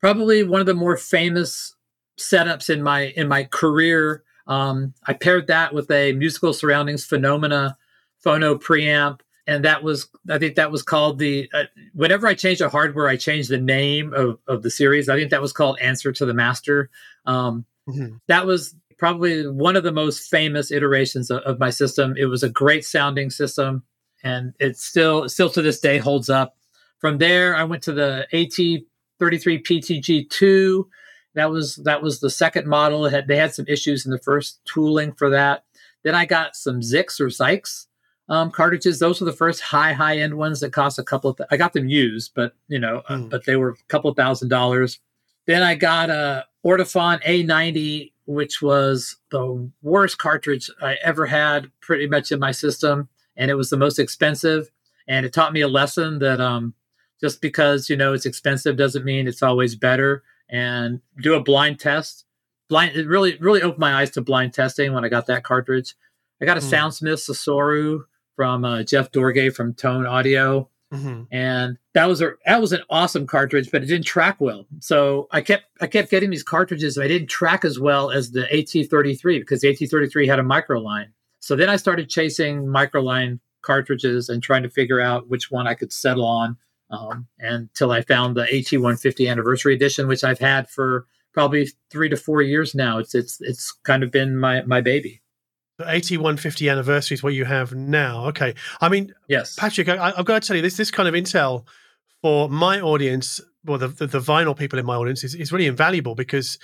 probably 0.00 0.42
one 0.44 0.60
of 0.60 0.66
the 0.66 0.74
more 0.74 0.96
famous 0.96 1.76
setups 2.18 2.70
in 2.70 2.82
my 2.82 3.12
in 3.16 3.28
my 3.28 3.44
career. 3.44 4.22
Um, 4.46 4.94
I 5.06 5.12
paired 5.12 5.46
that 5.48 5.74
with 5.74 5.90
a 5.90 6.12
musical 6.14 6.52
surroundings 6.54 7.04
phenomena 7.04 7.76
phono 8.24 8.60
preamp, 8.60 9.20
and 9.46 9.64
that 9.64 9.82
was 9.82 10.08
I 10.30 10.38
think 10.38 10.54
that 10.56 10.70
was 10.70 10.82
called 10.82 11.18
the. 11.18 11.48
Uh, 11.52 11.64
whenever 11.94 12.26
I 12.26 12.34
change 12.34 12.60
a 12.60 12.68
hardware, 12.68 13.08
I 13.08 13.16
change 13.16 13.48
the 13.48 13.58
name 13.58 14.12
of 14.14 14.38
of 14.46 14.62
the 14.62 14.70
series. 14.70 15.08
I 15.08 15.16
think 15.16 15.30
that 15.30 15.42
was 15.42 15.52
called 15.52 15.78
Answer 15.80 16.12
to 16.12 16.26
the 16.26 16.34
Master. 16.34 16.90
Um, 17.26 17.64
Mhm. 17.88 18.20
that 18.28 18.46
was 18.46 18.76
probably 18.98 19.44
one 19.48 19.74
of 19.74 19.82
the 19.82 19.90
most 19.90 20.30
famous 20.30 20.70
iterations 20.70 21.30
of, 21.32 21.42
of 21.42 21.58
my 21.58 21.70
system. 21.70 22.14
It 22.16 22.26
was 22.26 22.44
a 22.44 22.48
great 22.48 22.84
sounding 22.84 23.28
system, 23.30 23.82
and 24.22 24.54
it 24.60 24.76
still 24.78 25.28
still 25.28 25.50
to 25.50 25.62
this 25.62 25.80
day 25.80 25.98
holds 25.98 26.30
up. 26.30 26.56
From 27.00 27.18
there, 27.18 27.56
I 27.56 27.64
went 27.64 27.82
to 27.84 27.92
the 27.92 28.28
AT33 28.32 29.58
PTG2. 29.64 30.84
That 31.34 31.50
was 31.50 31.76
that 31.76 32.02
was 32.02 32.20
the 32.20 32.30
second 32.30 32.66
model. 32.68 33.06
It 33.06 33.12
had, 33.12 33.26
they 33.26 33.36
had 33.36 33.54
some 33.54 33.66
issues 33.66 34.04
in 34.04 34.12
the 34.12 34.18
first 34.18 34.60
tooling 34.64 35.12
for 35.14 35.30
that. 35.30 35.64
Then 36.04 36.14
I 36.14 36.24
got 36.26 36.54
some 36.56 36.80
Zix 36.80 37.18
or 37.20 37.26
Zykes 37.26 37.86
um, 38.28 38.50
cartridges. 38.50 38.98
Those 38.98 39.20
were 39.20 39.24
the 39.26 39.32
first 39.32 39.60
high 39.60 39.92
high 39.92 40.18
end 40.18 40.34
ones 40.34 40.60
that 40.60 40.72
cost 40.72 40.98
a 40.98 41.02
couple. 41.02 41.30
Of 41.30 41.36
th- 41.38 41.48
I 41.50 41.56
got 41.56 41.72
them 41.72 41.88
used, 41.88 42.32
but 42.34 42.54
you 42.68 42.78
know, 42.78 43.02
uh, 43.08 43.16
Hmm. 43.18 43.28
but 43.28 43.44
they 43.46 43.56
were 43.56 43.70
a 43.70 43.76
couple 43.88 44.10
of 44.10 44.16
thousand 44.16 44.48
dollars. 44.48 45.00
Then 45.46 45.62
I 45.62 45.74
got 45.74 46.08
a 46.10 46.46
Ortofon 46.64 47.20
A90, 47.24 48.12
which 48.26 48.62
was 48.62 49.16
the 49.30 49.68
worst 49.82 50.18
cartridge 50.18 50.70
I 50.80 50.94
ever 51.02 51.26
had, 51.26 51.70
pretty 51.80 52.06
much 52.06 52.30
in 52.30 52.38
my 52.38 52.52
system, 52.52 53.08
and 53.36 53.50
it 53.50 53.54
was 53.54 53.70
the 53.70 53.76
most 53.76 53.98
expensive. 53.98 54.70
And 55.08 55.26
it 55.26 55.32
taught 55.32 55.52
me 55.52 55.60
a 55.62 55.68
lesson 55.68 56.20
that 56.20 56.40
um, 56.40 56.74
just 57.20 57.40
because 57.40 57.90
you 57.90 57.96
know 57.96 58.12
it's 58.12 58.26
expensive 58.26 58.76
doesn't 58.76 59.04
mean 59.04 59.26
it's 59.26 59.42
always 59.42 59.74
better. 59.74 60.22
And 60.48 61.00
do 61.22 61.32
a 61.34 61.40
blind 61.42 61.80
test. 61.80 62.24
Blind, 62.68 62.94
it 62.94 63.06
really 63.08 63.36
really 63.38 63.62
opened 63.62 63.80
my 63.80 63.94
eyes 64.00 64.10
to 64.12 64.20
blind 64.20 64.52
testing 64.54 64.92
when 64.92 65.04
I 65.04 65.08
got 65.08 65.26
that 65.26 65.42
cartridge. 65.44 65.94
I 66.40 66.44
got 66.44 66.56
a 66.58 66.60
Hmm. 66.60 66.66
Soundsmith 66.74 67.28
Sussurro 67.28 68.04
from 68.42 68.64
uh, 68.64 68.82
Jeff 68.82 69.12
Dorgay 69.12 69.54
from 69.54 69.72
Tone 69.72 70.04
Audio 70.04 70.68
Mhm. 70.92 71.26
and 71.30 71.78
that 71.94 72.06
was 72.06 72.20
a 72.20 72.32
that 72.44 72.60
was 72.60 72.72
an 72.72 72.82
awesome 72.90 73.24
cartridge, 73.24 73.70
but 73.70 73.82
it 73.82 73.86
didn't 73.86 74.04
track 74.04 74.40
well. 74.40 74.66
So 74.80 75.28
I 75.30 75.40
kept 75.40 75.64
I 75.80 75.86
kept 75.86 76.10
getting 76.10 76.28
these 76.30 76.42
cartridges, 76.42 76.96
and 76.96 77.04
I 77.04 77.08
didn't 77.08 77.28
track 77.30 77.64
as 77.64 77.78
well 77.78 78.10
as 78.10 78.32
the 78.32 78.42
AT33 78.52 79.38
because 79.38 79.60
the 79.60 79.68
AT33 79.68 80.26
had 80.26 80.40
a 80.40 80.42
microline. 80.42 81.06
So 81.38 81.54
then 81.54 81.68
I 81.70 81.76
started 81.76 82.08
chasing 82.10 82.64
microline 82.66 83.38
cartridges 83.62 84.28
and 84.28 84.42
trying 84.42 84.64
to 84.64 84.68
figure 84.68 85.00
out 85.00 85.30
which 85.30 85.50
one 85.52 85.66
I 85.68 85.74
could 85.74 85.92
settle 85.92 86.26
on. 86.26 86.56
Um, 86.90 87.26
until 87.38 87.90
I 87.92 88.02
found 88.02 88.36
the 88.36 88.44
AT150 88.52 89.30
Anniversary 89.30 89.74
Edition, 89.74 90.08
which 90.08 90.24
I've 90.24 90.40
had 90.40 90.68
for 90.68 91.06
probably 91.32 91.70
three 91.90 92.10
to 92.10 92.16
four 92.18 92.42
years 92.42 92.74
now. 92.74 92.98
It's 92.98 93.14
it's 93.14 93.40
it's 93.40 93.72
kind 93.84 94.02
of 94.02 94.10
been 94.10 94.36
my 94.36 94.60
my 94.64 94.82
baby. 94.82 95.21
The 95.78 95.84
AT150 95.84 96.70
anniversary 96.70 97.14
is 97.14 97.22
what 97.22 97.34
you 97.34 97.44
have 97.44 97.74
now. 97.74 98.26
Okay. 98.26 98.54
I 98.80 98.88
mean, 98.88 99.14
Yes. 99.28 99.56
Patrick, 99.56 99.88
I, 99.88 100.12
I've 100.16 100.24
got 100.24 100.42
to 100.42 100.46
tell 100.46 100.56
you, 100.56 100.62
this 100.62 100.76
this 100.76 100.90
kind 100.90 101.08
of 101.08 101.14
intel 101.14 101.66
for 102.20 102.48
my 102.48 102.80
audience, 102.80 103.40
well, 103.64 103.78
the, 103.78 103.88
the, 103.88 104.06
the 104.06 104.20
vinyl 104.20 104.56
people 104.56 104.78
in 104.78 104.86
my 104.86 104.94
audience 104.94 105.24
is, 105.24 105.34
is 105.34 105.50
really 105.52 105.66
invaluable 105.66 106.14
because 106.14 106.58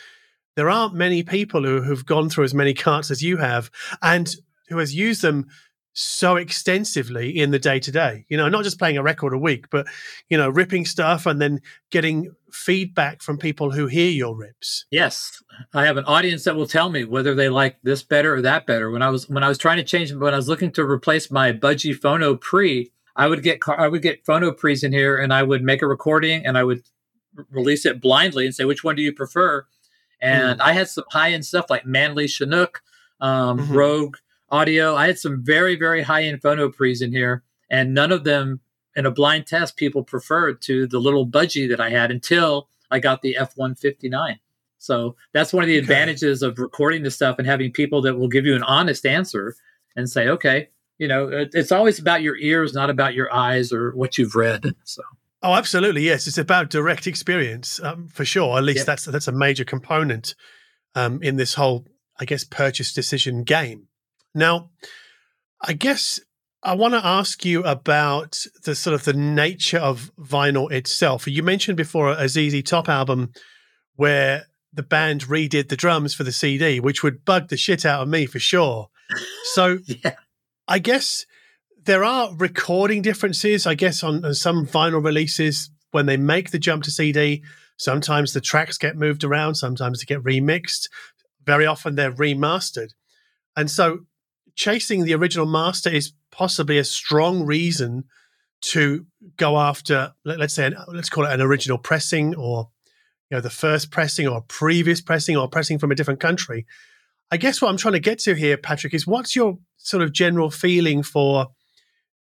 there 0.57 0.71
aren't 0.71 0.95
many 0.95 1.23
people 1.23 1.63
who 1.65 1.83
have 1.83 2.05
gone 2.07 2.29
through 2.29 2.45
as 2.45 2.55
many 2.55 2.75
carts 2.75 3.11
as 3.11 3.23
you 3.23 3.39
have 3.39 3.71
and 4.03 4.35
who 4.69 4.79
has 4.79 4.95
used 4.95 5.23
them 5.23 5.47
so 5.93 6.37
extensively 6.37 7.37
in 7.37 7.51
the 7.51 7.59
day 7.59 7.81
to 7.81 7.91
day. 7.91 8.25
You 8.29 8.37
know, 8.37 8.49
not 8.49 8.65
just 8.65 8.79
playing 8.79 8.97
a 8.99 9.03
record 9.03 9.33
a 9.33 9.39
week, 9.39 9.69
but 9.71 9.87
you 10.29 10.37
know, 10.37 10.49
ripping 10.49 10.85
stuff 10.87 11.27
and 11.27 11.41
then 11.41 11.61
getting 11.91 12.35
feedback 12.53 13.21
from 13.23 13.37
people 13.39 13.73
who 13.73 13.87
hear 13.87 14.11
your 14.11 14.37
rips. 14.37 14.85
Yes, 14.91 15.43
I 15.75 15.87
have 15.87 15.97
an 15.97 16.05
audience 16.05 16.45
that 16.45 16.57
will 16.57 16.67
tell 16.69 16.89
me 16.89 17.05
whether 17.05 17.35
they 17.35 17.49
like 17.49 17.77
this 17.83 18.03
better 18.03 18.35
or 18.37 18.43
that 18.43 18.67
better. 18.67 18.91
When 18.91 19.03
I 19.03 19.09
was 19.11 19.29
when 19.29 19.43
I 19.43 19.49
was 19.49 19.59
trying 19.59 19.79
to 19.79 19.85
change 19.85 20.13
when 20.13 20.33
I 20.35 20.37
was 20.37 20.49
looking 20.49 20.71
to 20.73 20.85
replace 20.85 21.31
my 21.31 21.53
Budgie 21.53 21.99
Phono 21.99 22.41
Pre, 22.41 22.93
I 23.17 23.27
would 23.27 23.43
get 23.43 23.59
I 23.67 23.89
would 23.89 24.03
get 24.03 24.25
Phono 24.25 24.57
Pre's 24.57 24.85
in 24.85 24.93
here 24.93 25.19
and 25.19 25.33
I 25.33 25.43
would 25.43 25.63
make 25.63 25.83
a 25.83 25.87
recording 25.87 26.47
and 26.47 26.57
I 26.57 26.65
would 26.65 26.83
release 27.51 27.85
it 27.85 28.01
blindly 28.01 28.47
and 28.47 28.55
say 28.55 28.65
which 28.65 28.85
one 28.85 28.97
do 28.97 29.03
you 29.03 29.13
prefer. 29.13 29.67
And 30.21 30.61
I 30.61 30.73
had 30.73 30.89
some 30.89 31.05
high 31.11 31.33
end 31.33 31.45
stuff 31.47 31.67
like 31.71 31.87
Manley 31.87 32.27
Chinook, 32.27 32.83
um, 33.21 33.59
Mhm. 33.59 33.75
Rogue 33.75 34.17
Audio. 34.51 34.95
I 34.97 35.07
had 35.07 35.19
some 35.19 35.43
very 35.45 35.77
very 35.77 36.03
high 36.03 36.23
end 36.25 36.41
Phono 36.41 36.75
Pre's 36.75 37.03
in 37.03 37.13
here, 37.13 37.43
and 37.71 37.95
none 37.95 38.13
of 38.13 38.25
them 38.25 38.61
in 38.97 39.07
a 39.07 39.11
blind 39.11 39.47
test 39.47 39.77
people 39.77 40.03
preferred 40.03 40.61
to 40.63 40.87
the 40.87 40.99
little 40.99 41.27
budgie 41.27 41.69
that 41.69 41.81
I 41.81 41.91
had 41.91 42.11
until 42.11 42.69
I 42.91 42.99
got 42.99 43.23
the 43.23 43.37
F 43.37 43.57
one 43.57 43.75
fifty 43.75 44.09
nine. 44.09 44.39
So 44.79 45.17
that's 45.33 45.53
one 45.53 45.65
of 45.65 45.69
the 45.69 45.75
Okay. 45.79 45.83
advantages 45.83 46.43
of 46.43 46.59
recording 46.59 47.03
this 47.03 47.17
stuff 47.17 47.37
and 47.39 47.47
having 47.47 47.73
people 47.73 48.01
that 48.03 48.17
will 48.17 48.29
give 48.29 48.47
you 48.47 48.55
an 48.55 48.63
honest 48.63 49.05
answer 49.05 49.57
and 49.97 50.09
say, 50.09 50.29
okay, 50.29 50.69
you 50.99 51.09
know, 51.09 51.27
it, 51.29 51.51
it's 51.53 51.73
always 51.73 51.99
about 51.99 52.23
your 52.23 52.37
ears, 52.37 52.75
not 52.75 52.89
about 52.89 53.13
your 53.15 53.33
eyes 53.35 53.73
or 53.73 53.91
what 53.97 54.17
you've 54.19 54.37
read. 54.37 54.75
So 54.85 55.03
Oh, 55.43 55.55
absolutely. 55.55 56.03
Yes, 56.03 56.27
it's 56.27 56.39
about 56.39 56.71
direct 56.71 57.07
experience 57.07 57.81
um, 57.83 58.07
for 58.09 58.25
sure. 58.25 58.57
At 58.57 58.65
least 58.65 58.79
Yep. 58.79 58.87
that's 58.87 59.05
that's 59.05 59.29
a 59.29 59.33
major 59.33 59.65
component 59.65 60.35
um, 60.95 61.21
in 61.23 61.37
this 61.37 61.55
whole, 61.55 61.85
I 62.19 62.25
guess, 62.25 62.45
purchase 62.45 62.93
decision 62.93 63.43
game. 63.45 63.88
Now, 64.35 64.71
I 65.61 65.73
guess 65.73 66.21
I 66.63 66.75
want 66.75 66.95
to 66.95 67.07
ask 67.07 67.45
you 67.45 67.63
about 67.65 68.45
the 68.65 68.75
sort 68.75 68.95
of 68.95 69.05
the 69.05 69.13
nature 69.13 69.79
of 69.79 70.11
vinyl 70.19 70.71
itself. 70.71 71.27
You 71.27 71.43
mentioned 71.43 71.77
before 71.77 72.11
a 72.11 72.29
ZZ 72.29 72.63
Top 72.63 72.89
album 72.89 73.33
where 73.97 74.47
the 74.73 74.83
band 74.83 75.23
redid 75.23 75.69
the 75.69 75.77
drums 75.77 76.15
for 76.15 76.25
the 76.25 76.33
CD, 76.33 76.81
which 76.81 77.03
would 77.03 77.25
bug 77.25 77.49
the 77.49 77.57
shit 77.57 77.87
out 77.87 78.03
of 78.03 78.09
me 78.09 78.27
for 78.27 78.39
sure. 78.39 78.89
So 79.55 79.79
yeah, 79.87 80.17
I 80.67 80.79
guess 80.79 81.27
there 81.85 82.05
are 82.05 82.35
recording 82.35 83.03
differences. 83.03 83.67
I 83.67 83.75
guess 83.75 84.03
on, 84.03 84.25
on 84.25 84.35
some 84.35 84.67
vinyl 84.67 85.05
releases, 85.05 85.71
when 85.91 86.07
they 86.07 86.17
make 86.17 86.51
the 86.51 86.59
jump 86.59 86.83
to 86.85 86.91
CD, 86.91 87.43
sometimes 87.77 88.33
the 88.33 88.41
tracks 88.41 88.79
get 88.79 88.97
moved 88.97 89.25
around, 89.25 89.55
sometimes 89.55 90.01
they 90.01 90.05
get 90.05 90.23
remixed. 90.23 90.89
Very 91.45 91.67
often 91.67 91.95
they're 91.95 92.13
remastered. 92.13 92.91
And 93.57 93.71
so 93.71 94.01
chasing 94.59 95.05
the 95.05 95.15
original 95.15 95.47
master 95.47 95.89
is 95.89 96.13
possibly 96.33 96.79
a 96.79 96.85
strong 96.85 97.47
reason 97.47 98.05
to 98.61 99.07
go 99.37 99.57
after, 99.57 100.13
let, 100.25 100.41
us 100.41 100.55
say, 100.55 100.67
an, 100.67 100.77
let's 100.89 101.09
call 101.09 101.25
it 101.25 101.33
an 101.33 101.41
original 101.41 101.79
pressing 101.79 102.35
or 102.35 102.69
you 103.31 103.37
know 103.37 103.41
the 103.41 103.51
first 103.51 103.93
pressing 103.93 104.27
or 104.27 104.41
previous 104.43 105.01
pressing 105.01 105.37
or 105.37 105.49
pressing 105.49 105.79
from 105.79 105.93
a 105.93 105.95
different 105.95 106.19
country. 106.19 106.67
I 107.31 107.37
guess 107.37 107.63
what 107.63 107.69
I'm 107.69 107.77
trying 107.77 107.93
to 107.93 108.01
get 108.01 108.19
to 108.21 108.35
here, 108.35 108.57
Patrick, 108.57 108.95
is 108.95 109.07
what's 109.07 109.37
your 109.37 109.59
sort 109.77 110.03
of 110.03 110.13
general 110.13 110.51
feeling 110.51 111.05
for 111.05 111.49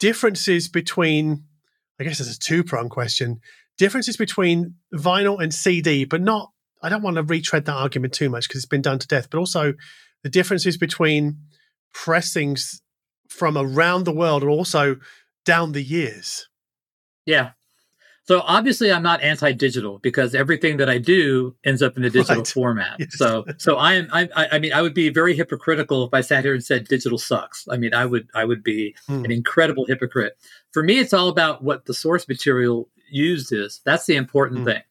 differences 0.01 0.67
between, 0.67 1.45
I 2.01 2.05
guess 2.05 2.21
it's 2.21 2.35
a 2.35 2.39
two 2.39 2.65
prong 2.65 2.89
question, 2.89 3.41
differences 3.77 4.17
between 4.17 4.77
vinyl 4.95 5.43
and 5.43 5.53
CD, 5.53 6.05
but 6.05 6.23
not, 6.23 6.53
I 6.81 6.89
don't 6.89 7.03
want 7.03 7.17
to 7.17 7.23
retread 7.23 7.67
that 7.67 7.77
argument 7.77 8.15
too 8.15 8.31
much 8.31 8.49
because 8.49 8.63
it's 8.63 8.71
been 8.71 8.83
done 8.83 9.01
to 9.01 9.07
death, 9.07 9.29
but 9.31 9.39
also 9.39 9.75
the 10.23 10.31
differences 10.31 10.79
between 10.79 11.39
pressings 11.95 12.83
from 13.29 13.57
around 13.57 14.05
the 14.05 14.13
world 14.13 14.43
and 14.43 14.51
also 14.51 14.97
down 15.47 15.73
the 15.73 15.83
years. 15.83 16.49
yeah. 17.27 17.51
So 18.27 18.41
obviously, 18.41 18.91
I'm 18.91 19.03
not 19.03 19.21
anti-digital 19.23 19.99
because 19.99 20.35
everything 20.35 20.79
that 20.79 20.89
I 20.89 20.97
do 20.97 21.55
ends 21.63 21.83
up 21.83 21.99
in 21.99 22.05
a 22.05 22.09
digital 22.09 22.37
Right. 22.39 22.47
format. 22.59 22.97
Yes. 22.99 23.19
So, 23.19 23.45
so 23.59 23.77
I 23.77 23.97
am. 23.97 24.09
I, 24.15 24.31
I 24.53 24.59
mean, 24.59 24.73
I 24.73 24.81
would 24.81 24.95
be 24.95 25.11
very 25.11 25.37
hypocritical 25.37 26.07
if 26.07 26.15
I 26.15 26.23
sat 26.23 26.43
here 26.43 26.55
and 26.55 26.65
said 26.65 26.89
digital 26.89 27.19
sucks. 27.19 27.69
I 27.71 27.77
mean, 27.77 27.93
I 27.93 28.07
would. 28.07 28.27
I 28.35 28.47
would 28.47 28.63
be 28.65 28.95
Hmm. 29.07 29.27
an 29.27 29.31
incredible 29.31 29.85
hypocrite. 29.85 30.39
For 30.73 30.83
me, 30.83 30.99
it's 31.01 31.13
all 31.13 31.29
about 31.29 31.63
what 31.63 31.85
the 31.85 31.93
source 31.93 32.27
material 32.27 32.89
used 33.11 33.53
is. 33.53 33.83
That's 33.85 34.07
the 34.07 34.17
important 34.17 34.61
Hmm. 34.61 34.67
thing. 34.69 34.83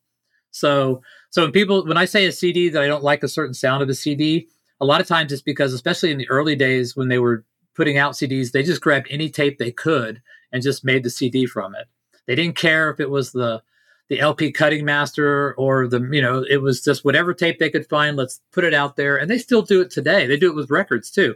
So, 0.52 1.02
so 1.32 1.42
when 1.42 1.52
people, 1.52 1.88
when 1.88 1.98
I 1.98 2.06
say 2.06 2.28
a 2.28 2.32
CD 2.32 2.70
that 2.70 2.84
I 2.84 2.88
don't 2.88 3.04
like 3.04 3.24
a 3.24 3.28
certain 3.28 3.56
sound 3.56 3.82
of 3.82 3.89
a 3.89 3.96
CD, 3.96 4.48
a 4.84 4.86
lot 4.86 5.02
of 5.02 5.08
times 5.08 5.32
it's 5.32 5.41
because, 5.41 5.74
especially 5.74 6.12
in 6.12 6.17
the 6.17 6.30
early 6.30 6.56
days 6.56 6.96
when 6.96 7.08
they 7.08 7.19
were 7.19 7.46
putting 7.74 7.98
out 7.98 8.13
CDs, 8.13 8.52
they 8.52 8.63
just 8.63 8.82
grabbed 8.82 9.08
any 9.10 9.30
tape 9.30 9.58
they 9.58 9.72
could 9.72 10.22
and 10.52 10.62
just 10.62 10.84
made 10.84 11.04
the 11.04 11.10
CD 11.10 11.46
from 11.46 11.74
it. 11.74 11.88
They 12.28 12.36
didn't 12.36 12.58
care 12.58 12.89
if 12.91 13.00
it 13.00 13.10
was 13.10 13.32
the 13.32 13.63
the 14.10 14.19
LP 14.19 14.52
cutting 14.52 14.84
master 14.84 15.54
or 15.56 15.88
the 15.88 16.02
you 16.12 16.22
know 16.22 16.46
it 16.50 16.58
was 16.58 16.84
just 16.84 17.06
whatever 17.06 17.34
tape 17.34 17.58
they 17.60 17.69
could 17.69 17.88
find. 17.88 18.17
Let's 18.17 18.41
put 18.52 18.65
it 18.65 18.74
out 18.74 18.98
there, 18.98 19.15
and 19.17 19.30
they 19.32 19.38
still 19.38 19.62
do 19.62 19.82
it 19.82 19.89
today. 19.89 20.28
They 20.28 20.38
do 20.38 20.50
it 20.50 20.56
with 20.56 20.69
records 20.69 21.10
too. 21.10 21.36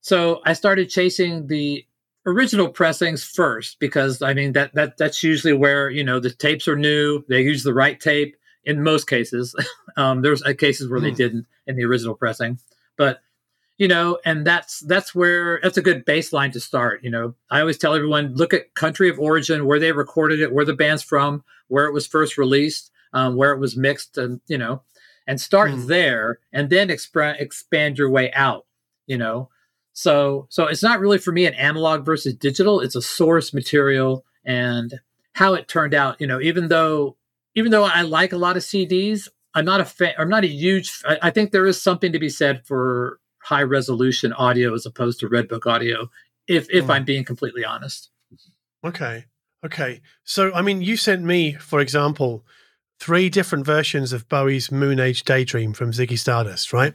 So 0.00 0.40
I 0.46 0.54
started 0.54 0.88
chasing 0.88 1.46
the 1.48 1.84
original 2.26 2.68
pressings 2.68 3.22
first 3.24 3.78
because 3.78 4.22
I 4.22 4.32
mean 4.34 4.52
that 4.54 4.74
that 4.74 4.96
that's 4.96 5.22
usually 5.22 5.52
where 5.52 5.90
you 5.90 6.02
know 6.02 6.18
the 6.20 6.30
tapes 6.30 6.66
are 6.66 6.76
new. 6.76 7.22
They 7.28 7.42
use 7.42 7.62
the 7.62 7.74
right 7.74 8.00
tape 8.00 8.36
in 8.64 8.82
most 8.82 9.06
cases. 9.06 9.54
um, 9.96 10.22
there's 10.22 10.42
uh, 10.42 10.54
cases 10.58 10.88
where 10.88 11.00
they 11.00 11.10
Hmm. 11.10 11.16
didn't 11.16 11.46
in 11.66 11.76
the 11.76 11.84
original 11.84 12.14
pressing, 12.14 12.58
but 12.98 13.20
you 13.78 13.86
know, 13.86 14.18
and 14.24 14.44
that's 14.44 14.80
that's 14.80 15.14
where 15.14 15.60
that's 15.62 15.76
a 15.78 15.82
good 15.82 16.04
baseline 16.04 16.52
to 16.52 16.60
start. 16.60 17.02
You 17.04 17.10
know, 17.10 17.34
I 17.48 17.60
always 17.60 17.78
tell 17.78 17.94
everyone 17.94 18.34
look 18.34 18.52
at 18.52 18.74
country 18.74 19.08
of 19.08 19.20
origin, 19.20 19.64
where 19.66 19.78
they 19.78 19.92
recorded 19.92 20.40
it, 20.40 20.52
where 20.52 20.64
the 20.64 20.74
band's 20.74 21.02
from, 21.02 21.44
where 21.68 21.86
it 21.86 21.92
was 21.92 22.06
first 22.06 22.36
released, 22.36 22.90
um, 23.12 23.36
where 23.36 23.52
it 23.52 23.60
was 23.60 23.76
mixed, 23.76 24.18
and 24.18 24.40
you 24.48 24.58
know, 24.58 24.82
and 25.28 25.40
start 25.40 25.70
Hmm. 25.70 25.86
there, 25.86 26.40
and 26.52 26.68
then 26.70 26.90
expand 26.90 27.38
expand 27.40 27.96
your 27.98 28.10
way 28.10 28.32
out. 28.32 28.66
You 29.06 29.16
know, 29.16 29.48
so 29.92 30.48
so 30.50 30.64
it's 30.66 30.82
not 30.82 30.98
really 31.00 31.18
for 31.18 31.30
me 31.30 31.46
an 31.46 31.54
analog 31.54 32.04
versus 32.04 32.34
digital. 32.34 32.80
It's 32.80 32.96
a 32.96 33.02
source 33.02 33.54
material 33.54 34.24
and 34.44 35.00
how 35.34 35.54
it 35.54 35.68
turned 35.68 35.94
out. 35.94 36.20
You 36.20 36.26
know, 36.26 36.40
even 36.40 36.66
though 36.66 37.16
even 37.54 37.70
though 37.70 37.84
I 37.84 38.02
like 38.02 38.32
a 38.32 38.38
lot 38.38 38.56
of 38.56 38.64
CDs, 38.64 39.28
I'm 39.58 39.64
not 39.64 39.80
a 39.80 39.84
fan. 39.84 40.14
I'm 40.18 40.28
not 40.28 40.44
a 40.44 40.48
huge. 40.48 40.90
I, 41.04 41.18
I 41.22 41.30
think 41.30 41.50
there 41.50 41.66
is 41.66 41.80
something 41.82 42.12
to 42.12 42.18
be 42.18 42.28
said 42.28 42.66
for 42.66 43.18
high 43.42 43.62
resolution 43.62 44.32
audio 44.32 44.74
as 44.74 44.86
opposed 44.86 45.20
to 45.20 45.28
Redbook 45.28 45.66
audio. 45.66 46.08
If 46.46 46.68
if 46.70 46.84
Mm. 46.86 46.90
I'm 46.94 47.04
being 47.04 47.24
completely 47.24 47.64
honest. 47.64 48.10
Okay. 48.84 49.24
Okay. 49.64 50.00
So, 50.24 50.52
I 50.54 50.62
mean, 50.62 50.82
you 50.82 50.96
sent 50.96 51.22
me, 51.24 51.52
for 51.54 51.80
example, 51.80 52.44
three 53.00 53.28
different 53.28 53.66
versions 53.66 54.12
of 54.12 54.28
Bowie's 54.28 54.70
Moon 54.70 55.00
Age 55.00 55.24
Daydream 55.24 55.72
from 55.72 55.90
Ziggy 55.92 56.18
Stardust, 56.18 56.72
right? 56.72 56.94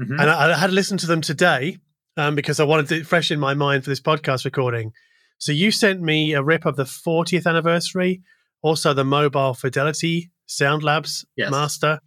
Mhm. 0.00 0.18
And 0.20 0.30
I, 0.30 0.52
I 0.52 0.56
had 0.56 0.68
to 0.68 0.72
listen 0.72 0.96
to 0.98 1.06
them 1.06 1.20
today 1.20 1.78
um, 2.16 2.34
because 2.34 2.58
I 2.60 2.64
wanted 2.64 2.90
it 2.92 3.06
fresh 3.06 3.30
in 3.30 3.38
my 3.38 3.54
mind 3.54 3.84
for 3.84 3.90
this 3.90 4.00
podcast 4.00 4.44
recording. 4.44 4.92
So, 5.38 5.52
you 5.52 5.70
sent 5.70 6.00
me 6.00 6.32
a 6.34 6.42
rip 6.42 6.64
of 6.66 6.76
the 6.76 6.84
40th 6.84 7.46
anniversary, 7.46 8.22
also 8.62 8.92
the 8.94 9.04
Mobile 9.04 9.54
Fidelity 9.54 10.30
Sound 10.50 10.82
Labs 10.82 11.24
Yes. 11.36 11.50
master. 11.50 12.00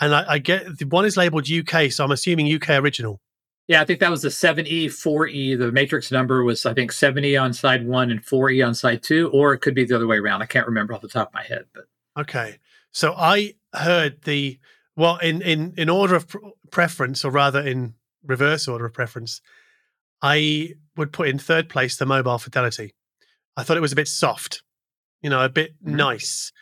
And 0.00 0.14
I, 0.14 0.24
I 0.34 0.38
get 0.38 0.78
the 0.78 0.86
one 0.86 1.04
is 1.04 1.16
labeled 1.16 1.48
UK, 1.50 1.90
so 1.92 2.04
I'm 2.04 2.10
assuming 2.10 2.52
UK 2.52 2.70
original. 2.70 3.20
Yeah, 3.68 3.82
I 3.82 3.84
think 3.84 4.00
that 4.00 4.10
was 4.10 4.22
the 4.22 4.30
7E, 4.30 4.86
4E. 4.86 5.56
The 5.58 5.70
matrix 5.70 6.10
number 6.10 6.42
was, 6.42 6.64
I 6.66 6.74
think, 6.74 6.90
7E 6.90 7.40
on 7.40 7.52
side 7.52 7.86
one 7.86 8.10
and 8.10 8.24
4E 8.24 8.66
on 8.66 8.74
side 8.74 9.02
two, 9.02 9.30
or 9.30 9.52
it 9.52 9.58
could 9.60 9.74
be 9.74 9.84
the 9.84 9.94
other 9.94 10.06
way 10.06 10.16
around. 10.16 10.42
I 10.42 10.46
can't 10.46 10.66
remember 10.66 10.92
off 10.94 11.02
the 11.02 11.08
top 11.08 11.28
of 11.28 11.34
my 11.34 11.44
head, 11.44 11.66
but 11.74 11.84
Okay. 12.18 12.58
So 12.92 13.14
I 13.16 13.54
heard 13.74 14.22
the 14.22 14.58
well 14.96 15.18
in 15.18 15.42
in 15.42 15.74
in 15.76 15.88
order 15.88 16.16
of 16.16 16.26
pr- 16.26 16.38
preference, 16.72 17.24
or 17.24 17.30
rather 17.30 17.60
in 17.60 17.94
reverse 18.24 18.66
order 18.66 18.86
of 18.86 18.92
preference. 18.94 19.40
I 20.22 20.74
would 20.96 21.12
put 21.12 21.28
in 21.28 21.38
third 21.38 21.68
place 21.68 21.96
the 21.96 22.06
mobile 22.06 22.38
fidelity. 22.38 22.94
I 23.56 23.62
thought 23.62 23.76
it 23.76 23.80
was 23.80 23.92
a 23.92 23.96
bit 23.96 24.08
soft, 24.08 24.62
you 25.22 25.30
know, 25.30 25.42
a 25.44 25.48
bit 25.48 25.72
Mhm. 25.84 25.92
nice, 25.94 26.52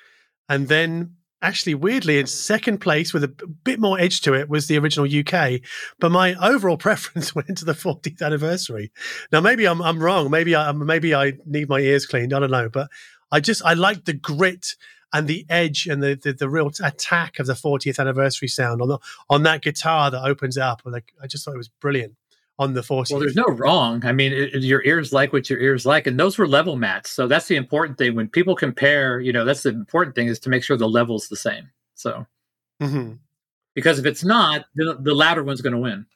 and 0.48 0.68
then 0.68 1.16
actually 1.42 1.74
weirdly 1.74 2.18
in 2.18 2.26
second 2.26 2.78
place 2.78 3.12
with 3.12 3.24
a 3.24 3.28
bit 3.64 3.78
more 3.78 3.98
edge 3.98 4.20
to 4.22 4.34
it 4.34 4.48
was 4.48 4.66
the 4.66 4.78
original 4.78 5.06
UK. 5.06 5.60
But 5.98 6.10
my 6.10 6.34
overall 6.34 6.76
preference 6.88 7.34
went 7.34 7.58
to 7.58 7.64
the 7.64 7.72
40th 7.72 8.22
anniversary. 8.22 8.92
Now 9.32 9.40
maybe 9.40 9.66
I'm 9.66 9.80
I'm 9.82 10.02
wrong. 10.02 10.30
Maybe 10.30 10.54
I 10.56 10.72
maybe 10.72 11.14
I 11.14 11.34
need 11.46 11.68
my 11.68 11.80
ears 11.80 12.06
cleaned. 12.06 12.32
I 12.32 12.40
don't 12.40 12.50
know, 12.50 12.68
but 12.68 12.88
I 13.30 13.40
just 13.40 13.64
I 13.64 13.74
like 13.74 14.04
the 14.04 14.14
grit 14.14 14.74
and 15.12 15.26
the 15.26 15.46
edge 15.48 15.86
and 15.86 16.02
the, 16.02 16.14
the 16.14 16.32
the 16.32 16.48
real 16.48 16.70
attack 16.82 17.38
of 17.38 17.46
the 17.46 17.54
40th 17.54 17.98
anniversary 17.98 18.48
sound 18.48 18.82
on 18.82 18.88
the 18.88 18.98
on 19.30 19.42
that 19.44 19.62
guitar 19.62 20.10
that 20.10 20.24
opens 20.24 20.58
up. 20.58 20.82
Like 20.84 21.12
I 21.22 21.26
just 21.26 21.44
thought 21.44 21.54
it 21.54 21.58
was 21.58 21.68
brilliant 21.68 22.14
on 22.58 22.74
the 22.74 22.80
40th. 22.80 23.10
well, 23.12 23.20
there's 23.20 23.36
no 23.36 23.44
wrong. 23.46 24.04
I 24.04 24.12
mean, 24.12 24.32
it, 24.32 24.62
your 24.62 24.82
ears 24.84 25.12
like 25.12 25.32
what 25.32 25.48
your 25.48 25.60
ears 25.60 25.86
like, 25.86 26.06
and 26.08 26.18
those 26.18 26.38
were 26.38 26.48
level 26.48 26.76
mats. 26.76 27.10
So 27.10 27.28
that's 27.28 27.46
the 27.46 27.54
important 27.56 27.98
thing. 27.98 28.14
When 28.16 28.28
people 28.28 28.56
compare, 28.56 29.20
you 29.20 29.32
know, 29.32 29.44
that's 29.44 29.62
the 29.62 29.68
important 29.70 30.16
thing 30.16 30.26
is 30.26 30.38
to 30.40 30.48
make 30.50 30.64
sure 30.64 30.76
the 30.76 30.88
level's 30.88 31.28
the 31.28 31.36
same. 31.36 31.70
So 31.94 32.26
Mhm. 32.82 33.18
because 33.74 33.98
if 33.98 34.06
it's 34.06 34.24
not, 34.24 34.64
the, 34.74 34.96
the 35.00 35.14
louder 35.14 35.42
one's 35.44 35.60
going 35.60 35.72
to 35.72 35.78
win. 35.78 36.06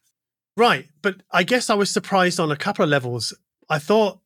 Right, 0.57 0.87
but 1.01 1.17
I 1.31 1.45
guess 1.45 1.71
I 1.71 1.75
was 1.75 1.91
surprised 1.91 2.39
on 2.39 2.51
a 2.53 2.57
couple 2.57 2.83
of 2.83 2.89
levels. 2.91 3.33
I 3.71 3.79
thought 3.79 4.19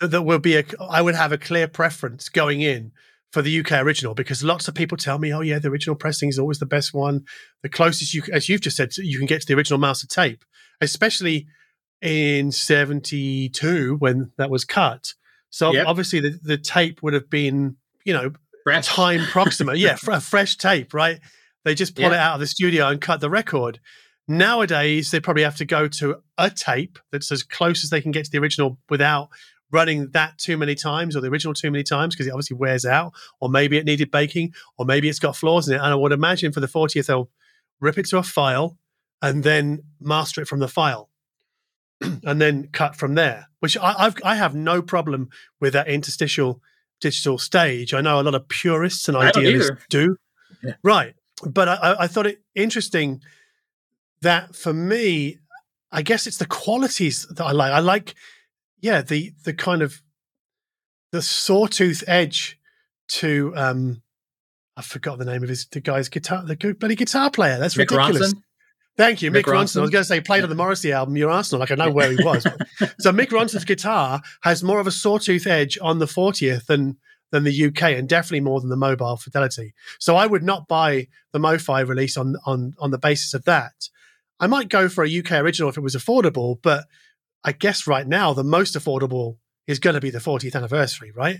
that 0.00 0.08
there 0.12 0.22
would 0.22 0.42
be 0.42 0.56
a, 0.56 0.64
I 0.80 1.02
would 1.02 1.14
have 1.14 1.32
a 1.32 1.38
clear 1.38 1.68
preference 1.68 2.28
going 2.28 2.60
in 2.62 2.92
for 3.32 3.42
the 3.42 3.60
UK 3.60 3.72
original 3.82 4.14
because 4.14 4.42
lots 4.42 4.66
of 4.68 4.74
people 4.74 4.96
tell 4.96 5.18
me, 5.18 5.32
oh 5.34 5.40
yeah, 5.42 5.58
the 5.58 5.68
original 5.68 5.94
pressing 5.96 6.28
is 6.30 6.38
always 6.38 6.58
the 6.58 6.66
best 6.66 6.94
one, 6.94 7.24
the 7.62 7.68
closest 7.68 8.14
you, 8.14 8.22
as 8.32 8.48
you've 8.48 8.62
just 8.62 8.76
said, 8.76 8.96
you 8.96 9.18
can 9.18 9.26
get 9.26 9.40
to 9.42 9.46
the 9.46 9.54
original 9.54 9.78
master 9.78 10.06
tape, 10.06 10.42
especially 10.80 11.46
in 12.02 12.52
'72 12.52 13.96
when 13.98 14.32
that 14.36 14.50
was 14.50 14.64
cut. 14.64 15.14
So 15.50 15.72
Yep. 15.72 15.86
obviously 15.86 16.20
the, 16.20 16.38
the 16.42 16.58
tape 16.58 17.02
would 17.02 17.14
have 17.14 17.30
been, 17.30 17.76
you 18.04 18.12
know, 18.12 18.32
Fresh. 18.64 18.86
time 18.86 19.24
proximate. 19.26 19.78
yeah, 19.78 19.96
a 20.08 20.20
fresh 20.20 20.56
tape, 20.56 20.92
right? 20.94 21.20
They 21.64 21.74
just 21.74 21.94
pull 21.96 22.06
it 22.06 22.12
out 22.14 22.34
of 22.34 22.40
the 22.40 22.46
studio 22.46 22.88
and 22.88 23.00
cut 23.00 23.20
the 23.20 23.30
record. 23.30 23.80
Nowadays, 24.26 25.10
they 25.10 25.20
probably 25.20 25.42
have 25.42 25.56
to 25.56 25.64
go 25.64 25.88
to 25.88 26.16
a 26.36 26.50
tape 26.50 26.98
that's 27.10 27.32
as 27.32 27.42
close 27.42 27.82
as 27.82 27.90
they 27.90 28.00
can 28.02 28.10
get 28.12 28.26
to 28.26 28.30
the 28.30 28.38
original 28.38 28.78
without 28.90 29.30
running 29.72 30.10
that 30.10 30.36
too 30.38 30.56
many 30.56 30.74
times 30.74 31.16
or 31.16 31.20
the 31.20 31.28
original 31.28 31.54
too 31.54 31.70
many 31.70 31.82
times 31.82 32.14
because 32.14 32.26
it 32.26 32.30
obviously 32.30 32.56
wears 32.56 32.84
out, 32.84 33.12
or 33.40 33.48
maybe 33.48 33.78
it 33.78 33.86
needed 33.86 34.10
baking, 34.10 34.52
or 34.76 34.84
maybe 34.84 35.08
it's 35.08 35.18
got 35.18 35.34
flaws 35.36 35.68
in 35.68 35.74
it. 35.74 35.78
And 35.78 35.86
I 35.86 35.94
would 35.94 36.12
imagine 36.12 36.52
for 36.52 36.60
the 36.60 36.66
40th, 36.66 37.06
they'll 37.06 37.30
rip 37.80 37.96
it 37.98 38.06
to 38.08 38.18
a 38.18 38.22
file, 38.22 38.76
and 39.22 39.42
then 39.42 39.82
master 40.00 40.42
it 40.42 40.48
from 40.48 40.60
the 40.60 40.68
file, 40.68 41.08
and 42.00 42.40
then 42.40 42.68
cut 42.72 42.96
from 42.96 43.14
there. 43.14 43.48
Which 43.60 43.76
I, 43.76 43.94
I've 43.98 44.16
I 44.24 44.36
have 44.36 44.54
no 44.54 44.82
problem 44.82 45.28
with 45.60 45.72
that 45.72 45.88
interstitial 45.88 46.62
digital 47.00 47.38
stage. 47.38 47.94
I 47.94 48.00
know 48.00 48.20
a 48.20 48.22
lot 48.22 48.34
of 48.34 48.48
purists 48.48 49.08
and 49.08 49.16
idealists 49.16 49.70
do. 49.88 50.16
Yeah. 50.62 50.74
Right. 50.82 51.14
But 51.44 51.68
I, 51.68 51.96
I 52.00 52.06
thought 52.08 52.26
it 52.26 52.42
interesting 52.54 53.20
that 54.22 54.56
for 54.56 54.72
me, 54.72 55.38
I 55.92 56.02
guess 56.02 56.26
it's 56.26 56.38
the 56.38 56.46
qualities 56.46 57.26
that 57.30 57.44
I 57.44 57.52
like. 57.52 57.72
I 57.72 57.78
like, 57.80 58.14
yeah, 58.80 59.02
the 59.02 59.32
the 59.44 59.54
kind 59.54 59.82
of 59.82 60.02
the 61.12 61.22
sawtooth 61.22 62.04
edge 62.06 62.58
to 63.08 63.52
um 63.56 64.02
I 64.76 64.82
forgot 64.82 65.18
the 65.18 65.24
name 65.24 65.42
of 65.42 65.48
his 65.48 65.66
the 65.66 65.80
guy's 65.80 66.08
guitar 66.08 66.44
the 66.44 66.56
bloody 66.78 66.96
guitar 66.96 67.30
player. 67.30 67.58
That's 67.58 67.74
Mick 67.74 67.90
ridiculous. 67.90 68.32
Ronson? 68.32 68.42
Thank 68.98 69.22
you, 69.22 69.30
Mick, 69.30 69.44
Mick 69.44 69.44
Ronson. 69.44 69.52
Ronson. 69.52 69.78
I 69.78 69.82
was 69.82 69.90
going 69.90 70.02
to 70.02 70.08
say 70.08 70.20
played 70.20 70.42
on 70.42 70.50
the 70.50 70.56
Morrissey 70.56 70.92
album, 70.92 71.16
Your 71.16 71.30
Arsenal. 71.30 71.60
Like 71.60 71.70
I 71.70 71.76
know 71.76 71.90
where 71.90 72.10
he 72.10 72.22
was. 72.22 72.42
so 72.98 73.12
Mick 73.12 73.28
Ronson's 73.28 73.64
guitar 73.64 74.20
has 74.42 74.64
more 74.64 74.80
of 74.80 74.88
a 74.88 74.90
sawtooth 74.90 75.46
edge 75.46 75.78
on 75.80 76.00
the 76.00 76.06
40th 76.06 76.66
than 76.66 76.98
than 77.30 77.44
the 77.44 77.66
UK, 77.66 77.82
and 77.82 78.08
definitely 78.08 78.40
more 78.40 78.60
than 78.60 78.70
the 78.70 78.76
mobile 78.76 79.16
fidelity. 79.16 79.74
So 80.00 80.16
I 80.16 80.26
would 80.26 80.42
not 80.42 80.66
buy 80.66 81.08
the 81.32 81.38
MoFi 81.38 81.86
release 81.86 82.16
on 82.16 82.36
on 82.44 82.74
on 82.80 82.90
the 82.90 82.98
basis 82.98 83.34
of 83.34 83.44
that. 83.44 83.88
I 84.40 84.48
might 84.48 84.68
go 84.68 84.88
for 84.88 85.04
a 85.04 85.18
UK 85.18 85.32
original 85.32 85.68
if 85.68 85.76
it 85.76 85.82
was 85.82 85.94
affordable, 85.94 86.58
but 86.60 86.86
I 87.44 87.52
guess 87.52 87.86
right 87.86 88.06
now 88.06 88.32
the 88.32 88.44
most 88.44 88.74
affordable 88.74 89.36
is 89.68 89.78
going 89.78 89.94
to 89.94 90.00
be 90.00 90.10
the 90.10 90.18
40th 90.18 90.56
anniversary, 90.56 91.12
right? 91.12 91.38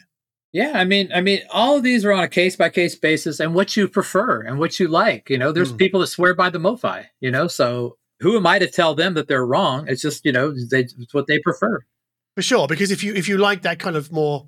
Yeah, 0.52 0.72
I 0.74 0.84
mean, 0.84 1.10
I 1.14 1.20
mean, 1.20 1.42
all 1.50 1.76
of 1.76 1.82
these 1.82 2.04
are 2.04 2.12
on 2.12 2.24
a 2.24 2.28
case 2.28 2.56
by 2.56 2.70
case 2.70 2.94
basis, 2.94 3.38
and 3.38 3.54
what 3.54 3.76
you 3.76 3.86
prefer 3.86 4.40
and 4.42 4.58
what 4.58 4.80
you 4.80 4.88
like. 4.88 5.28
You 5.28 5.36
know, 5.36 5.52
there's 5.52 5.72
mm. 5.72 5.78
people 5.78 6.00
that 6.00 6.06
swear 6.06 6.34
by 6.34 6.48
the 6.48 6.58
MoFi. 6.58 7.04
You 7.20 7.30
know, 7.30 7.48
so 7.48 7.98
who 8.20 8.36
am 8.36 8.46
I 8.46 8.58
to 8.58 8.66
tell 8.66 8.94
them 8.94 9.14
that 9.14 9.28
they're 9.28 9.44
wrong? 9.44 9.86
It's 9.88 10.00
just 10.00 10.24
you 10.24 10.32
know, 10.32 10.52
they, 10.52 10.80
it's 10.80 11.12
what 11.12 11.26
they 11.26 11.38
prefer. 11.40 11.80
For 12.34 12.42
sure, 12.42 12.66
because 12.66 12.90
if 12.90 13.04
you 13.04 13.14
if 13.14 13.28
you 13.28 13.36
like 13.36 13.62
that 13.62 13.78
kind 13.78 13.96
of 13.96 14.10
more 14.10 14.46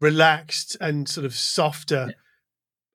relaxed 0.00 0.76
and 0.80 1.08
sort 1.08 1.26
of 1.26 1.34
softer 1.34 2.06
yeah. 2.08 2.14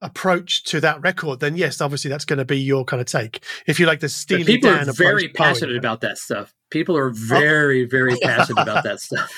approach 0.08 0.64
to 0.66 0.82
that 0.82 1.00
record, 1.02 1.40
then 1.40 1.58
yes, 1.58 1.80
obviously 1.80 2.10
that's 2.10 2.26
going 2.26 2.40
to 2.40 2.46
be 2.46 2.60
your 2.60 2.84
kind 2.86 3.02
of 3.02 3.08
take. 3.08 3.44
If 3.68 3.80
you 3.80 3.86
like 3.86 4.00
the 4.00 4.10
Steely 4.10 4.46
people 4.46 4.72
Dan 4.72 4.90
are 4.90 4.94
very 4.94 5.30
passionate 5.30 5.78
about 5.78 6.02
that 6.02 6.18
stuff. 6.18 6.54
People 6.70 6.98
are 6.98 7.12
very, 7.12 7.86
oh. 7.86 7.88
very 7.90 8.18
passionate 8.22 8.62
about 8.62 8.84
that 8.84 9.00
stuff. 9.00 9.32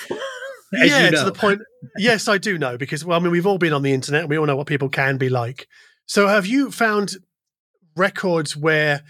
Yeah, 0.74 1.06
you 1.06 1.12
know. 1.12 1.20
to 1.20 1.26
the 1.26 1.38
point. 1.38 1.62
Yes, 1.98 2.28
I 2.28 2.38
do 2.38 2.58
know 2.58 2.78
because 2.78 3.04
well, 3.04 3.20
I 3.20 3.24
mean, 3.24 3.32
we've 3.32 3.48
all 3.48 3.58
been 3.58 3.74
on 3.74 3.82
the 3.82 3.94
internet 3.94 4.22
and 4.22 4.30
we 4.30 4.38
all 4.38 4.46
know 4.46 4.56
what 4.56 4.68
people 4.68 4.90
can 4.90 5.18
be 5.18 5.30
like. 5.30 5.68
So, 6.06 6.28
have 6.28 6.46
you 6.46 6.72
found 6.72 7.16
records 7.96 8.56
where 8.56 9.04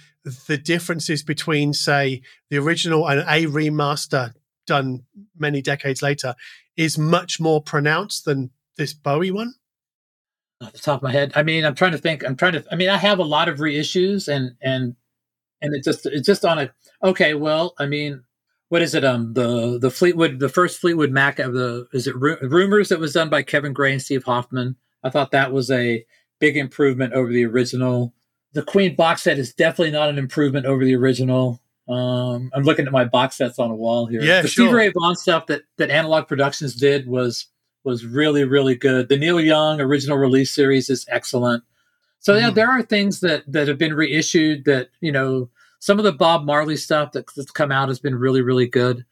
the 0.48 0.58
differences 0.58 1.24
between, 1.24 1.74
say, 1.74 2.22
the 2.50 2.58
original 2.58 3.08
and 3.08 3.22
a 3.22 3.46
remaster 3.46 4.34
done 4.68 5.04
many 5.38 5.62
decades 5.62 6.02
later 6.02 6.36
is 6.78 6.98
much 6.98 7.40
more 7.40 7.62
pronounced 7.62 8.26
than 8.26 8.52
this 8.78 8.94
Bowie 8.94 9.32
one? 9.32 9.54
Off 10.62 10.74
the 10.74 10.80
top 10.80 11.00
of 11.00 11.04
my 11.04 11.12
head, 11.12 11.32
I 11.36 11.44
mean, 11.44 11.64
I'm 11.64 11.76
trying 11.76 11.94
to 11.94 11.98
think. 11.98 12.26
I'm 12.26 12.36
trying 12.36 12.54
to. 12.54 12.66
I 12.72 12.76
mean, 12.76 12.90
I 12.90 12.98
have 12.98 13.20
a 13.20 13.24
lot 13.24 13.48
of 13.48 13.60
reissues, 13.60 14.28
and 14.28 14.56
and 14.62 14.96
and 15.62 15.74
it 15.74 15.84
just 15.84 16.06
it's 16.06 16.26
just 16.26 16.44
on 16.44 16.60
a. 16.60 16.74
Okay, 17.02 17.34
well, 17.34 17.74
I 17.80 17.86
mean, 17.86 18.24
what 18.70 18.82
is 18.82 18.96
it? 18.96 19.04
Um, 19.04 19.34
the 19.34 19.78
the 19.80 19.92
Fleetwood, 19.92 20.40
the 20.40 20.50
first 20.50 20.80
Fleetwood 20.80 21.12
Mac 21.12 21.40
of 21.40 21.54
the 21.54 21.88
is 21.92 22.08
it 22.08 22.16
Rumors 22.16 22.90
that 22.90 23.00
was 23.00 23.14
done 23.14 23.30
by 23.30 23.44
Kevin 23.44 23.74
Gray 23.74 23.92
and 23.92 24.02
Steve 24.02 24.24
Hoffman. 24.24 24.76
I 25.04 25.10
thought 25.10 25.32
that 25.32 25.52
was 25.52 25.70
a 25.72 26.06
big 26.40 26.56
improvement 26.56 27.14
over 27.14 27.32
the 27.32 27.46
original. 27.46 28.14
The 28.54 28.64
Queen 28.64 28.96
box 28.96 29.24
set 29.24 29.38
is 29.38 29.54
definitely 29.54 29.92
not 29.92 30.10
an 30.10 30.18
improvement 30.18 30.66
over 30.66 30.84
the 30.86 30.96
original. 30.96 31.62
Um, 31.88 32.52
I'm 32.54 32.64
looking 32.64 32.86
at 32.86 32.92
my 32.92 33.06
box 33.06 33.38
sets 33.38 33.58
on 33.58 33.72
a 33.72 33.76
wall 33.76 34.06
here. 34.06 34.22
Yeah, 34.22 34.42
the 34.42 34.48
sure. 34.48 34.68
Stevie 34.68 34.76
Ray 34.76 34.92
Vaughan 34.92 35.16
stuff 35.16 35.48
that 35.48 35.64
that 35.78 35.90
Analog 35.90 36.28
Productions 36.28 36.76
did 36.76 37.08
was 37.08 37.48
was 37.84 38.06
really 38.06 38.44
really 38.44 38.76
good. 38.76 39.10
The 39.10 39.18
Neil 39.18 39.42
Young 39.42 39.82
original 39.82 40.18
release 40.18 40.52
series 40.52 40.92
is 40.92 41.08
excellent. 41.10 41.64
So 42.20 42.36
mm. 42.36 42.42
yeah, 42.42 42.50
there 42.52 42.70
are 42.70 42.84
things 42.84 43.22
that 43.22 43.52
that 43.52 43.68
have 43.68 43.80
been 43.80 43.96
reissued 43.96 44.66
that 44.66 44.90
you 45.02 45.12
know 45.12 45.50
some 45.80 45.98
of 45.98 46.06
the 46.06 46.12
Bob 46.12 46.46
Marley 46.46 46.78
stuff 46.78 47.14
that, 47.14 47.26
that's 47.36 47.52
come 47.52 47.72
out 47.72 47.88
has 47.90 48.00
been 48.00 48.16
really 48.16 48.42
really 48.42 48.68
good. 48.68 49.06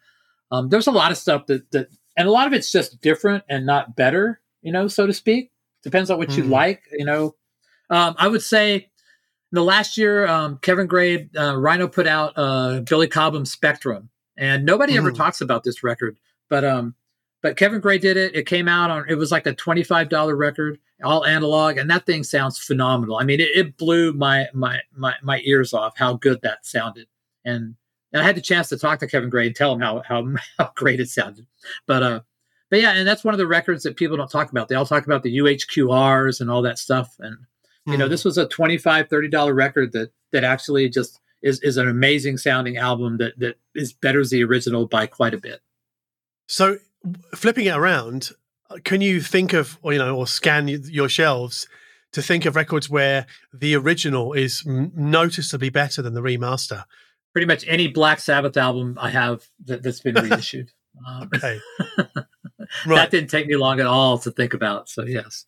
Um, 0.51 0.69
there's 0.69 0.87
a 0.87 0.91
lot 0.91 1.11
of 1.11 1.17
stuff 1.17 1.45
that 1.47 1.69
that 1.71 1.89
and 2.15 2.27
a 2.27 2.31
lot 2.31 2.47
of 2.47 2.53
it's 2.53 2.71
just 2.71 3.01
different 3.01 3.43
and 3.49 3.65
not 3.65 3.95
better, 3.95 4.41
you 4.61 4.71
know, 4.71 4.87
so 4.87 5.05
to 5.05 5.13
speak. 5.13 5.51
Depends 5.83 6.09
on 6.09 6.17
what 6.17 6.29
mm. 6.29 6.37
you 6.37 6.43
like, 6.43 6.81
you 6.91 7.05
know. 7.05 7.35
Um, 7.89 8.15
I 8.17 8.27
would 8.27 8.41
say 8.41 8.75
in 8.75 9.55
the 9.55 9.63
last 9.63 9.97
year, 9.97 10.27
um, 10.27 10.57
Kevin 10.57 10.87
Gray, 10.87 11.29
uh, 11.37 11.55
Rhino 11.55 11.87
put 11.87 12.07
out 12.07 12.33
uh, 12.35 12.81
Billy 12.81 13.07
Cobham 13.07 13.45
Spectrum, 13.45 14.09
and 14.35 14.65
nobody 14.65 14.93
mm. 14.93 14.97
ever 14.97 15.11
talks 15.11 15.39
about 15.39 15.63
this 15.63 15.83
record, 15.83 16.17
but 16.49 16.65
um, 16.65 16.95
but 17.41 17.55
Kevin 17.55 17.79
Gray 17.79 17.97
did 17.97 18.17
it. 18.17 18.35
It 18.35 18.45
came 18.45 18.67
out 18.67 18.89
on 18.89 19.05
it 19.07 19.15
was 19.15 19.31
like 19.31 19.45
a 19.45 19.53
twenty 19.53 19.83
five 19.83 20.09
dollar 20.09 20.35
record, 20.35 20.79
all 21.03 21.25
analog, 21.25 21.77
and 21.77 21.89
that 21.89 22.05
thing 22.05 22.23
sounds 22.23 22.57
phenomenal. 22.57 23.17
I 23.17 23.23
mean, 23.23 23.39
it, 23.39 23.49
it 23.55 23.77
blew 23.77 24.13
my 24.13 24.47
my 24.53 24.81
my 24.95 25.15
my 25.21 25.41
ears 25.43 25.73
off 25.73 25.97
how 25.97 26.13
good 26.15 26.41
that 26.41 26.65
sounded, 26.65 27.07
and 27.45 27.75
and 28.13 28.21
I 28.21 28.25
had 28.25 28.35
the 28.35 28.41
chance 28.41 28.69
to 28.69 28.77
talk 28.77 28.99
to 28.99 29.07
Kevin 29.07 29.29
Gray 29.29 29.47
and 29.47 29.55
tell 29.55 29.73
him 29.73 29.81
how 29.81 30.01
how, 30.07 30.25
how 30.57 30.71
great 30.75 30.99
it 30.99 31.09
sounded, 31.09 31.45
but 31.85 32.03
uh. 32.03 32.19
But 32.69 32.81
yeah, 32.81 32.91
and 32.91 33.07
that's 33.07 33.23
one 33.23 33.33
of 33.33 33.37
the 33.37 33.47
records 33.47 33.83
that 33.83 33.95
people 33.95 34.17
don't 34.17 34.29
talk 34.29 34.51
about. 34.51 34.67
They 34.67 34.75
all 34.75 34.85
talk 34.85 35.05
about 35.05 35.23
the 35.23 35.37
UHQRs 35.37 36.41
and 36.41 36.51
all 36.51 36.61
that 36.63 36.77
stuff, 36.77 37.15
and 37.17 37.37
you 37.85 37.97
know, 37.97 38.03
mm-hmm. 38.03 38.11
this 38.11 38.25
was 38.25 38.37
a 38.37 38.45
25 38.45 39.07
$30 39.07 39.55
record 39.55 39.93
that 39.93 40.11
that 40.33 40.43
actually 40.43 40.89
just 40.89 41.21
is, 41.41 41.61
is 41.61 41.77
an 41.77 41.87
amazing 41.87 42.37
sounding 42.37 42.75
album 42.75 43.17
that 43.17 43.39
that 43.39 43.55
is 43.73 43.93
better 43.93 44.19
as 44.19 44.29
the 44.29 44.43
original 44.43 44.85
by 44.85 45.07
quite 45.07 45.33
a 45.33 45.37
bit. 45.37 45.61
So 46.47 46.77
flipping 47.33 47.67
it 47.67 47.75
around, 47.75 48.31
can 48.83 49.01
you 49.01 49.21
think 49.21 49.53
of 49.53 49.77
or 49.81 49.93
you 49.93 49.99
know 49.99 50.15
or 50.15 50.27
scan 50.27 50.67
your 50.67 51.09
shelves 51.09 51.67
to 52.13 52.21
think 52.21 52.45
of 52.45 52.55
records 52.55 52.89
where 52.89 53.25
the 53.53 53.75
original 53.75 54.33
is 54.33 54.63
noticeably 54.65 55.69
better 55.69 56.01
than 56.01 56.13
the 56.13 56.21
remaster? 56.21 56.85
Pretty 57.33 57.47
much 57.47 57.65
any 57.67 57.87
Black 57.87 58.19
Sabbath 58.19 58.57
album 58.57 58.97
I 58.99 59.09
have 59.09 59.45
that, 59.65 59.83
has 59.85 59.99
been 59.99 60.15
reissued. 60.15 60.71
Um, 61.07 61.29
okay. 61.35 61.59
right. 62.87 62.95
That 62.95 63.11
didn't 63.11 63.29
take 63.29 63.45
me 63.45 63.55
long 63.55 63.79
at 63.79 63.85
all 63.85 64.17
to 64.17 64.31
think 64.31 64.55
about. 64.55 64.89
So 64.89 65.05
yes. 65.05 65.45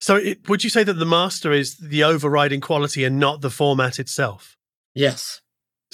So, 0.00 0.16
it, 0.16 0.48
would 0.48 0.64
you 0.64 0.70
say 0.70 0.84
that 0.84 0.94
the 0.94 1.06
master 1.06 1.52
is 1.52 1.76
the 1.76 2.04
overriding 2.04 2.60
quality 2.60 3.04
and 3.04 3.18
not 3.18 3.40
the 3.40 3.50
format 3.50 3.98
itself? 3.98 4.56
Yes. 4.94 5.40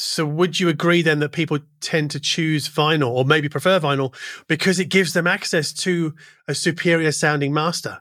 So, 0.01 0.25
would 0.25 0.59
you 0.59 0.69
agree 0.69 1.03
then 1.03 1.19
that 1.21 1.33
people 1.33 1.59
tend 1.81 2.11
to 2.13 2.21
choose 2.21 2.69
vinyl 2.69 3.11
or 3.11 3.25
maybe 3.25 3.49
prefer 3.49 3.79
vinyl 3.79 4.15
because 4.49 4.81
it 4.81 4.87
gives 4.87 5.13
them 5.13 5.27
access 5.27 5.73
to 5.75 6.15
a 6.49 6.55
superior 6.55 7.13
sounding 7.13 7.53
master? 7.53 8.01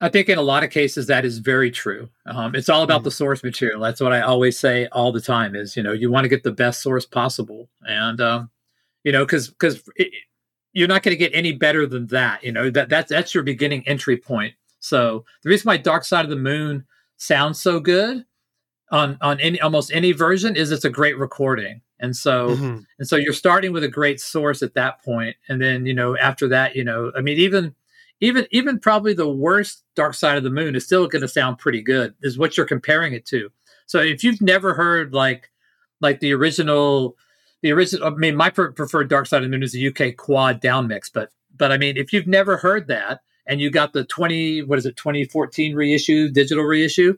I 0.00 0.08
think 0.08 0.28
in 0.28 0.38
a 0.38 0.42
lot 0.42 0.64
of 0.64 0.70
cases 0.70 1.08
that 1.08 1.24
is 1.24 1.38
very 1.38 1.70
true. 1.70 2.08
Um, 2.24 2.54
it's 2.54 2.68
all 2.68 2.82
about 2.82 3.02
mm. 3.02 3.04
the 3.04 3.10
source 3.10 3.42
material. 3.42 3.80
That's 3.80 4.00
what 4.00 4.12
I 4.12 4.20
always 4.20 4.58
say 4.58 4.86
all 4.86 5.12
the 5.12 5.20
time. 5.20 5.54
Is 5.54 5.76
you 5.76 5.82
know 5.82 5.92
you 5.92 6.10
want 6.10 6.24
to 6.24 6.28
get 6.28 6.42
the 6.42 6.52
best 6.52 6.82
source 6.82 7.04
possible, 7.04 7.68
and 7.82 8.20
um, 8.20 8.50
you 9.02 9.12
know 9.12 9.24
because 9.24 9.48
because 9.48 9.82
you're 10.72 10.88
not 10.88 11.02
going 11.02 11.12
to 11.12 11.18
get 11.18 11.34
any 11.34 11.52
better 11.52 11.84
than 11.84 12.06
that. 12.06 12.44
You 12.44 12.52
know 12.52 12.70
that 12.70 12.88
that's 12.88 13.10
that's 13.10 13.34
your 13.34 13.42
beginning 13.42 13.86
entry 13.86 14.16
point. 14.16 14.54
So 14.78 15.24
the 15.42 15.50
reason 15.50 15.68
why 15.68 15.76
Dark 15.78 16.04
Side 16.04 16.24
of 16.24 16.30
the 16.30 16.36
Moon 16.36 16.86
sounds 17.16 17.60
so 17.60 17.80
good 17.80 18.24
on 18.90 19.18
on 19.20 19.40
any 19.40 19.60
almost 19.60 19.92
any 19.92 20.12
version 20.12 20.56
is 20.56 20.70
it's 20.70 20.84
a 20.84 20.90
great 20.90 21.18
recording. 21.18 21.80
And 22.00 22.16
so 22.16 22.50
mm-hmm. 22.50 22.78
and 22.98 23.08
so 23.08 23.16
you're 23.16 23.32
starting 23.32 23.72
with 23.72 23.84
a 23.84 23.88
great 23.88 24.20
source 24.20 24.62
at 24.62 24.74
that 24.74 25.02
point, 25.04 25.36
and 25.48 25.60
then 25.60 25.86
you 25.86 25.94
know 25.94 26.16
after 26.16 26.48
that, 26.48 26.74
you 26.74 26.84
know, 26.84 27.12
I 27.16 27.20
mean 27.20 27.38
even 27.38 27.74
even 28.20 28.46
even 28.50 28.78
probably 28.78 29.14
the 29.14 29.28
worst 29.28 29.84
Dark 29.94 30.14
Side 30.14 30.36
of 30.36 30.44
the 30.44 30.50
Moon 30.50 30.74
is 30.74 30.84
still 30.84 31.06
going 31.06 31.22
to 31.22 31.28
sound 31.28 31.58
pretty 31.58 31.82
good. 31.82 32.14
Is 32.22 32.38
what 32.38 32.56
you're 32.56 32.66
comparing 32.66 33.12
it 33.12 33.26
to. 33.26 33.50
So 33.86 34.00
if 34.00 34.24
you've 34.24 34.40
never 34.40 34.74
heard 34.74 35.12
like 35.12 35.50
like 36.00 36.20
the 36.20 36.32
original 36.32 37.16
the 37.62 37.72
original 37.72 38.06
I 38.06 38.10
mean 38.10 38.36
my 38.36 38.50
preferred 38.50 39.08
Dark 39.08 39.26
Side 39.26 39.38
of 39.38 39.44
the 39.44 39.50
Moon 39.50 39.62
is 39.62 39.72
the 39.72 39.88
UK 39.88 40.16
quad 40.16 40.60
down 40.60 40.88
mix, 40.88 41.10
but 41.10 41.30
but 41.56 41.70
I 41.70 41.78
mean 41.78 41.96
if 41.96 42.12
you've 42.12 42.26
never 42.26 42.56
heard 42.56 42.88
that 42.88 43.20
and 43.46 43.60
you 43.60 43.70
got 43.70 43.92
the 43.92 44.04
20 44.04 44.62
what 44.62 44.78
is 44.78 44.86
it 44.86 44.96
2014 44.96 45.74
reissue 45.74 46.30
digital 46.30 46.64
reissue 46.64 47.16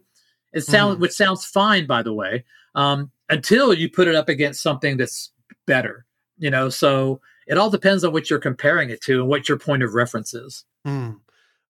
it 0.53 0.63
sounds 0.63 0.97
mm. 0.97 1.01
which 1.01 1.13
sounds 1.13 1.45
fine 1.45 1.87
by 1.87 2.03
the 2.03 2.13
way 2.13 2.45
um, 2.75 3.11
until 3.29 3.73
you 3.73 3.89
put 3.91 4.09
it 4.09 4.15
up 4.15 4.29
against 4.29 4.63
something 4.63 4.97
that's 4.97 5.31
better 5.67 6.07
you 6.43 6.51
know? 6.51 6.69
So 6.69 7.21
it 7.47 7.57
all 7.57 7.71
depends 7.71 8.05
on 8.05 8.13
what 8.13 8.29
you're 8.29 8.39
comparing 8.39 8.91
it 8.91 9.01
to 9.03 9.21
and 9.21 9.29
what 9.29 9.49
your 9.49 9.59
point 9.59 9.83
of 9.83 9.95
reference 9.95 10.35
is. 10.35 10.65
Mm. 10.87 11.21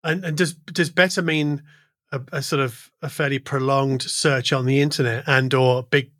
and, 0.03 0.25
and 0.25 0.37
does 0.37 0.55
does 0.55 0.89
better 0.89 1.21
mean 1.21 1.63
a, 2.11 2.21
a, 2.33 2.43
sort 2.43 2.63
of 2.63 2.91
a 3.03 3.11
fairly 3.11 3.39
prolonged 3.39 4.01
search 4.01 4.53
on 4.53 4.65
the 4.65 4.81
internet 4.81 5.25
and 5.27 5.53
or 5.53 5.83
big 5.83 6.11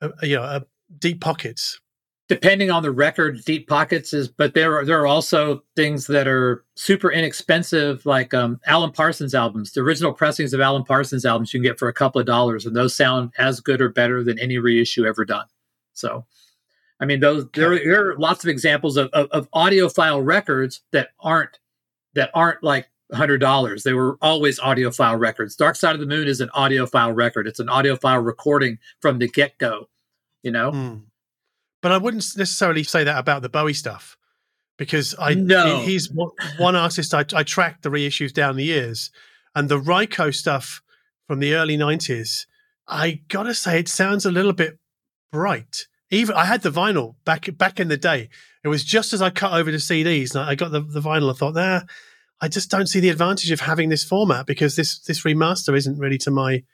uh, 0.00 0.08
you 0.22 0.36
know 0.36 0.42
uh, 0.42 0.60
deep 0.98 1.20
pockets 1.20 1.78
depending 2.30 2.70
on 2.70 2.84
the 2.84 2.92
record, 2.92 3.44
deep 3.44 3.68
pockets 3.68 4.14
is. 4.14 4.28
But 4.28 4.54
there 4.54 4.78
are 4.78 4.84
there 4.84 5.00
are 5.00 5.06
also 5.06 5.64
things 5.74 6.06
that 6.06 6.28
are 6.28 6.64
super 6.76 7.10
inexpensive, 7.10 8.06
like 8.06 8.32
um, 8.32 8.60
Alan 8.66 8.92
Parsons 8.92 9.34
albums. 9.34 9.72
The 9.72 9.80
original 9.80 10.14
pressings 10.14 10.54
of 10.54 10.60
Alan 10.60 10.84
Parsons 10.84 11.26
albums 11.26 11.52
you 11.52 11.58
can 11.58 11.68
get 11.68 11.78
for 11.78 11.88
a 11.88 11.92
couple 11.92 12.20
of 12.20 12.26
dollars, 12.26 12.64
and 12.64 12.74
those 12.74 12.94
sound 12.94 13.32
as 13.36 13.60
good 13.60 13.82
or 13.82 13.88
better 13.88 14.22
than 14.22 14.38
any 14.38 14.58
reissue 14.58 15.04
ever 15.04 15.24
done. 15.24 15.46
So, 15.92 16.24
I 17.00 17.04
mean, 17.04 17.18
those 17.18 17.46
there, 17.52 17.76
there 17.76 18.10
are 18.10 18.16
lots 18.16 18.44
of 18.44 18.48
examples 18.48 18.96
of, 18.96 19.08
of, 19.08 19.26
of 19.32 19.50
audiophile 19.50 20.24
records 20.24 20.82
that 20.92 21.08
aren't 21.18 21.58
that 22.14 22.30
aren't 22.32 22.62
like 22.62 22.88
hundred 23.12 23.38
dollars. 23.38 23.82
They 23.82 23.92
were 23.92 24.16
always 24.22 24.60
audiophile 24.60 25.18
records. 25.18 25.56
Dark 25.56 25.74
Side 25.74 25.96
of 25.96 26.00
the 26.00 26.06
Moon 26.06 26.28
is 26.28 26.40
an 26.40 26.48
audiophile 26.50 27.14
record. 27.14 27.48
It's 27.48 27.58
an 27.58 27.66
audiophile 27.66 28.24
recording 28.24 28.78
from 29.00 29.18
the 29.18 29.28
get 29.28 29.58
go. 29.58 29.88
You 30.44 30.52
know. 30.52 30.70
Mm. 30.70 31.02
But 31.82 31.92
I 31.92 31.98
wouldn't 31.98 32.24
necessarily 32.36 32.82
say 32.82 33.04
that 33.04 33.18
about 33.18 33.42
the 33.42 33.48
Bowie 33.48 33.74
stuff 33.74 34.16
because 34.76 35.14
I 35.18 35.34
no. 35.34 35.80
he's 35.80 36.10
one 36.58 36.74
artist 36.74 37.12
I, 37.12 37.24
I 37.34 37.42
tracked 37.42 37.82
the 37.82 37.90
reissues 37.90 38.32
down 38.32 38.56
the 38.56 38.64
years, 38.64 39.10
and 39.54 39.68
the 39.68 39.78
Ryko 39.78 40.34
stuff 40.34 40.82
from 41.26 41.38
the 41.38 41.54
early 41.54 41.76
nineties. 41.76 42.46
I 42.88 43.20
gotta 43.28 43.54
say, 43.54 43.78
it 43.78 43.88
sounds 43.88 44.24
a 44.26 44.32
little 44.32 44.52
bit 44.52 44.78
bright. 45.30 45.86
Even 46.10 46.34
I 46.34 46.44
had 46.46 46.62
the 46.62 46.70
vinyl 46.70 47.16
back 47.24 47.48
back 47.56 47.78
in 47.78 47.88
the 47.88 47.96
day. 47.96 48.30
It 48.64 48.68
was 48.68 48.82
just 48.82 49.12
as 49.12 49.22
I 49.22 49.30
cut 49.30 49.52
over 49.52 49.70
to 49.70 49.76
CDs, 49.76 50.34
and 50.34 50.44
I 50.44 50.54
got 50.54 50.72
the, 50.72 50.80
the 50.80 51.00
vinyl. 51.00 51.30
I 51.30 51.34
thought, 51.34 51.54
nah, 51.54 51.82
I 52.40 52.48
just 52.48 52.70
don't 52.70 52.88
see 52.88 53.00
the 53.00 53.10
advantage 53.10 53.50
of 53.50 53.60
having 53.60 53.90
this 53.90 54.04
format 54.04 54.46
because 54.46 54.76
this 54.76 54.98
this 54.98 55.24
remaster 55.24 55.76
isn't 55.76 55.98
really 55.98 56.18
to 56.18 56.30
my 56.30 56.64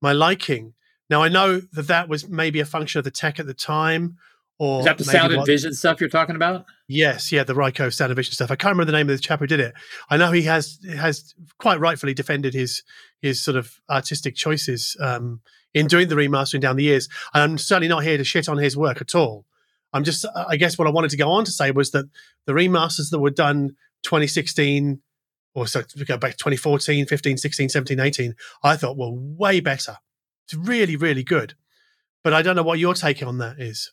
my 0.00 0.12
liking. 0.12 0.74
Now 1.10 1.22
I 1.22 1.28
know 1.28 1.60
that 1.72 1.88
that 1.88 2.08
was 2.08 2.28
maybe 2.28 2.60
a 2.60 2.64
function 2.64 2.98
of 2.98 3.04
the 3.04 3.10
tech 3.10 3.38
at 3.38 3.46
the 3.46 3.54
time, 3.54 4.16
or 4.58 4.80
is 4.80 4.84
that 4.84 4.98
the 4.98 5.04
sound 5.04 5.32
and 5.32 5.44
vision 5.44 5.74
stuff 5.74 6.00
you're 6.00 6.08
talking 6.08 6.36
about? 6.36 6.66
Yes, 6.86 7.32
yeah, 7.32 7.42
the 7.42 7.54
Ryko 7.54 7.92
sound 7.92 8.10
and 8.10 8.16
vision 8.16 8.32
stuff. 8.34 8.50
I 8.50 8.56
can't 8.56 8.72
remember 8.72 8.90
the 8.90 8.96
name 8.96 9.08
of 9.08 9.16
the 9.16 9.22
chap 9.22 9.40
who 9.40 9.46
did 9.46 9.60
it. 9.60 9.74
I 10.10 10.16
know 10.16 10.30
he 10.30 10.42
has 10.42 10.78
has 10.96 11.34
quite 11.58 11.80
rightfully 11.80 12.14
defended 12.14 12.54
his 12.54 12.82
his 13.20 13.40
sort 13.40 13.56
of 13.56 13.80
artistic 13.90 14.36
choices 14.36 14.96
um, 15.00 15.40
in 15.72 15.86
doing 15.86 16.08
the 16.08 16.14
remastering 16.14 16.60
down 16.60 16.76
the 16.76 16.84
years. 16.84 17.08
And 17.32 17.42
I'm 17.42 17.58
certainly 17.58 17.88
not 17.88 18.04
here 18.04 18.16
to 18.16 18.24
shit 18.24 18.48
on 18.48 18.58
his 18.58 18.76
work 18.76 19.00
at 19.00 19.14
all. 19.14 19.44
I'm 19.92 20.04
just, 20.04 20.26
I 20.34 20.56
guess, 20.56 20.76
what 20.76 20.88
I 20.88 20.90
wanted 20.90 21.10
to 21.10 21.16
go 21.16 21.30
on 21.30 21.44
to 21.44 21.52
say 21.52 21.70
was 21.70 21.92
that 21.92 22.06
the 22.46 22.52
remasters 22.52 23.10
that 23.10 23.20
were 23.20 23.30
done 23.30 23.76
2016 24.02 25.00
or 25.54 25.66
so 25.66 25.82
we 25.96 26.04
go 26.04 26.16
back 26.16 26.36
2014, 26.36 27.06
15, 27.06 27.36
16, 27.38 27.68
17, 27.68 28.00
18, 28.00 28.34
I 28.62 28.76
thought 28.76 28.96
were 28.96 29.10
way 29.10 29.60
better. 29.60 29.98
It's 30.46 30.54
really, 30.54 30.96
really 30.96 31.22
good. 31.22 31.54
But 32.22 32.34
I 32.34 32.42
don't 32.42 32.56
know 32.56 32.62
what 32.62 32.78
your 32.78 32.94
take 32.94 33.22
on 33.22 33.38
that 33.38 33.60
is. 33.60 33.92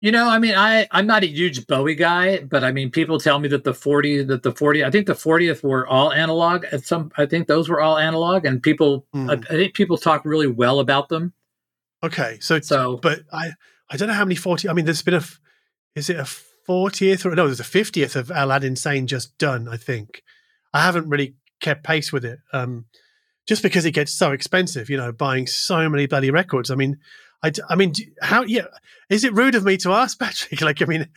You 0.00 0.12
know, 0.12 0.28
I 0.28 0.38
mean, 0.38 0.54
I 0.54 0.86
I'm 0.90 1.06
not 1.06 1.24
a 1.24 1.26
huge 1.26 1.66
Bowie 1.66 1.94
guy, 1.94 2.38
but 2.38 2.62
I 2.62 2.70
mean, 2.70 2.90
people 2.90 3.18
tell 3.18 3.38
me 3.38 3.48
that 3.48 3.64
the 3.64 3.74
40 3.74 4.24
that 4.24 4.42
the 4.42 4.52
40 4.52 4.84
I 4.84 4.90
think 4.90 5.06
the 5.06 5.14
40th 5.14 5.62
were 5.62 5.86
all 5.86 6.12
analog. 6.12 6.64
At 6.70 6.84
some, 6.84 7.10
I 7.16 7.26
think 7.26 7.48
those 7.48 7.68
were 7.68 7.80
all 7.80 7.96
analog, 7.96 8.44
and 8.44 8.62
people 8.62 9.06
mm. 9.14 9.30
I, 9.30 9.34
I, 9.34 9.56
think 9.56 9.74
people 9.74 9.96
talk 9.96 10.24
really 10.24 10.46
well 10.46 10.80
about 10.80 11.08
them. 11.08 11.32
Okay, 12.04 12.38
so 12.40 12.60
so 12.60 12.98
but 12.98 13.20
I 13.32 13.52
I 13.88 13.96
don't 13.96 14.08
know 14.08 14.14
how 14.14 14.24
many 14.24 14.34
40. 14.34 14.68
I 14.68 14.74
mean, 14.74 14.84
there's 14.84 15.02
been 15.02 15.14
a 15.14 15.24
is 15.94 16.10
it 16.10 16.18
a 16.18 16.28
40th 16.68 17.24
or 17.24 17.34
no? 17.34 17.46
There's 17.46 17.60
a 17.60 17.62
50th 17.62 18.16
of 18.16 18.30
Aladdin 18.34 18.76
Sane 18.76 19.06
just 19.06 19.38
done. 19.38 19.66
I 19.66 19.78
think 19.78 20.22
I 20.74 20.82
haven't 20.82 21.08
really 21.08 21.36
kept 21.60 21.84
pace 21.84 22.12
with 22.12 22.24
it. 22.24 22.40
Um, 22.52 22.86
just 23.46 23.62
because 23.62 23.84
it 23.84 23.92
gets 23.92 24.12
so 24.12 24.32
expensive, 24.32 24.90
you 24.90 24.96
know, 24.96 25.12
buying 25.12 25.46
so 25.46 25.88
many 25.88 26.06
bloody 26.06 26.30
records. 26.30 26.70
I 26.70 26.74
mean, 26.74 26.98
I, 27.46 27.52
I 27.68 27.76
mean, 27.76 27.92
how, 28.22 28.42
yeah, 28.42 28.66
is 29.08 29.24
it 29.24 29.32
rude 29.34 29.54
of 29.54 29.64
me 29.64 29.76
to 29.78 29.92
ask, 29.92 30.18
Patrick? 30.20 30.60
Like, 30.60 30.82
I 30.82 30.86
mean, 30.86 31.08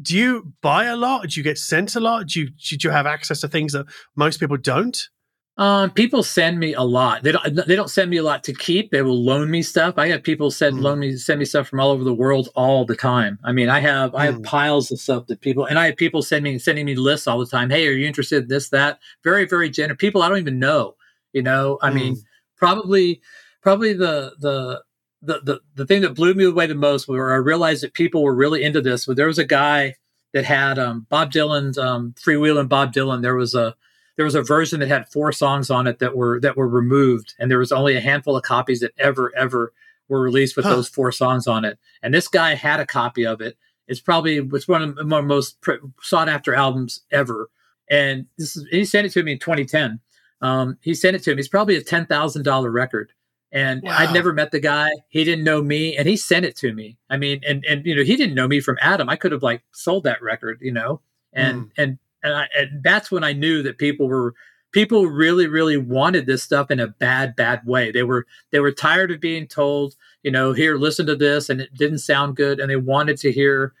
do 0.00 0.16
you 0.16 0.52
buy 0.60 0.84
a 0.84 0.96
lot? 0.96 1.30
Do 1.30 1.40
you 1.40 1.44
get 1.44 1.58
sent 1.58 1.96
a 1.96 2.00
lot? 2.00 2.28
Do 2.28 2.40
you, 2.40 2.50
do 2.50 2.76
you 2.80 2.90
have 2.90 3.06
access 3.06 3.40
to 3.40 3.48
things 3.48 3.72
that 3.72 3.86
most 4.16 4.38
people 4.40 4.56
don't? 4.56 5.08
Um, 5.56 5.90
people 5.90 6.22
send 6.22 6.60
me 6.60 6.74
a 6.74 6.82
lot. 6.82 7.24
They 7.24 7.32
don't. 7.32 7.66
They 7.66 7.74
don't 7.74 7.90
send 7.90 8.10
me 8.10 8.18
a 8.18 8.22
lot 8.22 8.44
to 8.44 8.52
keep. 8.52 8.92
They 8.92 9.02
will 9.02 9.20
loan 9.20 9.50
me 9.50 9.62
stuff. 9.62 9.94
I 9.98 10.06
have 10.06 10.22
people 10.22 10.52
send 10.52 10.76
mm. 10.76 10.82
loan 10.82 11.00
me 11.00 11.16
send 11.16 11.40
me 11.40 11.44
stuff 11.44 11.66
from 11.66 11.80
all 11.80 11.90
over 11.90 12.04
the 12.04 12.14
world 12.14 12.48
all 12.54 12.84
the 12.84 12.94
time. 12.94 13.40
I 13.42 13.50
mean, 13.50 13.68
I 13.68 13.80
have 13.80 14.12
mm. 14.12 14.18
I 14.20 14.26
have 14.26 14.36
hmm. 14.36 14.42
piles 14.42 14.92
of 14.92 15.00
stuff 15.00 15.26
that 15.26 15.40
people 15.40 15.64
and 15.64 15.76
I 15.76 15.86
have 15.86 15.96
people 15.96 16.22
send 16.22 16.44
me 16.44 16.60
sending 16.60 16.86
me 16.86 16.94
lists 16.94 17.26
all 17.26 17.40
the 17.40 17.46
time. 17.46 17.70
Hey, 17.70 17.88
are 17.88 17.92
you 17.92 18.06
interested 18.06 18.44
in 18.44 18.48
this 18.48 18.68
that? 18.68 19.00
Very 19.24 19.46
very 19.48 19.68
generous. 19.68 19.98
People 19.98 20.22
I 20.22 20.28
don't 20.28 20.38
even 20.38 20.60
know. 20.60 20.94
You 21.32 21.42
know, 21.42 21.80
I 21.82 21.90
mm. 21.90 21.94
mean, 21.94 22.16
probably 22.56 23.20
probably 23.60 23.94
the 23.94 24.34
the 24.38 24.80
the, 25.22 25.40
the 25.42 25.60
the 25.74 25.86
thing 25.86 26.02
that 26.02 26.14
blew 26.14 26.34
me 26.34 26.44
away 26.44 26.66
the 26.66 26.74
most 26.74 27.08
where 27.08 27.32
I 27.32 27.36
realized 27.36 27.82
that 27.82 27.94
people 27.94 28.22
were 28.22 28.34
really 28.34 28.62
into 28.62 28.80
this. 28.80 29.06
But 29.06 29.16
there 29.16 29.26
was 29.26 29.38
a 29.38 29.44
guy 29.44 29.94
that 30.32 30.44
had 30.44 30.78
um, 30.78 31.06
Bob 31.08 31.32
Dylan's 31.32 31.78
um, 31.78 32.14
Freewheelin' 32.18 32.68
Bob 32.68 32.92
Dylan. 32.92 33.22
There 33.22 33.34
was 33.34 33.54
a 33.54 33.74
there 34.16 34.24
was 34.24 34.34
a 34.34 34.42
version 34.42 34.80
that 34.80 34.88
had 34.88 35.08
four 35.08 35.32
songs 35.32 35.70
on 35.70 35.86
it 35.86 35.98
that 35.98 36.16
were 36.16 36.40
that 36.40 36.56
were 36.56 36.68
removed, 36.68 37.34
and 37.38 37.50
there 37.50 37.58
was 37.58 37.72
only 37.72 37.96
a 37.96 38.00
handful 38.00 38.36
of 38.36 38.42
copies 38.42 38.80
that 38.80 38.92
ever 38.98 39.32
ever 39.36 39.72
were 40.08 40.20
released 40.20 40.56
with 40.56 40.64
huh. 40.64 40.76
those 40.76 40.88
four 40.88 41.12
songs 41.12 41.46
on 41.46 41.64
it. 41.64 41.78
And 42.02 42.14
this 42.14 42.28
guy 42.28 42.54
had 42.54 42.80
a 42.80 42.86
copy 42.86 43.26
of 43.26 43.40
it. 43.40 43.56
It's 43.86 44.00
probably 44.00 44.38
it's 44.38 44.68
one 44.68 44.82
of 44.82 44.96
the 44.96 45.04
most 45.04 45.58
sought 46.02 46.28
after 46.28 46.54
albums 46.54 47.02
ever. 47.10 47.50
And 47.90 48.26
this 48.36 48.56
is, 48.56 48.66
he 48.70 48.84
sent 48.84 49.06
it 49.06 49.12
to 49.12 49.22
me 49.22 49.32
in 49.32 49.38
2010. 49.38 49.98
Um, 50.42 50.76
he 50.82 50.94
sent 50.94 51.16
it 51.16 51.22
to 51.24 51.34
me. 51.34 51.40
It's 51.40 51.48
probably 51.48 51.76
a 51.76 51.82
ten 51.82 52.06
thousand 52.06 52.44
dollar 52.44 52.70
record 52.70 53.12
and 53.50 53.82
wow. 53.82 53.96
I'd 53.98 54.12
never 54.12 54.32
met 54.32 54.50
the 54.50 54.60
guy. 54.60 54.90
He 55.08 55.24
didn't 55.24 55.44
know 55.44 55.62
me, 55.62 55.96
and 55.96 56.06
he 56.06 56.16
sent 56.16 56.44
it 56.44 56.56
to 56.56 56.72
me. 56.72 56.98
I 57.08 57.16
mean, 57.16 57.40
and 57.46 57.64
and 57.64 57.84
you 57.86 57.94
know, 57.94 58.02
he 58.02 58.16
didn't 58.16 58.34
know 58.34 58.48
me 58.48 58.60
from 58.60 58.78
Adam. 58.80 59.08
I 59.08 59.16
could 59.16 59.32
have 59.32 59.42
like 59.42 59.62
sold 59.72 60.04
that 60.04 60.22
record, 60.22 60.58
you 60.60 60.72
know, 60.72 61.00
and 61.32 61.62
mm. 61.62 61.70
and 61.76 61.98
and, 62.22 62.34
I, 62.34 62.48
and 62.58 62.82
that's 62.82 63.10
when 63.10 63.24
I 63.24 63.32
knew 63.32 63.62
that 63.62 63.78
people 63.78 64.08
were 64.08 64.34
people 64.70 65.06
really 65.06 65.46
really 65.46 65.78
wanted 65.78 66.26
this 66.26 66.42
stuff 66.42 66.70
in 66.70 66.80
a 66.80 66.88
bad 66.88 67.36
bad 67.36 67.62
way. 67.64 67.90
They 67.90 68.02
were 68.02 68.26
they 68.50 68.60
were 68.60 68.72
tired 68.72 69.10
of 69.10 69.20
being 69.20 69.46
told, 69.46 69.94
you 70.22 70.30
know, 70.30 70.52
here 70.52 70.76
listen 70.76 71.06
to 71.06 71.16
this, 71.16 71.48
and 71.48 71.60
it 71.60 71.74
didn't 71.74 71.98
sound 71.98 72.36
good, 72.36 72.60
and 72.60 72.70
they 72.70 72.76
wanted 72.76 73.16
to 73.18 73.32
hear 73.32 73.72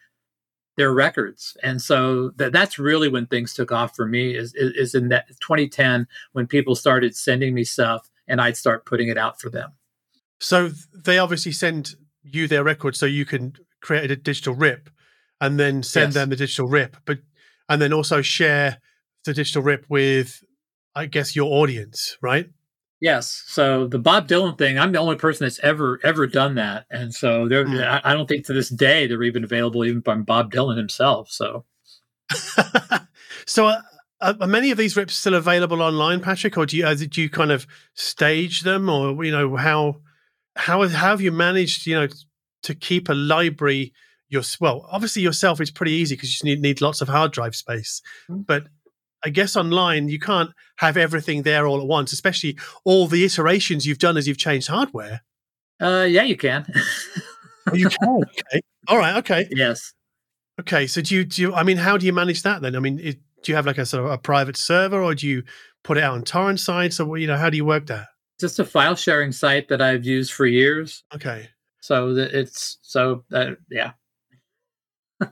their 0.78 0.92
records. 0.94 1.56
And 1.62 1.82
so 1.82 2.30
that 2.36 2.52
that's 2.52 2.78
really 2.78 3.08
when 3.08 3.26
things 3.26 3.52
took 3.52 3.72
off 3.72 3.96
for 3.96 4.06
me 4.06 4.36
is, 4.36 4.54
is, 4.54 4.72
is 4.76 4.94
in 4.94 5.08
that 5.08 5.26
2010 5.40 6.06
when 6.32 6.46
people 6.46 6.76
started 6.76 7.16
sending 7.16 7.52
me 7.52 7.64
stuff 7.64 8.08
and 8.28 8.40
I'd 8.40 8.56
start 8.56 8.86
putting 8.86 9.08
it 9.08 9.18
out 9.18 9.40
for 9.40 9.50
them. 9.50 9.72
So 10.40 10.70
they 10.94 11.18
obviously 11.18 11.52
send 11.52 11.94
you 12.22 12.46
their 12.46 12.62
record 12.62 12.96
so 12.96 13.06
you 13.06 13.24
can 13.24 13.54
create 13.80 14.10
a 14.10 14.16
digital 14.16 14.54
rip 14.54 14.90
and 15.40 15.58
then 15.58 15.82
send 15.82 16.08
yes. 16.08 16.14
them 16.14 16.30
the 16.30 16.36
digital 16.36 16.68
rip, 16.68 16.96
but 17.04 17.18
and 17.68 17.80
then 17.80 17.92
also 17.92 18.22
share 18.22 18.78
the 19.24 19.34
digital 19.34 19.62
rip 19.62 19.86
with 19.88 20.42
I 20.94 21.06
guess 21.06 21.36
your 21.36 21.52
audience, 21.52 22.16
right? 22.20 22.50
Yes. 23.00 23.44
So 23.46 23.86
the 23.86 23.98
Bob 23.98 24.26
Dylan 24.26 24.58
thing, 24.58 24.78
I'm 24.78 24.90
the 24.90 24.98
only 24.98 25.16
person 25.16 25.44
that's 25.44 25.60
ever 25.60 26.00
ever 26.02 26.26
done 26.26 26.56
that, 26.56 26.86
and 26.90 27.14
so 27.14 27.46
there, 27.48 27.64
mm. 27.64 27.80
I, 27.86 28.00
I, 28.02 28.14
don't 28.14 28.26
think 28.26 28.46
to 28.46 28.52
this 28.52 28.68
day 28.68 29.06
they're 29.06 29.22
even 29.22 29.44
available 29.44 29.84
even 29.84 30.02
from 30.02 30.24
Bob 30.24 30.52
Dylan 30.52 30.76
himself. 30.76 31.30
So, 31.30 31.64
so 33.46 33.66
uh, 33.66 33.82
are, 34.20 34.36
are, 34.40 34.46
many 34.46 34.70
of 34.70 34.78
these 34.78 34.96
rips 34.96 35.16
still 35.16 35.34
available 35.34 35.82
online, 35.82 36.20
Patrick, 36.20 36.56
or 36.56 36.66
do 36.66 36.76
you 36.76 36.86
uh, 36.86 36.94
do 36.94 37.22
you 37.22 37.30
kind 37.30 37.52
of 37.52 37.66
stage 37.94 38.62
them, 38.62 38.88
or 38.88 39.24
you 39.24 39.32
know 39.32 39.56
how 39.56 40.00
how 40.56 40.86
how 40.88 41.10
have 41.10 41.20
you 41.20 41.32
managed 41.32 41.86
you 41.86 41.94
know 41.94 42.08
to 42.62 42.74
keep 42.74 43.08
a 43.08 43.14
library? 43.14 43.92
Your 44.28 44.42
well, 44.60 44.86
obviously 44.90 45.22
yourself 45.22 45.60
is 45.60 45.70
pretty 45.70 45.92
easy 45.92 46.14
because 46.14 46.42
you 46.42 46.50
need, 46.50 46.60
need 46.60 46.80
lots 46.80 47.00
of 47.00 47.08
hard 47.08 47.32
drive 47.32 47.56
space, 47.56 48.02
mm-hmm. 48.28 48.42
but 48.42 48.66
I 49.24 49.30
guess 49.30 49.56
online 49.56 50.08
you 50.08 50.18
can't 50.18 50.50
have 50.76 50.96
everything 50.96 51.42
there 51.42 51.66
all 51.66 51.80
at 51.80 51.86
once, 51.86 52.12
especially 52.12 52.58
all 52.84 53.06
the 53.06 53.24
iterations 53.24 53.86
you've 53.86 53.98
done 53.98 54.16
as 54.16 54.28
you've 54.28 54.38
changed 54.38 54.68
hardware. 54.68 55.22
Uh, 55.80 56.06
yeah, 56.08 56.22
you 56.22 56.36
can. 56.36 56.66
oh, 57.70 57.74
you 57.74 57.88
can. 58.02 58.08
Okay. 58.08 58.60
All 58.88 58.98
right. 58.98 59.16
Okay. 59.18 59.48
Yes. 59.50 59.94
Okay. 60.60 60.86
So 60.86 61.00
do 61.00 61.14
you 61.14 61.24
do? 61.24 61.42
You, 61.42 61.54
I 61.54 61.62
mean, 61.62 61.76
how 61.76 61.96
do 61.96 62.06
you 62.06 62.12
manage 62.12 62.42
that 62.42 62.62
then? 62.62 62.76
I 62.76 62.80
mean, 62.80 62.98
it, 62.98 63.18
do 63.42 63.52
you 63.52 63.56
have 63.56 63.66
like 63.66 63.78
a 63.78 63.86
sort 63.86 64.04
of 64.04 64.10
a 64.10 64.18
private 64.18 64.56
server 64.56 65.02
or 65.02 65.14
do 65.14 65.26
you 65.26 65.42
put 65.84 65.96
it 65.96 66.04
out 66.04 66.14
on 66.14 66.22
torrent 66.22 66.60
sites 66.60 66.96
so 66.96 67.14
you 67.14 67.26
know 67.26 67.36
how 67.36 67.50
do 67.50 67.56
you 67.56 67.64
work 67.64 67.86
that? 67.86 68.08
Just 68.40 68.58
a 68.58 68.64
file 68.64 68.96
sharing 68.96 69.32
site 69.32 69.68
that 69.68 69.80
i've 69.80 70.04
used 70.04 70.32
for 70.32 70.46
years. 70.46 71.04
Okay. 71.14 71.48
So 71.80 72.14
that 72.14 72.34
it's 72.34 72.78
so 72.82 73.24
uh, 73.32 73.52
yeah. 73.70 73.92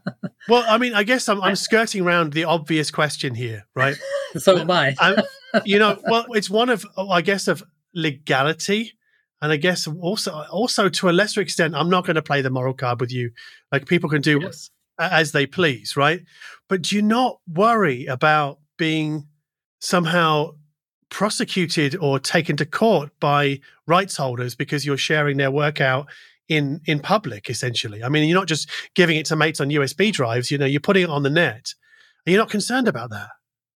Well 0.48 0.64
i 0.68 0.78
mean 0.78 0.94
i 0.94 1.02
guess 1.02 1.28
i'm, 1.28 1.42
I'm 1.42 1.56
skirting 1.56 2.02
around 2.02 2.32
the 2.32 2.44
obvious 2.44 2.90
question 2.90 3.34
here 3.34 3.66
right? 3.74 3.96
So 4.38 4.58
am 4.58 4.70
i. 4.70 4.94
You 5.64 5.78
know 5.78 5.98
well 6.04 6.26
it's 6.30 6.50
one 6.50 6.68
of 6.68 6.84
oh, 6.96 7.08
i 7.08 7.22
guess 7.22 7.48
of 7.48 7.62
legality 7.94 8.92
and 9.40 9.50
i 9.50 9.56
guess 9.56 9.86
also 9.86 10.44
also 10.50 10.88
to 10.90 11.08
a 11.08 11.12
lesser 11.12 11.40
extent 11.40 11.74
i'm 11.74 11.88
not 11.88 12.04
going 12.04 12.16
to 12.16 12.22
play 12.22 12.42
the 12.42 12.50
moral 12.50 12.74
card 12.74 13.00
with 13.00 13.12
you. 13.12 13.30
Like 13.72 13.86
people 13.86 14.10
can 14.10 14.20
do 14.20 14.40
yes 14.42 14.70
as 14.98 15.32
they 15.32 15.46
please, 15.46 15.96
right? 15.96 16.22
But 16.68 16.82
do 16.82 16.96
you 16.96 17.02
not 17.02 17.38
worry 17.46 18.06
about 18.06 18.58
being 18.76 19.26
somehow 19.80 20.52
prosecuted 21.08 21.96
or 21.96 22.18
taken 22.18 22.56
to 22.56 22.66
court 22.66 23.10
by 23.20 23.60
rights 23.86 24.16
holders 24.16 24.54
because 24.54 24.84
you're 24.84 24.96
sharing 24.96 25.36
their 25.36 25.50
work 25.50 25.80
out 25.80 26.08
in 26.48 26.80
in 26.86 26.98
public 27.00 27.48
essentially 27.48 28.02
i 28.02 28.08
mean 28.08 28.28
you're 28.28 28.38
not 28.38 28.48
just 28.48 28.68
giving 28.94 29.16
it 29.16 29.26
to 29.26 29.36
mates 29.36 29.60
on 29.60 29.68
usb 29.70 30.12
drives 30.12 30.50
you 30.50 30.58
know 30.58 30.66
you're 30.66 30.80
putting 30.80 31.04
it 31.04 31.10
on 31.10 31.22
the 31.22 31.30
net 31.30 31.74
are 32.26 32.30
you 32.30 32.36
not 32.36 32.50
concerned 32.50 32.88
about 32.88 33.10
that 33.10 33.28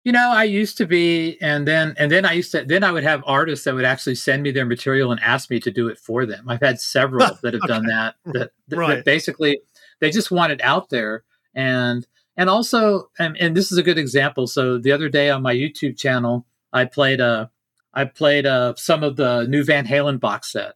you 0.04 0.12
know 0.12 0.30
i 0.32 0.44
used 0.44 0.76
to 0.76 0.86
be 0.86 1.36
and 1.40 1.66
then 1.66 1.94
and 1.98 2.10
then 2.10 2.24
i 2.24 2.32
used 2.32 2.52
to 2.52 2.64
then 2.64 2.84
i 2.84 2.92
would 2.92 3.02
have 3.02 3.22
artists 3.26 3.64
that 3.64 3.74
would 3.74 3.84
actually 3.84 4.14
send 4.14 4.42
me 4.42 4.50
their 4.50 4.66
material 4.66 5.10
and 5.10 5.20
ask 5.20 5.50
me 5.50 5.58
to 5.58 5.70
do 5.70 5.88
it 5.88 5.98
for 5.98 6.26
them 6.26 6.48
i've 6.48 6.60
had 6.60 6.80
several 6.80 7.26
that 7.42 7.54
have 7.54 7.62
okay. 7.62 7.72
done 7.72 7.86
that 7.86 8.14
that, 8.26 8.50
that, 8.68 8.76
right. 8.76 8.96
that 8.96 9.04
basically 9.04 9.60
they 10.00 10.10
just 10.10 10.30
want 10.30 10.52
it 10.52 10.60
out 10.62 10.90
there 10.90 11.24
and 11.54 12.06
and 12.36 12.48
also 12.48 13.10
and, 13.18 13.36
and 13.36 13.56
this 13.56 13.70
is 13.70 13.78
a 13.78 13.82
good 13.82 13.98
example 13.98 14.46
so 14.46 14.78
the 14.78 14.92
other 14.92 15.08
day 15.08 15.30
on 15.30 15.42
my 15.42 15.54
youtube 15.54 15.96
channel 15.96 16.46
i 16.72 16.84
played 16.84 17.20
a 17.20 17.50
i 17.94 18.04
played 18.04 18.46
a, 18.46 18.74
some 18.76 19.02
of 19.02 19.16
the 19.16 19.46
new 19.46 19.64
van 19.64 19.86
halen 19.86 20.18
box 20.18 20.52
set 20.52 20.74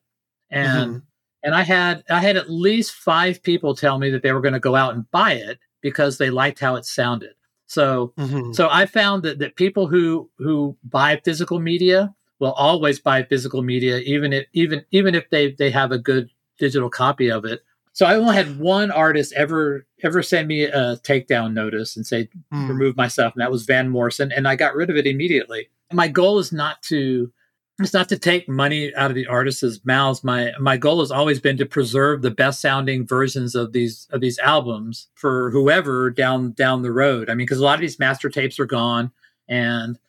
and 0.50 0.90
mm-hmm 0.90 0.98
and 1.44 1.54
I 1.54 1.62
had 1.62 2.02
I 2.10 2.20
had 2.20 2.36
at 2.36 2.50
least 2.50 2.92
five 2.92 3.42
people 3.42 3.76
tell 3.76 3.98
me 3.98 4.10
that 4.10 4.22
they 4.22 4.32
were 4.32 4.40
going 4.40 4.54
to 4.54 4.60
go 4.60 4.74
out 4.74 4.94
and 4.94 5.08
buy 5.10 5.34
it 5.34 5.58
because 5.82 6.16
they 6.16 6.30
liked 6.30 6.58
how 6.58 6.74
it 6.74 6.86
sounded. 6.86 7.34
So 7.66 8.14
mm-hmm. 8.18 8.52
so 8.52 8.68
I 8.70 8.86
found 8.86 9.22
that 9.22 9.38
that 9.38 9.54
people 9.54 9.86
who 9.86 10.30
who 10.38 10.76
buy 10.82 11.20
physical 11.22 11.60
media 11.60 12.14
will 12.40 12.52
always 12.52 12.98
buy 12.98 13.22
physical 13.22 13.62
media 13.62 13.98
even 13.98 14.32
if 14.32 14.46
even 14.54 14.84
even 14.90 15.14
if 15.14 15.28
they 15.30 15.52
they 15.52 15.70
have 15.70 15.92
a 15.92 15.98
good 15.98 16.30
digital 16.58 16.88
copy 16.88 17.30
of 17.30 17.44
it. 17.44 17.62
So 17.94 18.06
I 18.06 18.16
only 18.16 18.34
had 18.34 18.58
one 18.58 18.90
artist 18.90 19.32
ever 19.34 19.86
ever 20.02 20.22
send 20.22 20.48
me 20.48 20.64
a 20.64 20.96
takedown 20.98 21.54
notice 21.54 21.96
and 21.96 22.04
say 22.04 22.28
mm. 22.52 22.68
remove 22.68 22.96
my 22.96 23.08
stuff, 23.08 23.32
and 23.34 23.40
that 23.40 23.52
was 23.52 23.64
Van 23.64 23.88
Morrison, 23.88 24.32
and 24.32 24.46
I 24.46 24.56
got 24.56 24.74
rid 24.74 24.90
of 24.90 24.96
it 24.96 25.06
immediately. 25.06 25.70
My 25.92 26.08
goal 26.08 26.40
is 26.40 26.52
not 26.52 26.82
to 26.84 27.32
it's 27.78 27.94
not 27.94 28.08
to 28.08 28.18
take 28.18 28.48
money 28.48 28.94
out 28.96 29.10
of 29.10 29.14
the 29.14 29.28
artists' 29.28 29.80
mouths. 29.84 30.24
My 30.24 30.50
my 30.58 30.76
goal 30.76 31.00
has 31.00 31.12
always 31.12 31.40
been 31.40 31.56
to 31.56 31.66
preserve 31.66 32.22
the 32.22 32.32
best 32.32 32.60
sounding 32.60 33.06
versions 33.06 33.54
of 33.54 33.72
these 33.72 34.08
of 34.10 34.20
these 34.20 34.40
albums 34.40 35.06
for 35.14 35.52
whoever 35.52 36.10
down 36.10 36.50
down 36.52 36.82
the 36.82 36.92
road. 36.92 37.30
I 37.30 37.34
mean, 37.34 37.46
because 37.46 37.60
a 37.60 37.64
lot 37.64 37.76
of 37.76 37.80
these 37.80 38.00
master 38.00 38.28
tapes 38.28 38.58
are 38.58 38.66
gone, 38.66 39.12
and 39.48 40.00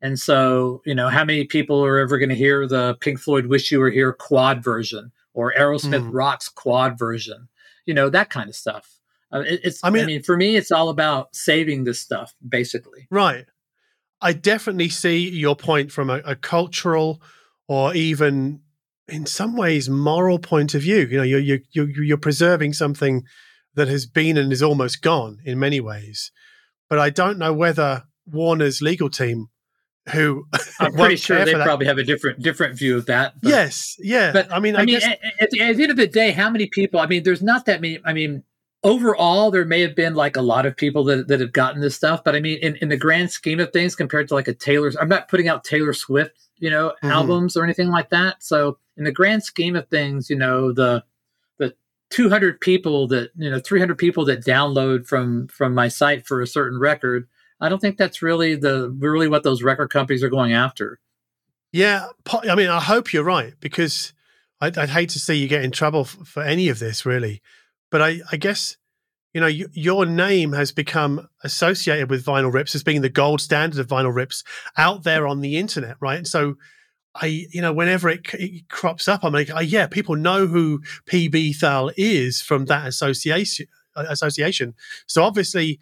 and 0.00 0.16
so 0.16 0.80
you 0.86 0.94
know 0.94 1.08
how 1.08 1.24
many 1.24 1.44
people 1.44 1.84
are 1.84 1.98
ever 1.98 2.18
going 2.18 2.28
to 2.28 2.36
hear 2.36 2.68
the 2.68 2.94
Pink 3.00 3.18
Floyd 3.18 3.46
"Wish 3.46 3.72
You 3.72 3.80
Were 3.80 3.90
Here" 3.90 4.12
quad 4.12 4.62
version 4.62 5.10
or 5.34 5.52
Aerosmith 5.58 6.08
mm. 6.08 6.10
Rocks 6.12 6.48
quad 6.48 6.98
version? 6.98 7.48
You 7.86 7.94
know 7.94 8.08
that 8.10 8.30
kind 8.30 8.48
of 8.48 8.54
stuff. 8.54 8.98
Uh, 9.32 9.40
it, 9.40 9.60
it's 9.64 9.82
I 9.82 9.90
mean, 9.90 10.04
I 10.04 10.06
mean, 10.06 10.22
for 10.22 10.36
me, 10.36 10.56
it's 10.56 10.70
all 10.70 10.88
about 10.88 11.34
saving 11.34 11.84
this 11.84 12.00
stuff, 12.00 12.34
basically. 12.46 13.06
Right. 13.10 13.46
I 14.20 14.32
definitely 14.32 14.88
see 14.88 15.28
your 15.28 15.56
point 15.56 15.90
from 15.90 16.08
a, 16.08 16.18
a, 16.24 16.36
cultural 16.36 17.20
or 17.66 17.92
even 17.94 18.60
in 19.08 19.26
some 19.26 19.56
ways 19.56 19.88
moral 19.88 20.38
point 20.38 20.74
of 20.74 20.82
view. 20.82 21.08
You 21.10 21.16
know, 21.16 21.22
you're, 21.24 21.58
you're, 21.72 21.90
you're 21.90 22.16
preserving 22.18 22.74
something 22.74 23.24
that 23.74 23.88
has 23.88 24.06
been 24.06 24.36
and 24.36 24.52
is 24.52 24.62
almost 24.62 25.02
gone 25.02 25.38
in 25.44 25.58
many 25.58 25.80
ways. 25.80 26.30
But 26.88 26.98
I 26.98 27.10
don't 27.10 27.38
know 27.38 27.52
whether 27.52 28.04
Warner's 28.26 28.82
legal 28.82 29.10
team, 29.10 29.48
who 30.10 30.46
I'm 30.80 30.92
pretty 30.94 31.16
sure 31.16 31.44
they 31.44 31.54
probably 31.54 31.86
have 31.86 31.98
a 31.98 32.04
different 32.04 32.40
different 32.40 32.76
view 32.76 32.96
of 32.96 33.06
that. 33.06 33.34
But, 33.40 33.50
yes, 33.50 33.96
yeah. 33.98 34.32
But 34.32 34.52
I 34.52 34.58
mean, 34.58 34.76
I, 34.76 34.80
I 34.80 34.84
mean, 34.84 34.98
guess, 34.98 35.08
at, 35.08 35.20
at, 35.40 35.50
the 35.50 35.60
end 35.60 35.80
of 35.80 35.96
the 35.96 36.06
day, 36.06 36.32
how 36.32 36.50
many 36.50 36.66
people? 36.66 37.00
I 37.00 37.06
mean, 37.06 37.22
there's 37.22 37.42
not 37.42 37.66
that 37.66 37.80
many. 37.80 38.00
I 38.04 38.12
mean, 38.12 38.42
overall 38.84 39.50
there 39.50 39.64
may 39.64 39.80
have 39.80 39.94
been 39.94 40.14
like 40.14 40.36
a 40.36 40.42
lot 40.42 40.66
of 40.66 40.76
people 40.76 41.04
that, 41.04 41.28
that 41.28 41.40
have 41.40 41.52
gotten 41.52 41.80
this 41.80 41.94
stuff 41.94 42.24
but 42.24 42.34
i 42.34 42.40
mean 42.40 42.58
in, 42.58 42.76
in 42.76 42.88
the 42.88 42.96
grand 42.96 43.30
scheme 43.30 43.60
of 43.60 43.72
things 43.72 43.94
compared 43.94 44.28
to 44.28 44.34
like 44.34 44.48
a 44.48 44.54
taylor's 44.54 44.96
i'm 44.96 45.08
not 45.08 45.28
putting 45.28 45.48
out 45.48 45.64
taylor 45.64 45.92
swift 45.92 46.48
you 46.58 46.70
know 46.70 46.88
mm-hmm. 46.88 47.10
albums 47.10 47.56
or 47.56 47.64
anything 47.64 47.88
like 47.88 48.10
that 48.10 48.42
so 48.42 48.78
in 48.96 49.04
the 49.04 49.12
grand 49.12 49.42
scheme 49.42 49.76
of 49.76 49.86
things 49.88 50.28
you 50.28 50.36
know 50.36 50.72
the 50.72 51.02
the 51.58 51.74
200 52.10 52.60
people 52.60 53.06
that 53.06 53.30
you 53.36 53.50
know 53.50 53.60
300 53.60 53.96
people 53.96 54.24
that 54.24 54.44
download 54.44 55.06
from 55.06 55.46
from 55.48 55.74
my 55.74 55.88
site 55.88 56.26
for 56.26 56.40
a 56.40 56.46
certain 56.46 56.78
record 56.78 57.28
i 57.62 57.68
don't 57.70 57.80
think 57.80 57.96
that's 57.96 58.20
really 58.20 58.54
the 58.54 58.90
really 58.98 59.28
what 59.28 59.42
those 59.42 59.62
record 59.62 59.88
companies 59.88 60.22
are 60.22 60.28
going 60.28 60.52
after 60.52 61.00
yeah 61.72 62.08
i 62.30 62.54
mean 62.54 62.68
i 62.68 62.80
hope 62.80 63.12
you're 63.12 63.24
right 63.24 63.54
because 63.60 64.12
i'd, 64.60 64.76
I'd 64.76 64.90
hate 64.90 65.08
to 65.10 65.18
see 65.18 65.36
you 65.36 65.48
get 65.48 65.64
in 65.64 65.70
trouble 65.70 66.04
for 66.04 66.42
any 66.42 66.68
of 66.68 66.78
this 66.78 67.06
really 67.06 67.40
but 67.92 68.02
I, 68.02 68.20
I 68.32 68.36
guess 68.38 68.76
you 69.32 69.40
know 69.40 69.46
your 69.46 70.04
name 70.04 70.52
has 70.54 70.72
become 70.72 71.28
associated 71.44 72.10
with 72.10 72.24
vinyl 72.24 72.52
rips 72.52 72.74
as 72.74 72.82
being 72.82 73.02
the 73.02 73.08
gold 73.08 73.40
standard 73.40 73.78
of 73.78 73.86
vinyl 73.86 74.12
rips 74.12 74.42
out 74.76 75.04
there 75.04 75.28
on 75.28 75.40
the 75.40 75.56
internet, 75.58 75.96
right? 76.00 76.26
So 76.26 76.56
I, 77.14 77.46
you 77.50 77.60
know, 77.60 77.72
whenever 77.72 78.08
it, 78.08 78.22
it 78.34 78.68
crops 78.68 79.06
up, 79.06 79.22
I'm 79.22 79.34
like, 79.34 79.50
oh, 79.54 79.60
yeah, 79.60 79.86
people 79.86 80.16
know 80.16 80.46
who 80.46 80.80
PB 81.06 81.56
Thal 81.56 81.90
is 81.96 82.40
from 82.40 82.64
that 82.66 82.86
association. 82.86 83.66
Association. 83.94 84.74
So 85.06 85.22
obviously, 85.22 85.78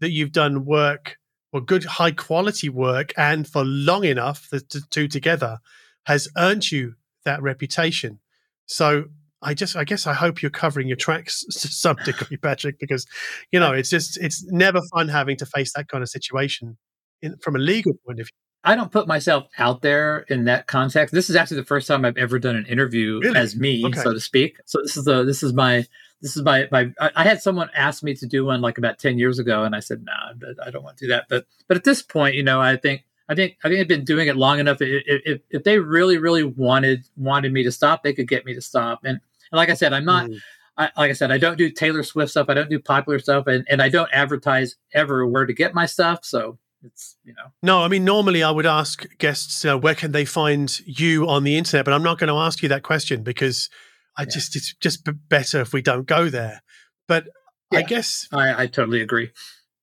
that 0.00 0.10
you've 0.10 0.32
done 0.32 0.64
work 0.64 1.16
or 1.52 1.60
good 1.60 1.84
high 1.84 2.10
quality 2.10 2.68
work, 2.68 3.12
and 3.16 3.46
for 3.46 3.64
long 3.64 4.04
enough, 4.04 4.48
the, 4.50 4.60
two 4.90 5.06
together 5.06 5.58
has 6.06 6.28
earned 6.36 6.70
you 6.70 6.94
that 7.24 7.40
reputation. 7.42 8.18
So 8.66 9.04
I 9.40 9.54
just, 9.54 9.76
I 9.76 9.84
guess, 9.84 10.06
I 10.06 10.14
hope 10.14 10.42
you're 10.42 10.50
covering 10.50 10.88
your 10.88 10.96
tracks 10.96 11.44
to 11.60 11.68
some 11.68 11.96
degree, 12.04 12.36
Patrick, 12.36 12.78
because 12.78 13.06
you 13.52 13.60
know 13.60 13.72
it's 13.72 13.90
just, 13.90 14.18
it's 14.20 14.44
never 14.50 14.80
fun 14.92 15.08
having 15.08 15.36
to 15.38 15.46
face 15.46 15.72
that 15.74 15.88
kind 15.88 16.02
of 16.02 16.08
situation 16.08 16.76
in, 17.22 17.36
from 17.38 17.54
a 17.54 17.60
legal 17.60 17.92
point 18.04 18.20
of 18.20 18.26
view. 18.26 18.38
I 18.64 18.74
don't 18.74 18.90
put 18.90 19.06
myself 19.06 19.46
out 19.58 19.82
there 19.82 20.20
in 20.28 20.44
that 20.44 20.66
context. 20.66 21.14
This 21.14 21.28
is 21.28 21.36
actually 21.36 21.58
the 21.58 21.66
first 21.66 21.86
time 21.86 22.04
I've 22.04 22.16
ever 22.16 22.38
done 22.38 22.56
an 22.56 22.64
interview 22.66 23.20
really? 23.20 23.38
as 23.38 23.56
me, 23.56 23.84
okay. 23.84 24.00
so 24.00 24.14
to 24.14 24.20
speak. 24.20 24.58
So 24.64 24.80
this 24.80 24.96
is 24.96 25.04
the, 25.04 25.22
this 25.22 25.42
is 25.42 25.52
my, 25.52 25.84
this 26.22 26.36
is 26.36 26.42
my, 26.42 26.66
my. 26.72 26.90
I 26.98 27.22
had 27.22 27.42
someone 27.42 27.68
ask 27.74 28.02
me 28.02 28.14
to 28.14 28.26
do 28.26 28.46
one 28.46 28.62
like 28.62 28.78
about 28.78 28.98
ten 28.98 29.18
years 29.18 29.38
ago, 29.38 29.64
and 29.64 29.76
I 29.76 29.80
said, 29.80 30.02
"No, 30.04 30.12
nah, 30.40 30.64
I 30.64 30.70
don't 30.70 30.82
want 30.82 30.96
to 30.96 31.04
do 31.04 31.08
that." 31.10 31.26
But, 31.28 31.44
but 31.68 31.76
at 31.76 31.84
this 31.84 32.00
point, 32.00 32.34
you 32.34 32.42
know, 32.42 32.62
I 32.62 32.76
think 32.78 33.04
I 33.28 33.34
think 33.34 33.58
I 33.62 33.68
think 33.68 33.80
I've 33.80 33.88
been 33.88 34.04
doing 34.04 34.28
it 34.28 34.36
long 34.36 34.58
enough. 34.58 34.80
If, 34.80 35.02
if, 35.06 35.40
if, 35.50 35.64
they 35.64 35.78
really, 35.78 36.16
really 36.16 36.42
wanted 36.42 37.04
wanted 37.18 37.52
me 37.52 37.62
to 37.64 37.70
stop, 37.70 38.02
they 38.02 38.14
could 38.14 38.28
get 38.28 38.46
me 38.46 38.54
to 38.54 38.62
stop. 38.62 39.00
And 39.04 39.20
and 39.50 39.58
like 39.58 39.68
I 39.68 39.74
said, 39.74 39.92
I'm 39.92 40.06
not. 40.06 40.30
Mm. 40.30 40.38
I, 40.76 40.90
like 40.96 41.10
I 41.10 41.12
said, 41.12 41.30
I 41.30 41.38
don't 41.38 41.56
do 41.56 41.70
Taylor 41.70 42.02
Swift 42.02 42.32
stuff. 42.32 42.46
I 42.48 42.54
don't 42.54 42.70
do 42.70 42.80
popular 42.80 43.18
stuff, 43.18 43.46
and, 43.46 43.64
and 43.70 43.80
I 43.80 43.88
don't 43.88 44.10
advertise 44.12 44.74
ever 44.92 45.26
where 45.26 45.46
to 45.46 45.52
get 45.52 45.72
my 45.72 45.86
stuff. 45.86 46.24
So 46.24 46.58
it's 46.84 47.16
you 47.24 47.34
know. 47.34 47.50
No, 47.62 47.82
I 47.82 47.88
mean 47.88 48.04
normally 48.04 48.42
I 48.42 48.50
would 48.50 48.66
ask 48.66 49.06
guests 49.18 49.64
uh, 49.64 49.76
where 49.78 49.94
can 49.94 50.12
they 50.12 50.24
find 50.24 50.80
you 50.86 51.28
on 51.28 51.44
the 51.44 51.56
internet, 51.56 51.84
but 51.84 51.94
I'm 51.94 52.02
not 52.02 52.18
going 52.18 52.28
to 52.28 52.38
ask 52.38 52.62
you 52.62 52.68
that 52.68 52.82
question 52.82 53.22
because 53.22 53.68
I 54.16 54.22
yeah. 54.22 54.28
just 54.28 54.56
it's 54.56 54.74
just 54.74 55.08
better 55.28 55.60
if 55.60 55.72
we 55.72 55.82
don't 55.82 56.06
go 56.06 56.28
there. 56.28 56.62
But 57.08 57.26
yeah, 57.72 57.80
I 57.80 57.82
guess 57.82 58.28
I, 58.32 58.62
I 58.62 58.66
totally 58.66 59.00
agree. 59.00 59.30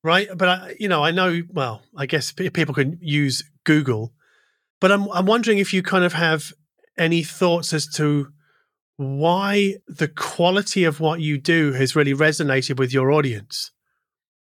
Right, 0.04 0.30
but 0.36 0.50
I, 0.50 0.76
you 0.80 0.88
know, 0.88 1.04
I 1.04 1.12
know. 1.12 1.42
Well, 1.50 1.84
I 1.96 2.06
guess 2.08 2.32
people 2.32 2.74
can 2.74 2.98
use 3.02 3.44
Google, 3.66 4.14
but 4.80 4.92
I'm 4.92 5.10
I'm 5.12 5.26
wondering 5.26 5.60
if 5.60 5.74
you 5.74 5.84
kind 5.84 6.04
of 6.04 6.14
have 6.14 6.54
any 6.98 7.24
thoughts 7.24 7.74
as 7.74 7.88
to 7.96 8.30
why 8.98 9.76
the 9.88 10.08
quality 10.08 10.84
of 10.84 11.00
what 11.00 11.22
you 11.22 11.38
do 11.38 11.74
has 11.74 11.96
really 11.96 12.14
resonated 12.14 12.78
with 12.78 12.94
your 12.94 13.12
audience. 13.12 13.72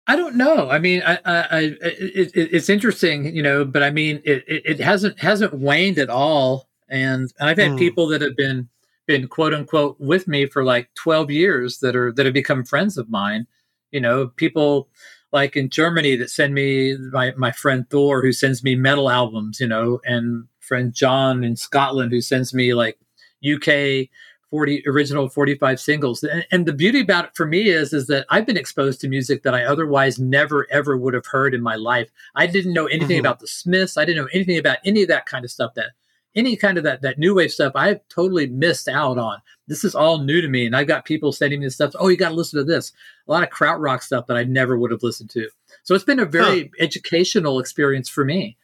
I 0.10 0.16
don't 0.16 0.36
know. 0.36 0.72
I 0.72 0.80
mean, 0.80 1.03
I, 1.05 1.20
I, 1.24 1.36
I 1.51 1.60
it, 1.82 2.32
it, 2.34 2.49
it's 2.51 2.68
interesting, 2.68 3.26
you 3.26 3.43
know, 3.43 3.64
but 3.64 3.84
I 3.84 3.91
mean, 3.91 4.24
it, 4.26 4.43
it, 4.47 4.80
hasn't 4.80 5.20
hasn't 5.20 5.53
waned 5.53 5.99
at 5.99 6.10
all. 6.10 6.68
And 6.89 7.32
I've 7.39 7.60
had 7.60 7.74
mm. 7.74 7.78
people 7.78 8.07
that 8.07 8.22
have 8.22 8.36
been 8.36 8.70
been 9.05 9.28
quote 9.28 9.53
unquote 9.53 9.97
with 9.99 10.28
me 10.28 10.47
for 10.47 10.64
like 10.64 10.89
twelve 10.95 11.30
years 11.30 11.78
that 11.82 11.95
are 11.95 12.12
that 12.14 12.26
have 12.26 12.34
become 12.34 12.66
friends 12.66 12.97
of 12.97 13.07
mine. 13.07 13.45
You 13.91 14.01
know, 14.01 14.30
people 14.30 14.89
like 15.32 15.55
in 15.55 15.70
Germany 15.70 16.16
that 16.16 16.32
send 16.32 16.55
me 16.55 16.97
my 17.12 17.34
my 17.38 17.51
friend 17.51 17.88
Thor 17.88 18.24
who 18.24 18.32
sends 18.32 18.64
me 18.64 18.74
metal 18.74 19.12
albums. 19.12 19.60
You 19.60 19.68
know, 19.68 20.01
and 20.05 20.47
friend 20.60 20.91
John 20.91 21.43
in 21.43 21.55
Scotland 21.55 22.12
who 22.12 22.22
sends 22.22 22.51
me 22.51 22.74
like 22.74 22.97
UK 23.45 24.10
40 24.52 24.84
original 24.88 25.30
45 25.30 25.80
singles. 25.80 26.24
And, 26.24 26.45
and, 26.52 26.66
the 26.66 26.74
beauty 26.74 27.02
about 27.02 27.26
it 27.26 27.32
for 27.36 27.45
me 27.45 27.70
is 27.70 27.93
is 27.93 28.08
that 28.08 28.26
i've 28.30 28.45
been 28.45 28.58
exposed 28.58 29.02
to 29.02 29.08
music 29.08 29.43
that 29.43 29.56
i 29.56 29.64
otherwise 29.64 30.20
never 30.20 30.68
ever 30.72 30.97
would 30.97 31.14
have 31.14 31.26
heard 31.26 31.54
in 31.54 31.62
my 31.62 31.76
life. 31.76 32.10
I 32.36 32.47
didn't 32.47 32.74
know 32.74 32.86
anything 32.86 33.18
mm-hmm. 33.18 33.26
about 33.26 33.39
the 33.39 33.47
smiths. 33.47 33.97
I 33.97 34.06
didn't 34.06 34.24
know 34.24 34.30
anything 34.34 34.58
about 34.58 34.78
any 34.86 35.02
of 35.02 35.08
that 35.08 35.26
kind 35.26 35.45
of 35.45 35.52
stuff 35.52 35.74
that 35.76 35.91
any 36.36 36.56
kind 36.56 36.78
of 36.78 36.84
that 36.84 37.02
that 37.02 37.18
new 37.18 37.34
wave 37.34 37.52
stuff 37.52 37.74
i've 37.76 38.08
totally 38.10 38.47
missed 38.47 38.88
out 38.88 39.18
on. 39.18 39.39
This 39.68 39.84
is 39.84 39.95
all 39.95 40.20
new 40.20 40.41
to 40.41 40.47
me 40.47 40.66
and 40.66 40.76
i've 40.76 40.88
got 40.88 41.06
people 41.06 41.32
sending 41.32 41.62
me 41.62 41.70
stuff 41.70 41.93
oh 42.00 42.08
you 42.08 42.18
got 42.18 42.30
to 42.30 42.36
listen 42.36 42.60
to 42.60 42.64
this. 42.66 42.91
A 43.28 43.32
lot 43.32 43.43
of 43.43 43.50
krautrock 43.50 44.04
stuff 44.04 44.28
that 44.28 44.38
i 44.38 44.43
never 44.43 44.78
would 44.78 44.91
have 44.91 45.04
listened 45.04 45.30
to. 45.32 45.50
So 45.84 45.95
it's 45.95 46.04
been 46.04 46.20
a 46.20 46.26
very 46.26 46.64
huh. 46.64 46.70
educational 46.80 47.60
experience 47.60 48.10
for 48.10 48.26
me. 48.26 48.58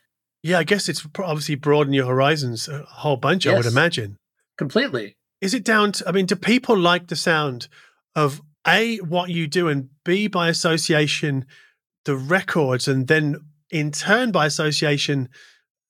Yeah 0.44 0.60
i 0.60 0.64
guess 0.64 0.90
it's 0.90 1.08
obviously 1.18 1.56
broadened 1.56 1.96
your 1.96 2.08
horizons 2.08 2.68
a 2.68 2.84
whole 2.84 3.18
bunch 3.18 3.46
yes. 3.46 3.54
i 3.54 3.58
would 3.58 3.66
imagine. 3.66 4.18
Completely 4.58 5.18
is 5.46 5.54
it 5.54 5.64
down 5.64 5.92
to, 5.92 6.10
I 6.10 6.12
mean, 6.12 6.26
do 6.26 6.36
people 6.36 6.76
like 6.76 7.08
the 7.08 7.16
sound 7.16 7.68
of 8.16 8.42
A, 8.68 8.98
what 8.98 9.30
you 9.30 9.46
do, 9.46 9.68
and 9.68 9.90
B, 10.04 10.28
by 10.28 10.50
association, 10.50 11.46
the 12.06 12.16
records, 12.16 12.88
and 12.88 13.08
then 13.08 13.36
in 13.70 13.92
turn, 13.92 14.32
by 14.32 14.48
association, 14.48 15.30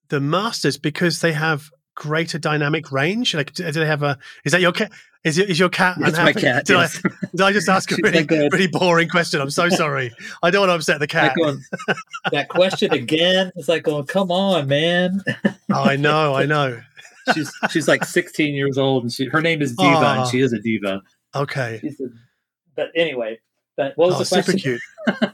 the 0.10 0.20
masters 0.20 0.78
because 0.78 1.22
they 1.22 1.32
have 1.32 1.70
greater 1.95 2.38
dynamic 2.38 2.91
range? 2.91 3.34
Like, 3.34 3.53
do 3.53 3.72
they 3.72 3.86
have 3.86 4.03
a, 4.03 4.18
is 4.43 4.51
that 4.51 4.60
your, 4.60 4.74
cat? 4.74 4.91
Is, 5.24 5.38
it, 5.38 5.49
is 5.49 5.58
your 5.58 5.70
cat 5.70 5.95
unhappy? 5.95 6.22
my 6.22 6.34
cat. 6.34 6.66
Did, 6.66 6.74
yes. 6.74 7.01
I, 7.06 7.28
did 7.32 7.41
I 7.41 7.51
just 7.53 7.70
ask 7.70 7.89
a 7.93 7.95
really, 8.03 8.26
really 8.26 8.68
boring 8.68 9.08
question? 9.08 9.39
I'm 9.39 9.49
so 9.49 9.70
sorry. 9.82 10.12
I 10.43 10.51
don't 10.51 10.68
want 10.68 10.72
to 10.72 10.76
upset 10.76 10.99
the 10.99 11.08
cat. 11.08 11.34
going, 11.38 11.64
that 12.32 12.49
question 12.49 12.91
again. 12.91 13.53
It's 13.56 13.70
like 13.70 13.88
oh, 13.88 14.03
come 14.03 14.32
on, 14.32 14.68
man. 14.68 15.24
Oh, 15.45 15.53
I 15.74 15.95
know, 15.95 16.36
I 16.36 16.45
know. 16.45 16.82
She's 17.34 17.52
she's 17.72 17.88
like 17.88 18.06
16 18.06 18.54
years 18.54 18.78
old, 18.78 19.04
and 19.04 19.12
she 19.12 19.26
her 19.26 19.42
name 19.42 19.62
is 19.62 19.76
Diva, 19.76 19.90
Aw. 19.96 20.22
and 20.22 20.30
she 20.32 20.42
is 20.42 20.54
a 20.54 20.60
diva. 20.60 21.02
Okay. 21.36 21.82
A, 21.84 21.92
but 22.76 22.88
anyway, 22.96 23.40
but 23.78 23.94
what 23.96 24.08
was 24.08 24.16
Oh, 24.16 24.20
the 24.20 24.26
super 24.26 24.52
question? 24.52 24.60
cute. 25.08 25.34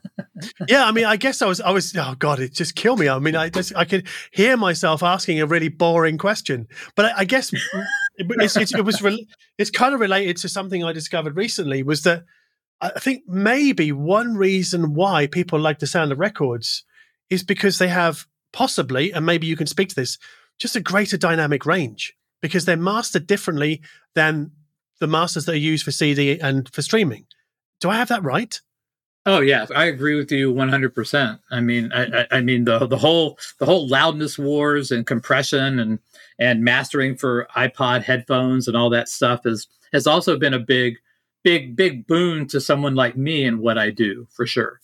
yeah, 0.68 0.86
I 0.86 0.92
mean, 0.92 1.06
I 1.06 1.16
guess 1.16 1.42
I 1.42 1.46
was, 1.46 1.62
I 1.62 1.72
was. 1.72 1.96
Oh 1.96 2.16
God, 2.18 2.40
it 2.40 2.54
just 2.54 2.76
killed 2.76 3.00
me. 3.00 3.08
I 3.10 3.20
mean, 3.20 3.36
I 3.36 3.50
just, 3.50 3.76
I 3.76 3.86
could 3.86 4.08
hear 4.32 4.58
myself 4.58 5.04
asking 5.04 5.40
a 5.40 5.46
really 5.46 5.70
boring 5.70 6.18
question, 6.18 6.68
but 6.96 7.06
I, 7.06 7.20
I 7.20 7.26
guess 7.26 7.54
it, 7.54 7.62
it's, 8.18 8.58
it's, 8.58 8.74
it 8.74 8.84
was, 8.86 9.02
re- 9.02 9.28
it's 9.58 9.70
kind 9.72 9.94
of 9.94 10.00
related 10.00 10.38
to 10.38 10.50
something 10.50 10.84
I 10.84 10.92
discovered 10.94 11.36
recently. 11.36 11.84
Was 11.84 12.04
that 12.04 12.24
I 12.82 12.90
think 13.00 13.24
maybe 13.28 13.92
one 13.92 14.36
reason 14.36 14.94
why 14.96 15.28
people 15.28 15.60
like 15.60 15.80
the 15.80 15.88
sound 15.88 16.12
of 16.12 16.20
records 16.20 16.84
is 17.30 17.44
because 17.44 17.78
they 17.78 17.88
have 17.90 18.26
possibly, 18.54 19.14
and 19.14 19.26
maybe 19.26 19.48
you 19.48 19.56
can 19.56 19.68
speak 19.68 19.90
to 19.90 19.96
this, 19.96 20.18
just 20.62 20.76
a 20.76 20.80
greater 20.80 21.18
dynamic 21.18 21.66
range 21.66 22.14
because 22.42 22.66
they're 22.66 22.78
mastered 22.78 23.26
differently 23.26 23.82
than 24.14 24.52
the 25.00 25.08
masters 25.08 25.46
that 25.46 25.54
are 25.54 25.58
used 25.58 25.84
for 25.84 25.92
CD 25.92 26.40
and 26.40 26.72
for 26.72 26.82
streaming. 26.84 27.26
Do 27.80 27.90
I 27.90 27.96
have 27.96 28.10
that 28.10 28.24
right? 28.24 28.60
Oh 29.26 29.40
yeah, 29.40 29.66
I 29.76 29.86
agree 29.86 30.16
with 30.16 30.32
you 30.32 30.52
100. 30.52 30.96
percent 30.96 31.42
I 31.52 31.62
mean, 31.62 31.92
I, 31.94 32.22
I, 32.22 32.28
I 32.32 32.42
mean 32.42 32.66
the 32.66 32.86
the 32.88 32.98
whole 32.98 33.38
the 33.60 33.66
whole 33.66 33.88
loudness 33.88 34.38
wars 34.38 34.92
and 34.92 35.06
compression 35.06 35.80
and 35.80 36.00
and 36.40 36.64
mastering 36.64 37.16
for 37.16 37.48
iPod 37.56 38.04
headphones 38.04 38.68
and 38.68 38.78
all 38.78 38.90
that 38.92 39.10
stuff 39.10 39.46
is 39.46 39.68
has 39.94 40.08
also 40.08 40.38
been 40.38 40.54
a 40.54 40.60
big 40.60 40.98
big 41.44 41.76
big 41.76 42.06
boon 42.08 42.48
to 42.48 42.62
someone 42.62 42.96
like 42.96 43.18
me 43.18 43.46
and 43.46 43.60
what 43.60 43.78
I 43.78 43.90
do 43.90 44.28
for 44.32 44.46
sure. 44.46 44.80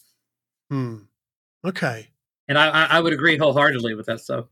Hmm. 0.70 0.98
Okay. 1.64 2.10
And 2.48 2.58
I 2.58 2.70
I 2.70 2.84
I 2.86 3.00
would 3.00 3.14
agree 3.14 3.38
wholeheartedly 3.38 3.94
with 3.94 4.08
that 4.08 4.22
stuff. 4.22 4.46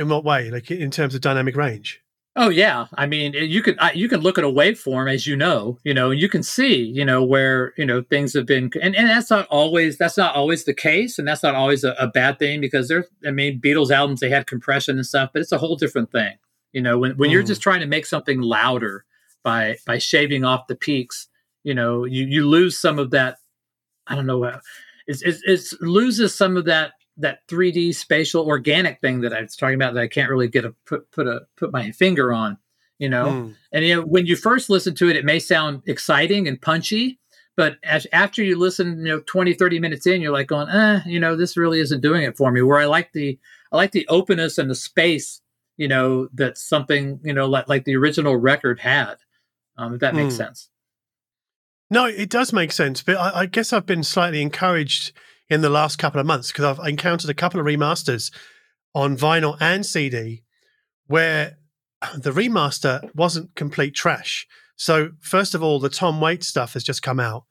In 0.00 0.08
what 0.08 0.24
way? 0.24 0.50
Like 0.50 0.70
in 0.70 0.90
terms 0.90 1.14
of 1.14 1.20
dynamic 1.20 1.54
range? 1.54 2.00
Oh 2.34 2.48
yeah, 2.48 2.86
I 2.94 3.06
mean 3.06 3.34
you 3.34 3.60
can 3.60 3.78
I, 3.78 3.92
you 3.92 4.08
can 4.08 4.20
look 4.20 4.38
at 4.38 4.44
a 4.44 4.48
waveform 4.48 5.12
as 5.12 5.26
you 5.26 5.36
know, 5.36 5.78
you 5.84 5.92
know, 5.92 6.10
and 6.10 6.18
you 6.18 6.26
can 6.28 6.42
see, 6.42 6.82
you 6.82 7.04
know, 7.04 7.22
where 7.22 7.74
you 7.76 7.84
know 7.84 8.02
things 8.02 8.32
have 8.32 8.46
been, 8.46 8.70
and, 8.80 8.96
and 8.96 9.10
that's 9.10 9.28
not 9.28 9.46
always 9.48 9.98
that's 9.98 10.16
not 10.16 10.34
always 10.34 10.64
the 10.64 10.72
case, 10.72 11.18
and 11.18 11.28
that's 11.28 11.42
not 11.42 11.54
always 11.54 11.84
a, 11.84 11.92
a 11.98 12.06
bad 12.06 12.38
thing 12.38 12.62
because 12.62 12.88
there's 12.88 13.04
I 13.26 13.30
mean 13.30 13.60
Beatles 13.60 13.90
albums 13.90 14.20
they 14.20 14.30
had 14.30 14.46
compression 14.46 14.96
and 14.96 15.04
stuff, 15.04 15.30
but 15.34 15.42
it's 15.42 15.52
a 15.52 15.58
whole 15.58 15.76
different 15.76 16.10
thing, 16.12 16.38
you 16.72 16.80
know, 16.80 16.96
when 16.98 17.12
when 17.18 17.30
you're 17.30 17.42
Mm. 17.42 17.48
just 17.48 17.60
trying 17.60 17.80
to 17.80 17.86
make 17.86 18.06
something 18.06 18.40
louder 18.40 19.04
by 19.42 19.76
by 19.86 19.98
shaving 19.98 20.44
off 20.44 20.66
the 20.66 20.76
peaks, 20.76 21.28
you 21.62 21.74
know, 21.74 22.06
you 22.06 22.24
you 22.24 22.48
lose 22.48 22.78
some 22.78 22.98
of 22.98 23.10
that, 23.10 23.36
I 24.06 24.14
don't 24.14 24.26
know, 24.26 24.44
uh, 24.44 24.60
it's 25.06 25.20
it's, 25.20 25.42
it's 25.44 25.74
loses 25.82 26.34
some 26.34 26.56
of 26.56 26.64
that 26.64 26.92
that 27.20 27.46
3D 27.48 27.94
spatial 27.94 28.46
organic 28.46 29.00
thing 29.00 29.20
that 29.20 29.32
I 29.32 29.40
was 29.42 29.56
talking 29.56 29.74
about 29.74 29.94
that 29.94 30.02
I 30.02 30.08
can't 30.08 30.30
really 30.30 30.48
get 30.48 30.64
a 30.64 30.74
put 30.86 31.10
put 31.10 31.26
a 31.26 31.42
put 31.56 31.72
my 31.72 31.90
finger 31.92 32.32
on, 32.32 32.58
you 32.98 33.08
know. 33.08 33.30
Hmm. 33.30 33.50
And 33.72 33.84
you 33.84 33.96
know, 33.96 34.02
when 34.02 34.26
you 34.26 34.36
first 34.36 34.68
listen 34.70 34.94
to 34.96 35.08
it, 35.08 35.16
it 35.16 35.24
may 35.24 35.38
sound 35.38 35.82
exciting 35.86 36.48
and 36.48 36.60
punchy, 36.60 37.18
but 37.56 37.76
as 37.84 38.06
after 38.12 38.42
you 38.42 38.58
listen, 38.58 38.98
you 38.98 39.12
know, 39.12 39.20
20, 39.26 39.54
30 39.54 39.78
minutes 39.80 40.06
in, 40.06 40.20
you're 40.20 40.32
like 40.32 40.46
going, 40.48 40.68
eh, 40.68 41.00
you 41.06 41.20
know, 41.20 41.36
this 41.36 41.56
really 41.56 41.80
isn't 41.80 42.00
doing 42.00 42.22
it 42.22 42.36
for 42.36 42.50
me. 42.50 42.62
Where 42.62 42.78
I 42.78 42.86
like 42.86 43.12
the 43.12 43.38
I 43.72 43.76
like 43.76 43.92
the 43.92 44.06
openness 44.08 44.58
and 44.58 44.70
the 44.70 44.74
space, 44.74 45.40
you 45.76 45.88
know, 45.88 46.28
that 46.34 46.58
something, 46.58 47.20
you 47.22 47.32
know, 47.32 47.46
like 47.46 47.68
like 47.68 47.84
the 47.84 47.96
original 47.96 48.36
record 48.36 48.80
had. 48.80 49.16
Um, 49.76 49.94
if 49.94 50.00
that 50.00 50.14
makes 50.14 50.34
Mm. 50.34 50.38
sense. 50.38 50.68
No, 51.92 52.04
it 52.04 52.28
does 52.30 52.52
make 52.52 52.70
sense, 52.70 53.02
but 53.02 53.16
I, 53.16 53.40
I 53.40 53.46
guess 53.46 53.72
I've 53.72 53.86
been 53.86 54.04
slightly 54.04 54.42
encouraged 54.42 55.12
in 55.50 55.60
the 55.60 55.68
last 55.68 55.98
couple 55.98 56.20
of 56.20 56.26
months 56.26 56.52
because 56.52 56.64
I've 56.64 56.88
encountered 56.88 57.28
a 57.28 57.34
couple 57.34 57.60
of 57.60 57.66
remasters 57.66 58.32
on 58.94 59.16
vinyl 59.16 59.56
and 59.60 59.84
CD 59.84 60.44
where 61.08 61.58
the 62.16 62.30
remaster 62.30 63.14
wasn't 63.14 63.54
complete 63.56 63.94
trash. 63.94 64.46
So, 64.76 65.10
first 65.20 65.54
of 65.54 65.62
all, 65.62 65.78
the 65.78 65.90
Tom 65.90 66.20
Waits 66.20 66.46
stuff 66.46 66.72
has 66.72 66.84
just 66.84 67.02
come 67.02 67.20
out, 67.20 67.44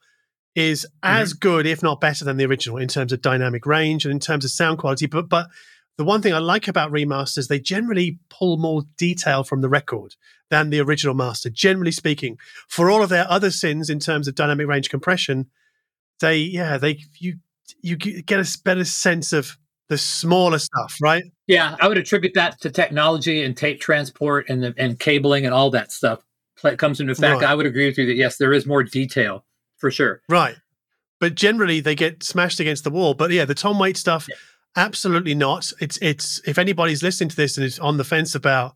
is 0.56 0.88
as 1.04 1.32
mm-hmm. 1.34 1.40
good, 1.40 1.68
if 1.68 1.84
not 1.84 2.02
better, 2.02 2.26
than 2.26 2.38
the 2.38 2.46
original 2.46 2.78
in 2.78 2.88
terms 2.88 3.12
of 3.12 3.22
dynamic 3.22 3.68
range 3.68 4.06
and 4.06 4.12
in 4.12 4.20
terms 4.20 4.46
of 4.46 4.52
sound 4.52 4.80
quality. 4.80 5.06
But, 5.06 5.30
but 5.30 5.48
the 5.98 6.06
one 6.06 6.22
thing 6.22 6.34
I 6.34 6.40
like 6.40 6.68
about 6.68 6.92
remasters, 6.92 7.48
they 7.48 7.60
generally 7.60 8.18
pull 8.30 8.58
more 8.58 8.84
detail 8.98 9.44
from 9.44 9.62
the 9.62 9.70
record 9.70 10.16
than 10.50 10.72
the 10.72 10.80
original 10.80 11.14
master, 11.14 11.52
generally 11.52 11.92
speaking. 11.92 12.38
For 12.68 12.90
all 12.90 13.04
of 13.04 13.10
their 13.10 13.30
other 13.30 13.52
sins 13.52 13.90
in 13.92 14.00
terms 14.00 14.28
of 14.28 14.34
dynamic 14.34 14.66
range 14.66 14.90
compression, 14.90 15.52
they, 16.22 16.38
yeah, 16.38 16.78
they, 16.78 17.04
you, 17.20 17.40
you 17.82 17.96
get 17.96 18.40
a 18.40 18.58
better 18.64 18.86
sense 18.86 19.34
of 19.34 19.58
the 19.90 19.98
smaller 19.98 20.60
stuff, 20.60 20.98
right? 21.02 21.24
Yeah, 21.48 21.76
I 21.82 21.88
would 21.88 21.98
attribute 21.98 22.36
that 22.36 22.60
to 22.62 22.70
technology 22.70 23.44
and 23.44 23.58
tape 23.58 23.80
transport 23.82 24.48
and 24.50 24.64
the, 24.64 24.74
and 24.78 25.00
cabling 25.00 25.46
and 25.46 25.54
all 25.54 25.72
that 25.72 25.92
stuff 25.92 26.20
pla- 26.58 26.76
comes 26.76 27.00
into 27.00 27.12
effect. 27.14 27.42
Right. 27.42 27.50
I 27.50 27.56
would 27.56 27.66
agree 27.66 27.88
with 27.88 27.98
you 27.98 28.06
that 28.06 28.16
yes, 28.16 28.38
there 28.38 28.54
is 28.54 28.66
more 28.68 28.84
detail 28.84 29.46
for 29.78 29.90
sure. 29.90 30.22
Right. 30.30 30.56
But 31.20 31.36
generally 31.36 31.80
they 31.80 31.96
get 31.96 32.24
smashed 32.24 32.60
against 32.60 32.84
the 32.84 32.92
wall. 32.92 33.14
But 33.16 33.32
yeah, 33.32 33.46
the 33.46 33.56
Tom 33.56 33.80
Waits 33.80 34.00
stuff, 34.00 34.28
Yeah. 34.30 34.36
absolutely 34.78 35.34
not. 35.36 35.72
It's 35.82 35.98
it's 36.02 36.40
if 36.46 36.58
anybody's 36.60 37.02
listening 37.02 37.30
to 37.30 37.36
this 37.36 37.58
and 37.58 37.66
is 37.66 37.80
on 37.80 37.98
the 37.98 38.04
fence 38.04 38.36
about 38.36 38.76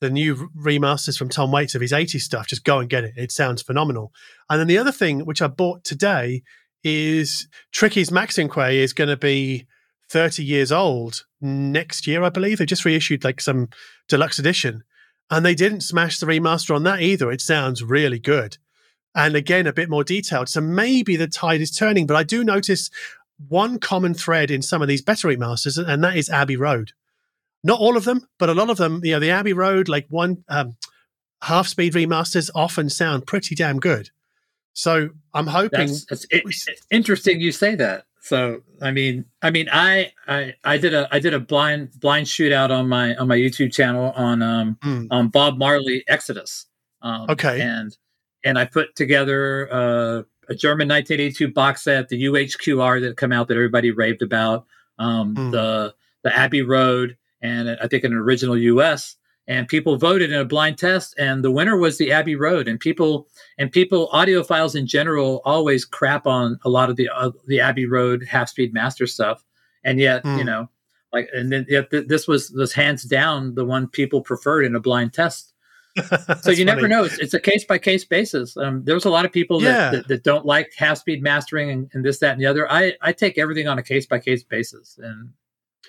the 0.00 0.10
new 0.10 0.50
remasters 0.54 1.16
from 1.16 1.30
Tom 1.30 1.50
Waits 1.52 1.74
of 1.74 1.80
his 1.80 1.92
80s 1.92 2.20
stuff, 2.20 2.46
just 2.48 2.64
go 2.64 2.80
and 2.80 2.90
get 2.90 3.04
it. 3.04 3.14
It 3.16 3.32
sounds 3.32 3.62
phenomenal. 3.62 4.12
And 4.50 4.60
then 4.60 4.66
the 4.66 4.76
other 4.76 4.92
thing 4.92 5.20
which 5.20 5.40
I 5.40 5.46
bought 5.46 5.84
today 5.84 6.42
is 6.84 7.48
Tricky's 7.72 8.10
Maxinquaye 8.10 8.76
is 8.76 8.92
going 8.92 9.10
to 9.10 9.16
be 9.16 9.66
30 10.10 10.44
years 10.44 10.70
old 10.70 11.24
next 11.40 12.06
year, 12.06 12.22
I 12.22 12.28
believe. 12.28 12.58
They 12.58 12.66
just 12.66 12.84
reissued 12.84 13.24
like 13.24 13.40
some 13.40 13.68
deluxe 14.08 14.38
edition. 14.38 14.84
And 15.30 15.44
they 15.44 15.54
didn't 15.54 15.80
smash 15.80 16.18
the 16.18 16.26
remaster 16.26 16.74
on 16.76 16.82
that 16.84 17.00
either. 17.00 17.32
It 17.32 17.40
sounds 17.40 17.82
really 17.82 18.18
good 18.18 18.58
and 19.14 19.36
again 19.36 19.66
a 19.66 19.72
bit 19.72 19.88
more 19.88 20.04
detailed. 20.04 20.48
So 20.48 20.60
maybe 20.60 21.16
the 21.16 21.28
tide 21.28 21.60
is 21.60 21.70
turning, 21.70 22.06
but 22.06 22.16
I 22.16 22.22
do 22.24 22.42
notice 22.42 22.90
one 23.48 23.78
common 23.78 24.14
thread 24.14 24.50
in 24.50 24.62
some 24.62 24.82
of 24.82 24.88
these 24.88 25.02
better 25.02 25.28
remasters, 25.28 25.78
and 25.78 26.02
that 26.02 26.16
is 26.16 26.30
Abbey 26.30 26.56
Road. 26.56 26.92
Not 27.62 27.80
all 27.80 27.96
of 27.96 28.04
them, 28.04 28.26
but 28.38 28.50
a 28.50 28.54
lot 28.54 28.70
of 28.70 28.76
them. 28.76 29.00
You 29.02 29.12
know, 29.12 29.20
the 29.20 29.30
Abbey 29.30 29.52
Road, 29.52 29.88
like 29.88 30.06
one 30.10 30.44
um, 30.48 30.76
half 31.42 31.66
speed 31.68 31.94
remasters, 31.94 32.50
often 32.54 32.90
sound 32.90 33.26
pretty 33.26 33.54
damn 33.54 33.78
good. 33.78 34.10
So 34.74 35.10
I'm 35.32 35.46
hoping. 35.46 35.70
That's, 35.86 36.04
that's 36.06 36.24
it, 36.30 36.42
it's 36.44 36.68
interesting 36.90 37.40
you 37.40 37.52
say 37.52 37.74
that. 37.76 38.04
So 38.20 38.62
I 38.82 38.90
mean, 38.90 39.24
I 39.42 39.50
mean, 39.50 39.68
I, 39.72 40.12
I 40.26 40.54
I 40.64 40.78
did 40.78 40.94
a 40.94 41.08
I 41.12 41.18
did 41.18 41.32
a 41.34 41.40
blind 41.40 41.92
blind 42.00 42.26
shootout 42.26 42.70
on 42.70 42.88
my 42.88 43.14
on 43.16 43.28
my 43.28 43.36
YouTube 43.36 43.72
channel 43.72 44.12
on 44.16 44.42
um 44.42 44.78
Mm, 44.82 45.08
on 45.10 45.28
Bob 45.28 45.56
Marley 45.58 46.04
Exodus. 46.08 46.66
Um, 47.02 47.30
Okay. 47.30 47.60
and 47.60 47.96
and 48.44 48.58
I 48.58 48.64
put 48.64 48.94
together 48.96 49.68
uh, 49.72 50.22
a 50.48 50.54
German 50.54 50.88
1982 50.88 51.52
box 51.52 51.82
set, 51.84 52.08
the 52.08 52.24
UHQR 52.24 53.00
that 53.02 53.16
come 53.16 53.32
out 53.32 53.48
that 53.48 53.54
everybody 53.54 53.90
raved 53.90 54.22
about, 54.22 54.66
um, 54.98 55.34
Mm. 55.34 55.52
the 55.52 55.94
the 56.24 56.36
Abbey 56.36 56.62
Road, 56.62 57.16
and 57.42 57.68
I 57.70 57.86
think 57.86 58.04
an 58.04 58.12
original 58.14 58.56
US. 58.56 59.16
And 59.46 59.68
people 59.68 59.96
voted 59.98 60.32
in 60.32 60.38
a 60.40 60.44
blind 60.44 60.78
test, 60.78 61.14
and 61.18 61.44
the 61.44 61.50
winner 61.50 61.76
was 61.76 61.98
the 61.98 62.10
Abbey 62.12 62.34
Road. 62.34 62.66
And 62.66 62.80
people 62.80 63.28
and 63.58 63.70
people 63.70 64.08
audiophiles 64.12 64.74
in 64.74 64.86
general 64.86 65.42
always 65.44 65.84
crap 65.84 66.26
on 66.26 66.58
a 66.64 66.70
lot 66.70 66.88
of 66.88 66.96
the 66.96 67.08
uh, 67.14 67.30
the 67.46 67.60
Abbey 67.60 67.86
Road 67.86 68.24
half 68.28 68.48
speed 68.48 68.72
master 68.72 69.06
stuff, 69.06 69.44
and 69.84 70.00
yet 70.00 70.24
you 70.24 70.30
Mm. 70.30 70.46
know, 70.46 70.70
like, 71.12 71.28
and 71.34 71.52
then 71.52 71.66
yet 71.68 71.90
th- 71.90 72.08
this 72.08 72.26
was 72.26 72.50
was 72.52 72.72
hands 72.72 73.04
down 73.04 73.54
the 73.54 73.66
one 73.66 73.86
people 73.86 74.22
preferred 74.22 74.64
in 74.64 74.74
a 74.74 74.80
blind 74.80 75.12
test 75.12 75.50
so 76.40 76.50
you 76.50 76.64
never 76.64 76.88
know. 76.88 77.04
It's, 77.04 77.18
it's 77.20 77.34
a 77.34 77.38
case 77.40 77.64
by 77.64 77.78
case 77.78 78.04
basis. 78.04 78.56
Um, 78.56 78.82
there's 78.84 79.04
a 79.04 79.10
lot 79.10 79.24
of 79.24 79.30
people 79.30 79.60
that, 79.60 79.68
Yeah. 79.68 79.90
that, 79.92 80.08
that 80.08 80.24
don't 80.24 80.44
like 80.44 80.72
half 80.76 80.98
speed 80.98 81.22
mastering 81.22 81.70
and, 81.70 81.88
and 81.92 82.04
this, 82.04 82.18
that, 82.18 82.32
and 82.32 82.40
the 82.40 82.46
other. 82.46 82.68
I, 82.68 82.94
I 83.00 83.12
take 83.12 83.38
everything 83.38 83.68
on 83.68 83.78
a 83.78 83.82
case 83.82 84.04
by 84.04 84.18
case 84.18 84.42
basis, 84.42 84.98
and 85.00 85.30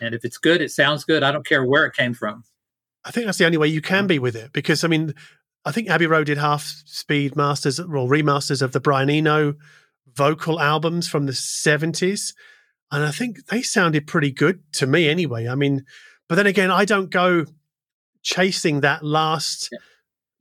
and 0.02 0.14
if 0.14 0.24
it's 0.26 0.38
good, 0.38 0.62
it 0.62 0.72
sounds 0.72 1.06
good. 1.06 1.24
I 1.24 1.32
don't 1.32 1.46
care 1.48 1.66
where 1.66 1.86
it 1.88 1.96
came 1.96 2.14
from. 2.14 2.44
I 3.06 3.12
think 3.12 3.26
that's 3.26 3.38
the 3.38 3.46
only 3.46 3.58
way 3.58 3.68
you 3.68 3.82
can 3.82 4.06
mm. 4.06 4.10
be 4.10 4.20
with 4.20 4.36
it 4.36 4.52
because 4.52 4.84
I 4.84 4.88
mean, 4.88 5.14
I 5.64 5.72
think 5.72 5.90
Abbey 5.90 6.08
Road 6.08 6.26
did 6.26 6.38
half 6.38 6.64
speed 6.86 7.36
masters 7.36 7.80
or 7.80 7.86
remasters 7.86 8.62
of 8.62 8.72
the 8.72 8.80
Brian 8.80 9.10
Eno 9.10 9.56
vocal 10.14 10.60
albums 10.60 11.08
from 11.08 11.26
the 11.26 11.32
70s. 11.32 12.34
And 12.92 13.04
I 13.04 13.12
think 13.12 13.48
they 13.48 13.62
sounded 13.62 14.08
pretty 14.08 14.32
good 14.32 14.62
to 14.74 14.88
me 14.88 15.10
anyway. 15.10 15.48
I 15.48 15.56
mean, 15.56 15.86
but 16.30 16.36
then 16.36 16.48
again, 16.48 16.72
I 16.72 16.86
don't 16.86 17.10
go 17.10 17.46
chasing 18.22 18.82
that 18.82 19.04
last 19.04 19.70
Yeah. 19.72 19.80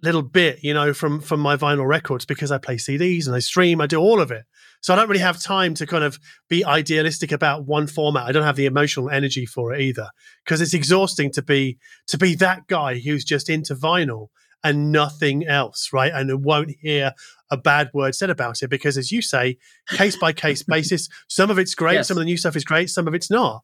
little 0.03 0.23
bit, 0.23 0.63
you 0.63 0.75
know, 0.75 0.93
from 0.95 1.21
from 1.21 1.41
my 1.41 1.57
vinyl 1.57 1.87
records 1.87 2.25
because 2.25 2.51
I 2.51 2.59
play 2.59 2.77
CDs 2.77 3.27
and 3.27 3.35
I 3.35 3.41
stream, 3.41 3.81
I 3.81 3.87
do 3.87 3.99
all 3.99 4.21
of 4.21 4.31
it. 4.31 4.45
So 4.85 4.93
I 4.93 4.97
don't 4.97 5.09
really 5.09 5.23
have 5.23 5.41
time 5.41 5.73
to 5.77 5.87
kind 5.87 6.05
of 6.05 6.21
be 6.51 6.63
idealistic 6.63 7.33
about 7.33 7.65
one 7.65 7.87
format. 7.87 8.25
I 8.25 8.33
don't 8.33 8.43
have 8.43 8.57
the 8.57 8.67
emotional 8.67 9.09
energy 9.09 9.47
for 9.47 9.73
it 9.73 9.81
either 9.81 10.11
because 10.45 10.61
it's 10.61 10.75
exhausting 10.75 11.33
to 11.33 11.43
be 11.43 11.79
to 12.09 12.19
be 12.19 12.35
that 12.35 12.67
guy 12.67 12.99
who's 12.99 13.25
just 13.25 13.49
into 13.49 13.75
vinyl 13.75 14.27
and 14.63 14.93
nothing 14.93 15.47
else, 15.47 15.89
right? 15.91 16.13
And 16.13 16.45
won't 16.45 16.73
hear 16.83 17.15
a 17.51 17.57
bad 17.57 17.93
word 17.95 18.15
said 18.15 18.29
about 18.29 18.63
it 18.63 18.69
because, 18.69 18.99
as 18.99 19.11
you 19.11 19.23
say, 19.23 19.57
case 19.89 20.19
by 20.19 20.35
case 20.35 20.63
basis, 20.69 21.09
some 21.29 21.49
of 21.49 21.59
it's 21.59 21.75
great, 21.75 21.95
Yes. 21.95 22.09
some 22.09 22.19
of 22.19 22.21
the 22.21 22.27
new 22.27 22.37
stuff 22.37 22.55
is 22.55 22.65
great, 22.65 22.91
some 22.91 23.09
of 23.09 23.15
it's 23.15 23.31
not. 23.31 23.63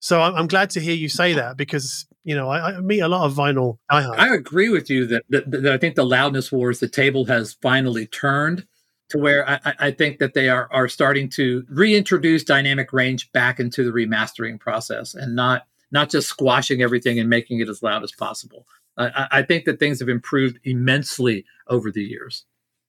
So 0.00 0.20
I'm, 0.20 0.34
I'm 0.34 0.48
glad 0.48 0.68
to 0.70 0.80
hear 0.80 0.94
you 0.94 1.08
say 1.08 1.32
that 1.32 1.56
because 1.56 2.06
you 2.24 2.36
know 2.36 2.50
I, 2.50 2.76
I 2.76 2.80
meet 2.82 3.00
a 3.00 3.08
lot 3.08 3.24
of 3.24 3.32
vinyl 3.32 3.78
diehards. 3.90 4.20
I 4.20 4.34
agree 4.34 4.68
with 4.68 4.90
you 4.90 5.06
that, 5.06 5.22
that, 5.30 5.50
that 5.50 5.72
I 5.72 5.78
think 5.78 5.94
the 5.94 6.04
loudness 6.04 6.52
wars, 6.52 6.78
the 6.78 6.90
table 6.90 7.24
has 7.24 7.54
finally 7.62 8.06
turned 8.06 8.66
to 9.10 9.18
where 9.18 9.48
I, 9.48 9.74
I- 9.78 9.90
think 9.90 10.18
that 10.18 10.34
they 10.34 10.48
are 10.48 10.68
are 10.72 10.88
starting 10.88 11.28
to 11.30 11.64
reintroduce 11.68 12.44
dynamic 12.44 12.92
range 12.92 13.30
back 13.32 13.58
into 13.60 13.84
the 13.84 13.90
remastering 13.90 14.58
process 14.60 15.14
and 15.14 15.34
not 15.34 15.66
not 15.90 16.10
just 16.10 16.28
squashing 16.28 16.82
everything 16.82 17.18
and 17.18 17.28
making 17.30 17.60
it 17.60 17.68
as 17.68 17.82
loud 17.82 18.04
as 18.04 18.12
possible. 18.12 18.66
I, 18.96 19.28
I- 19.30 19.42
think 19.42 19.64
that 19.64 19.78
things 19.78 20.00
have 20.00 20.08
improved 20.08 20.58
immensely 20.64 21.44
over 21.68 21.90
the 21.90 22.02
years. 22.02 22.44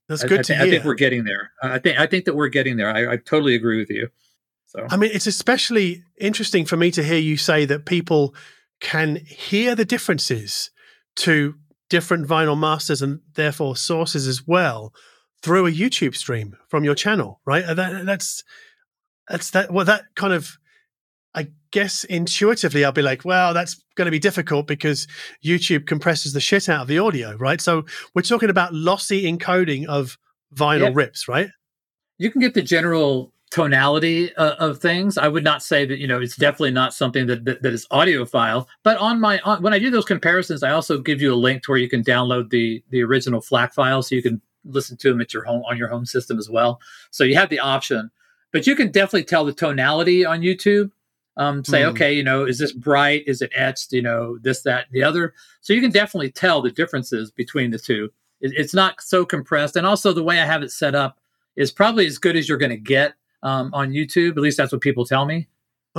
That's 0.07 0.23
good 0.23 0.39
I, 0.39 0.43
to 0.43 0.53
thi- 0.53 0.53
hear. 0.55 0.63
I 0.65 0.69
think 0.69 0.83
we're 0.85 0.95
getting 0.95 1.23
there. 1.23 1.51
I 1.61 1.79
think 1.79 1.99
I 1.99 2.07
think 2.07 2.25
that 2.25 2.35
we're 2.35 2.49
getting 2.49 2.77
there. 2.77 2.89
I, 2.89 3.13
I 3.13 3.17
totally 3.17 3.55
agree 3.55 3.77
with 3.79 3.89
you. 3.89 4.09
So 4.67 4.85
I 4.89 4.97
mean, 4.97 5.11
it's 5.13 5.27
especially 5.27 6.03
interesting 6.19 6.65
for 6.65 6.77
me 6.77 6.91
to 6.91 7.03
hear 7.03 7.17
you 7.17 7.37
say 7.37 7.65
that 7.65 7.85
people 7.85 8.35
can 8.81 9.17
hear 9.25 9.75
the 9.75 9.85
differences 9.85 10.69
to 11.17 11.55
different 11.89 12.27
vinyl 12.27 12.57
masters 12.57 13.01
and 13.01 13.19
therefore 13.33 13.75
sources 13.75 14.27
as 14.27 14.47
well 14.47 14.93
through 15.41 15.67
a 15.67 15.71
YouTube 15.71 16.15
stream 16.15 16.55
from 16.67 16.83
your 16.83 16.95
channel, 16.95 17.39
right? 17.45 17.65
That, 17.65 18.05
that's 18.05 18.43
that's 19.27 19.51
that. 19.51 19.71
Well, 19.71 19.85
that 19.85 20.03
kind 20.15 20.33
of, 20.33 20.57
I 21.35 21.47
guess, 21.71 22.03
intuitively, 22.03 22.83
I'll 22.83 22.91
be 22.91 23.01
like, 23.01 23.23
well, 23.25 23.53
that's 23.53 23.81
going 23.95 24.05
to 24.05 24.11
be 24.11 24.19
difficult 24.19 24.67
because 24.67 25.07
YouTube 25.45 25.85
compresses 25.85 26.33
the 26.33 26.39
shit 26.41 26.67
out 26.67 26.81
of 26.81 26.87
the 26.87 26.99
audio, 26.99 27.35
right? 27.37 27.61
So 27.61 27.85
we're 28.15 28.21
talking 28.23 28.49
about 28.49 28.73
lossy 28.73 29.23
encoding 29.31 29.85
of 29.85 30.17
vinyl 30.55 30.87
Yep. 30.87 30.95
rips, 30.95 31.27
right? 31.27 31.49
you 32.17 32.29
can 32.29 32.41
get 32.41 32.53
the 32.53 32.61
general 32.61 33.31
tonality 33.49 34.35
uh, 34.35 34.55
of 34.55 34.79
things. 34.79 35.17
I 35.17 35.27
would 35.29 35.43
not 35.43 35.63
say 35.63 35.85
that 35.85 35.97
you 35.99 36.05
know 36.07 36.19
it's 36.19 36.35
definitely 36.35 36.71
not 36.71 36.93
something 36.93 37.27
that 37.27 37.45
that, 37.45 37.61
that 37.63 37.73
is 37.73 37.87
audiophile. 37.91 38.65
But 38.83 38.97
on 38.97 39.21
my 39.21 39.39
on, 39.39 39.61
when 39.63 39.73
I 39.73 39.79
do 39.79 39.89
those 39.89 40.05
comparisons, 40.05 40.61
I 40.63 40.71
also 40.71 40.99
give 40.99 41.21
you 41.21 41.33
a 41.33 41.35
link 41.35 41.63
to 41.63 41.71
where 41.71 41.79
you 41.79 41.89
can 41.89 42.03
download 42.03 42.49
the 42.49 42.83
the 42.89 43.01
original 43.03 43.41
FLAC 43.41 43.73
file, 43.73 44.01
so 44.03 44.15
you 44.15 44.21
can 44.21 44.41
listen 44.65 44.97
to 44.97 45.09
them 45.09 45.21
at 45.21 45.33
your 45.33 45.43
home 45.43 45.63
on 45.69 45.77
your 45.77 45.87
home 45.87 46.05
system 46.05 46.37
as 46.37 46.49
well. 46.49 46.79
So 47.11 47.23
you 47.23 47.35
have 47.35 47.49
the 47.49 47.59
option, 47.59 48.11
but 48.51 48.67
you 48.67 48.75
can 48.75 48.91
definitely 48.91 49.23
tell 49.25 49.45
the 49.45 49.53
tonality 49.53 50.25
on 50.25 50.41
YouTube. 50.41 50.91
Um, 51.37 51.63
say, 51.63 51.83
Hmm. 51.83 51.89
okay, 51.89 52.11
you 52.13 52.23
know, 52.23 52.43
is 52.43 52.59
this 52.59 52.73
bright? 52.73 53.23
Is 53.25 53.41
it 53.41 53.51
etched? 53.55 53.93
You 53.93 54.01
know, 54.01 54.37
this, 54.41 54.61
that, 54.63 54.87
the 54.91 55.03
other. 55.03 55.33
So 55.61 55.71
you 55.71 55.79
can 55.79 55.91
definitely 55.91 56.31
tell 56.31 56.61
the 56.61 56.71
differences 56.71 57.31
between 57.31 57.71
the 57.71 57.79
two. 57.79 58.09
It, 58.41 58.51
it's 58.57 58.73
not 58.73 59.01
so 59.01 59.25
compressed, 59.25 59.77
and 59.77 59.87
also 59.87 60.11
the 60.11 60.23
way 60.23 60.41
I 60.41 60.45
have 60.45 60.63
it 60.63 60.71
set 60.71 60.95
up 60.95 61.17
is 61.55 61.71
probably 61.71 62.07
as 62.07 62.17
good 62.17 62.35
as 62.35 62.49
you're 62.49 62.57
going 62.57 62.71
to 62.71 62.77
get 62.77 63.13
um, 63.43 63.69
on 63.73 63.91
YouTube. 63.91 64.31
At 64.31 64.37
least 64.43 64.57
that's 64.57 64.71
what 64.73 64.81
people 64.81 65.05
tell 65.05 65.25
me. 65.25 65.47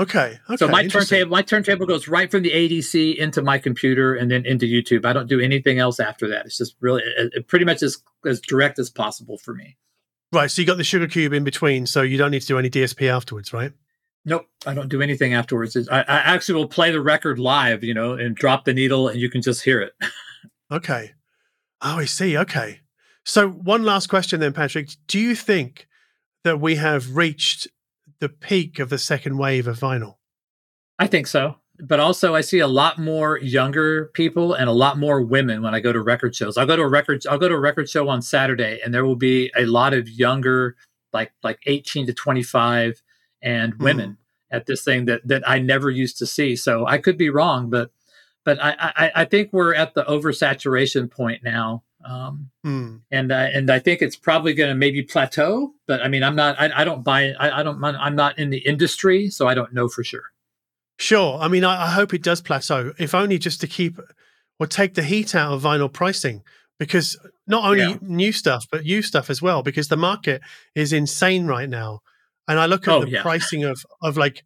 Okay. 0.00 0.38
Okay. 0.48 0.56
so 0.56 0.66
my 0.66 0.86
turntable, 0.88 1.30
my 1.30 1.42
turntable 1.42 1.84
goes 1.84 2.08
right 2.08 2.30
from 2.30 2.42
the 2.42 2.50
ADC 2.50 3.16
into 3.16 3.42
my 3.42 3.58
computer 3.58 4.14
and 4.14 4.30
then 4.30 4.46
into 4.46 4.64
YouTube. 4.64 5.04
I 5.04 5.12
don't 5.12 5.28
do 5.28 5.40
anything 5.40 5.78
else 5.78 6.00
after 6.00 6.26
that. 6.28 6.46
It's 6.46 6.56
just 6.56 6.74
really 6.80 7.02
it, 7.02 7.32
it 7.34 7.48
pretty 7.48 7.66
much 7.66 7.82
as 7.82 7.98
as 8.24 8.40
direct 8.40 8.78
as 8.78 8.88
possible 8.88 9.36
for 9.36 9.54
me. 9.54 9.76
Right. 10.32 10.50
So 10.50 10.62
you 10.62 10.66
got 10.66 10.78
the 10.78 10.84
sugar 10.84 11.06
cube 11.06 11.34
in 11.34 11.44
between, 11.44 11.86
so 11.86 12.00
you 12.00 12.16
don't 12.16 12.30
need 12.30 12.40
to 12.40 12.46
do 12.46 12.58
any 12.58 12.70
DSP 12.70 13.08
afterwards, 13.08 13.52
right? 13.52 13.72
Nope, 14.24 14.46
I 14.66 14.74
don't 14.74 14.88
do 14.88 15.00
anything 15.00 15.32
afterwards. 15.34 15.76
I, 15.90 16.00
I 16.00 16.04
actually 16.06 16.56
will 16.56 16.68
play 16.68 16.90
the 16.90 17.00
record 17.00 17.38
live, 17.38 17.82
you 17.82 17.94
know, 17.94 18.12
and 18.12 18.36
drop 18.36 18.64
the 18.64 18.74
needle, 18.74 19.08
and 19.08 19.18
you 19.18 19.30
can 19.30 19.42
just 19.42 19.62
hear 19.64 19.80
it. 19.80 19.92
Okay. 20.72 21.14
Oh, 21.82 21.98
I 21.98 22.04
see. 22.04 22.38
Okay. 22.38 22.80
So 23.24 23.48
one 23.48 23.82
last 23.82 24.08
question 24.08 24.38
then, 24.38 24.52
Patrick. 24.52 24.88
Do 25.08 25.18
you 25.18 25.34
think 25.34 25.88
that 26.44 26.60
we 26.60 26.76
have 26.76 27.16
reached 27.16 27.66
the 28.20 28.28
peak 28.28 28.78
of 28.78 28.90
the 28.90 28.98
second 28.98 29.38
wave 29.38 29.66
of 29.66 29.78
vinyl? 29.78 30.16
I 30.98 31.06
think 31.06 31.26
so. 31.26 31.56
But 31.82 31.98
also, 31.98 32.34
I 32.34 32.42
see 32.42 32.58
a 32.58 32.66
lot 32.66 32.98
more 32.98 33.38
younger 33.38 34.06
people 34.12 34.52
and 34.52 34.68
a 34.68 34.72
lot 34.72 34.98
more 34.98 35.22
women 35.22 35.62
when 35.62 35.74
I 35.74 35.80
go 35.80 35.94
to 35.94 36.02
record 36.02 36.36
shows. 36.36 36.58
I'll 36.58 36.66
go 36.66 36.76
to 36.76 36.82
a 36.82 36.88
record. 36.88 37.26
I'll 37.26 37.38
go 37.38 37.48
to 37.48 37.54
a 37.54 37.60
record 37.60 37.88
show 37.88 38.08
on 38.10 38.20
Saturday, 38.20 38.80
and 38.84 38.92
there 38.92 39.06
will 39.06 39.16
be 39.16 39.50
a 39.56 39.64
lot 39.64 39.94
of 39.94 40.06
younger, 40.08 40.76
like 41.14 41.32
like 41.42 41.58
eighteen 41.64 42.06
to 42.06 42.12
twenty 42.12 42.42
five, 42.42 43.02
and 43.40 43.72
hmm. 43.72 43.82
women 43.82 44.18
at 44.50 44.66
this 44.66 44.84
thing 44.84 45.06
that 45.06 45.26
that 45.26 45.48
I 45.48 45.58
never 45.58 45.90
used 45.90 46.18
to 46.18 46.26
see. 46.26 46.54
So 46.54 46.86
I 46.86 46.98
could 46.98 47.16
be 47.16 47.30
wrong, 47.30 47.70
but 47.70 47.90
but 48.44 48.62
I 48.62 48.74
I, 48.78 49.12
I 49.22 49.24
think 49.24 49.50
we're 49.50 49.74
at 49.74 49.94
the 49.94 50.04
oversaturation 50.04 51.10
point 51.10 51.42
now. 51.42 51.82
Um, 52.04 52.50
Hmm. 52.64 52.96
and 53.10 53.30
uh, 53.30 53.48
and 53.52 53.70
I 53.70 53.78
think 53.78 54.00
it's 54.02 54.16
probably 54.16 54.54
going 54.54 54.70
to 54.70 54.74
maybe 54.74 55.02
plateau. 55.02 55.74
But 55.86 56.02
I 56.02 56.08
mean, 56.08 56.22
I'm 56.22 56.36
not. 56.36 56.60
I, 56.60 56.70
I 56.80 56.84
don't 56.84 57.02
buy. 57.04 57.32
I, 57.32 57.60
I 57.60 57.62
don't. 57.62 57.82
I'm 57.84 58.16
not 58.16 58.38
in 58.38 58.50
the 58.50 58.58
industry, 58.58 59.28
so 59.30 59.46
I 59.46 59.54
don't 59.54 59.72
know 59.74 59.88
for 59.88 60.02
sure. 60.04 60.24
Sure. 60.98 61.38
I 61.38 61.48
mean, 61.48 61.64
I, 61.64 61.84
I 61.86 61.90
hope 61.90 62.12
it 62.14 62.22
does 62.22 62.40
plateau, 62.40 62.92
if 62.98 63.14
only 63.14 63.38
just 63.38 63.60
to 63.62 63.66
keep 63.66 63.98
or 64.58 64.66
take 64.66 64.94
the 64.94 65.02
heat 65.02 65.34
out 65.34 65.52
of 65.52 65.62
vinyl 65.62 65.92
pricing. 65.92 66.42
Because 66.78 67.18
not 67.46 67.64
only 67.64 67.80
Yeah. 67.84 67.96
new 68.00 68.32
stuff, 68.32 68.66
but 68.70 68.86
used 68.86 69.08
stuff 69.08 69.28
as 69.28 69.42
well, 69.42 69.62
because 69.62 69.88
the 69.88 69.96
market 69.98 70.40
is 70.74 70.92
insane 70.94 71.46
right 71.46 71.68
now. 71.68 72.00
And 72.48 72.58
I 72.58 72.64
look 72.66 72.88
at 72.88 72.94
Oh, 72.94 73.04
the 73.04 73.10
yeah. 73.10 73.22
pricing 73.22 73.64
of, 73.64 73.84
of 74.00 74.16
like 74.16 74.42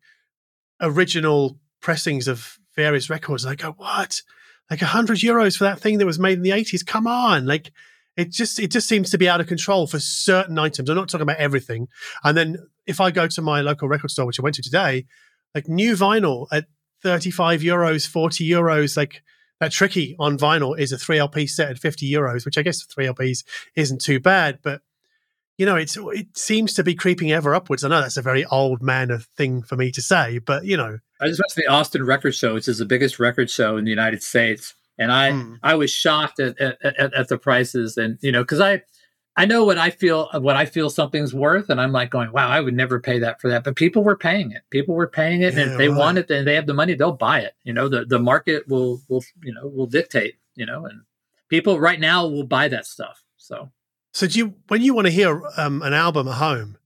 original 0.81 1.59
pressings 1.81 2.29
of 2.29 2.59
various 2.77 3.09
records. 3.09 3.45
And 3.45 3.53
I 3.53 3.55
go, 3.55 3.73
what? 3.73 4.23
Like 4.71 4.83
a 4.83 4.87
hundred 4.87 5.19
euros 5.19 5.57
for 5.57 5.65
that 5.65 5.81
thing 5.81 5.99
that 5.99 6.07
was 6.07 6.19
made 6.19 6.39
in 6.39 6.43
the 6.43 6.53
eighties? 6.53 6.83
Come 6.83 7.07
on. 7.07 7.47
Like 7.47 7.71
it 8.17 8.31
just, 8.31 8.59
it 8.59 8.71
just 8.71 8.89
seems 8.89 9.11
to 9.11 9.19
be 9.19 9.29
out 9.29 9.41
of 9.41 9.47
control 9.47 9.87
for 9.87 9.99
certain 9.99 10.59
items. 10.59 10.89
I'm 10.89 10.97
not 10.97 11.09
talking 11.09 11.23
about 11.23 11.39
everything. 11.39 11.89
And 12.23 12.37
then 12.37 12.59
if 12.87 13.01
I 13.01 13.11
go 13.11 13.27
to 13.27 13.43
my 13.43 13.61
local 13.61 13.89
record 13.89 14.11
store, 14.11 14.27
which 14.27 14.39
I 14.39 14.43
went 14.43 14.57
to 14.57 14.63
today, 14.63 15.07
like 15.55 15.69
new 15.69 15.95
vinyl 15.95 16.47
at 16.53 16.67
35 17.03 17.61
euros, 17.61 18.09
40 18.09 18.49
euros, 18.49 18.97
like 18.97 19.23
that 19.61 19.73
tricky 19.73 20.17
on 20.19 20.39
vinyl 20.39 20.79
is 20.79 20.93
a 20.93 20.97
3LP 20.97 21.49
set 21.49 21.71
at 21.71 21.79
50 21.79 22.11
euros, 22.11 22.45
which 22.45 22.59
I 22.59 22.63
guess 22.63 22.87
3LPs 22.87 23.45
isn't 23.77 24.01
too 24.01 24.21
bad, 24.21 24.61
but 24.63 24.83
you 25.57 25.67
know, 25.67 25.77
it's 25.77 25.97
it 25.97 26.37
seems 26.37 26.75
to 26.75 26.83
be 26.83 26.97
creeping 26.97 27.31
ever 27.31 27.55
upwards. 27.55 27.85
I 27.85 27.89
know 27.89 28.01
that's 28.01 28.17
a 28.17 28.23
very 28.23 28.45
old 28.45 28.83
man 28.83 29.13
of 29.13 29.27
thing 29.37 29.63
for 29.63 29.77
me 29.77 29.93
to 29.93 30.03
say, 30.03 30.39
but 30.39 30.65
you 30.65 30.77
know, 30.77 30.99
I 31.21 31.29
just 31.29 31.41
went 31.41 31.51
to 31.51 31.57
the 31.57 31.67
Austin 31.67 32.05
Record 32.05 32.35
Show, 32.35 32.55
which 32.55 32.69
is 32.69 32.79
the 32.79 32.85
biggest 32.85 33.19
record 33.19 33.51
show 33.51 33.77
in 33.77 33.85
the 33.85 33.91
United 33.91 34.23
States, 34.23 34.75
and 34.99 35.13
I 35.13 35.33
Hmm. 35.33 35.55
I 35.63 35.75
was 35.75 35.91
shocked 35.91 36.41
at 36.41 36.61
at, 36.61 36.79
at, 36.85 37.15
at 37.15 37.29
the 37.29 37.39
prices, 37.39 37.97
and 37.97 38.19
you 38.21 38.33
know, 38.33 38.43
because 38.43 38.61
I 38.61 38.83
I 39.37 39.47
know 39.47 39.65
what 39.65 39.79
I 39.79 39.91
feel 39.91 40.29
what 40.35 40.57
I 40.57 40.65
feel 40.65 40.91
something's 40.91 41.35
worth, 41.35 41.71
and 41.71 41.81
I'm 41.81 41.93
like 41.93 42.11
going, 42.11 42.31
wow, 42.33 42.49
I 42.49 42.61
would 42.61 42.75
never 42.75 43.01
pay 43.01 43.19
that 43.19 43.41
for 43.41 43.49
that, 43.49 43.65
but 43.65 43.77
people 43.77 44.05
were 44.05 44.17
paying 44.17 44.53
it. 44.53 44.63
People 44.71 44.95
were 44.95 45.09
paying 45.09 45.43
it, 45.43 45.55
and 45.55 45.73
if 45.73 45.79
they 45.79 45.89
right. 45.89 45.99
want 45.99 46.19
it, 46.19 46.31
and 46.31 46.47
they 46.47 46.55
have 46.55 46.67
the 46.67 46.75
money, 46.75 46.95
they'll 46.95 47.13
buy 47.13 47.41
it. 47.41 47.55
You 47.65 47.73
know, 47.73 47.89
the 47.89 48.05
the 48.05 48.19
market 48.19 48.69
will 48.69 49.03
will 49.09 49.25
you 49.43 49.53
know 49.53 49.67
will 49.67 49.87
dictate. 49.87 50.37
You 50.55 50.67
know, 50.67 50.87
and 50.87 51.03
people 51.49 51.81
right 51.81 51.99
now 51.99 52.27
will 52.27 52.45
buy 52.47 52.69
that 52.69 52.87
stuff. 52.87 53.25
So. 53.37 53.71
so 54.13 54.27
do 54.27 54.39
you 54.39 54.55
when 54.69 54.83
you 54.83 54.95
want 54.95 55.07
to 55.07 55.13
hear 55.13 55.43
um, 55.57 55.83
an 55.83 55.93
album 55.93 56.29
at 56.29 56.35
home, 56.35 56.79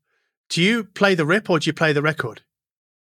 do 0.49 0.63
you 0.63 0.85
play 0.85 1.15
the 1.15 1.27
rip 1.27 1.51
or 1.51 1.59
do 1.59 1.69
you 1.69 1.75
play 1.75 1.93
the 1.93 2.03
record? 2.03 2.41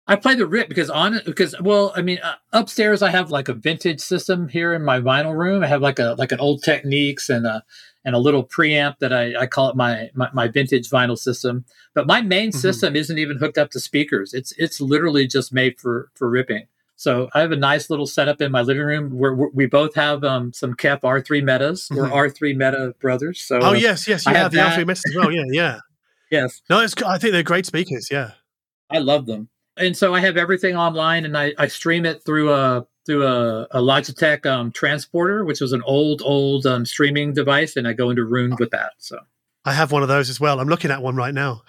I 0.06 0.16
play 0.16 0.34
the 0.34 0.46
rip 0.46 0.68
because 0.68 0.90
on 0.90 1.20
because 1.24 1.54
well, 1.60 1.92
I 1.96 2.02
mean, 2.02 2.18
uh, 2.22 2.34
upstairs 2.52 3.00
I 3.02 3.10
have 3.10 3.30
like 3.30 3.48
a 3.48 3.54
vintage 3.54 4.00
system 4.00 4.48
here 4.48 4.74
in 4.74 4.82
my 4.84 5.00
vinyl 5.00 5.34
room. 5.34 5.62
I 5.64 5.66
have 5.66 5.80
like 5.80 5.98
a 5.98 6.14
like 6.18 6.30
an 6.32 6.40
old 6.40 6.62
Technics 6.62 7.30
and 7.30 7.46
a 7.46 7.62
and 8.04 8.14
a 8.14 8.18
little 8.18 8.44
preamp 8.46 8.98
that 8.98 9.14
I, 9.14 9.34
I 9.34 9.46
call 9.46 9.70
it 9.70 9.76
my, 9.76 10.10
my 10.14 10.28
my 10.34 10.46
vintage 10.48 10.90
vinyl 10.90 11.16
system. 11.18 11.64
But 11.94 12.06
my 12.06 12.20
main 12.20 12.50
Mhm. 12.50 12.54
system 12.54 12.96
isn't 12.96 13.18
even 13.18 13.38
hooked 13.38 13.56
up 13.56 13.70
to 13.70 13.80
speakers. 13.80 14.34
It's 14.34 14.52
it's 14.58 14.78
literally 14.78 15.26
just 15.26 15.54
made 15.54 15.80
for 15.80 16.10
for 16.14 16.28
ripping. 16.28 16.66
So 16.96 17.30
I 17.34 17.40
have 17.40 17.50
a 17.52 17.56
nice 17.56 17.88
little 17.88 18.06
setup 18.06 18.42
in 18.42 18.52
my 18.52 18.60
living 18.60 18.84
room 18.84 19.18
where 19.18 19.34
we 19.34 19.46
we 19.54 19.66
both 19.66 19.94
have 19.94 20.22
um, 20.22 20.52
some 20.52 20.74
Kef 20.74 21.00
R3 21.00 21.42
metas. 21.42 21.88
We're 21.90 22.08
Mhm. 22.08 22.12
R3 22.12 22.54
meta 22.54 22.94
brothers. 23.00 23.40
So 23.40 23.58
Oh 23.62 23.72
yes, 23.72 24.06
yes, 24.06 24.26
you 24.26 24.32
I 24.32 24.34
have, 24.34 24.42
have 24.44 24.52
the 24.52 24.58
that. 24.58 24.72
Alfie 24.72 24.84
Mets 24.84 25.02
as 25.06 25.14
well. 25.16 25.32
Yeah, 25.32 25.44
yeah. 25.50 25.78
yes, 26.30 26.60
No, 26.68 26.80
it's, 26.80 26.94
I 27.02 27.16
think 27.16 27.32
they're 27.32 27.42
great 27.42 27.64
speakers. 27.64 28.08
Yeah. 28.10 28.32
I 28.90 28.98
love 28.98 29.24
them. 29.24 29.48
And 29.76 29.96
so 29.96 30.14
I 30.14 30.20
have 30.20 30.36
everything 30.36 30.76
online 30.76 31.24
and 31.24 31.36
I, 31.36 31.52
I 31.58 31.66
stream 31.66 32.06
it 32.06 32.24
through 32.24 32.52
a 32.52 32.86
through 33.06 33.26
a, 33.26 33.62
a 33.70 33.80
Logitech 33.80 34.46
um, 34.46 34.72
transporter, 34.72 35.44
which 35.44 35.60
was 35.60 35.72
an 35.72 35.82
old, 35.82 36.22
old 36.24 36.66
um, 36.66 36.86
streaming 36.86 37.34
device, 37.34 37.76
and 37.76 37.86
I 37.86 37.92
go 37.92 38.10
into 38.10 38.24
Roon 38.24 38.56
with 38.58 38.70
that. 38.70 38.92
So 38.98 39.18
I 39.64 39.72
have 39.72 39.92
one 39.92 40.02
of 40.02 40.08
those 40.08 40.30
as 40.30 40.40
well. 40.40 40.60
I'm 40.60 40.68
looking 40.68 40.90
at 40.90 41.02
one 41.02 41.16
right 41.16 41.34
now. 41.34 41.62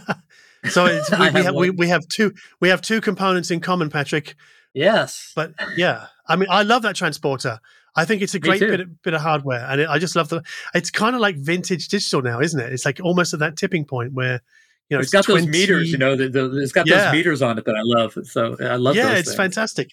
so 0.70 0.86
it's, 0.86 1.10
we, 1.18 1.18
I 1.18 1.30
we, 1.30 1.34
have 1.34 1.44
have, 1.44 1.54
we, 1.54 1.70
we 1.70 1.88
have 1.88 2.08
two 2.08 2.34
we 2.60 2.68
have 2.68 2.80
two 2.80 3.00
components 3.00 3.50
in 3.50 3.60
common, 3.60 3.90
Patrick. 3.90 4.34
yes. 4.72 5.32
But 5.34 5.52
yeah, 5.76 6.06
I 6.26 6.36
mean, 6.36 6.48
I 6.50 6.62
love 6.62 6.82
that 6.82 6.96
transporter. 6.96 7.60
I 7.96 8.04
think 8.04 8.22
it's 8.22 8.34
a 8.34 8.38
great 8.38 8.60
bit 8.60 8.80
of, 8.80 9.02
bit 9.02 9.14
of 9.14 9.20
hardware, 9.20 9.66
and 9.68 9.80
it, 9.80 9.88
I 9.88 9.98
just 9.98 10.14
love 10.14 10.28
the. 10.28 10.42
It's 10.74 10.90
kind 10.90 11.16
of 11.16 11.20
like 11.20 11.36
vintage 11.36 11.88
digital 11.88 12.22
now, 12.22 12.40
isn't 12.40 12.60
it? 12.60 12.72
It's 12.72 12.84
like 12.84 13.00
almost 13.02 13.34
at 13.34 13.40
that 13.40 13.56
tipping 13.56 13.84
point 13.84 14.12
where 14.12 14.40
you 14.88 14.96
know 14.96 15.00
it's 15.02 15.10
got 15.10 15.26
those 15.26 15.46
meters, 15.46 15.92
you 15.92 15.98
know, 15.98 16.16
the, 16.16 16.28
the, 16.28 16.60
it's 16.60 16.72
got 16.72 16.86
Yeah. 16.86 17.04
those 17.04 17.12
meters 17.12 17.42
on 17.42 17.58
it 17.58 17.64
that 17.64 17.76
I 17.76 17.82
love. 17.82 18.16
So 18.24 18.56
I 18.60 18.76
love 18.76 18.96
yeah, 18.96 19.12
it's 19.12 19.28
things. 19.28 19.36
fantastic. 19.36 19.90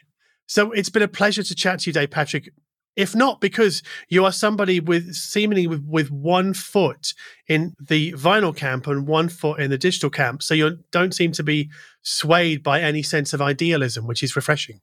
So 0.47 0.71
it's 0.71 0.89
been 0.89 1.01
a 1.03 1.07
pleasure 1.07 1.43
to 1.43 1.55
chat 1.55 1.79
to 1.79 1.89
you 1.89 1.93
today, 1.93 2.07
Patrick. 2.07 2.49
if 2.95 3.13
not 3.15 3.41
because 3.41 3.83
you 4.09 4.23
are 4.23 4.31
somebody 4.31 4.79
with 4.79 5.13
seemingly 5.13 5.67
with, 5.67 5.83
with 5.85 6.11
one 6.11 6.53
foot 6.53 7.13
in 7.47 7.73
the 7.79 8.13
vinyl 8.13 8.55
camp 8.55 8.87
and 8.87 9.05
one 9.07 9.27
foot 9.27 9.59
in 9.59 9.69
the 9.69 9.77
digital 9.77 10.09
camp 10.09 10.41
so 10.41 10.53
you 10.53 10.77
don't 10.91 11.13
seem 11.13 11.31
to 11.33 11.43
be 11.43 11.69
swayed 12.03 12.63
by 12.63 12.79
any 12.81 13.03
sense 13.03 13.33
of 13.33 13.41
idealism 13.41 14.07
which 14.07 14.23
is 14.23 14.33
refreshing 14.35 14.79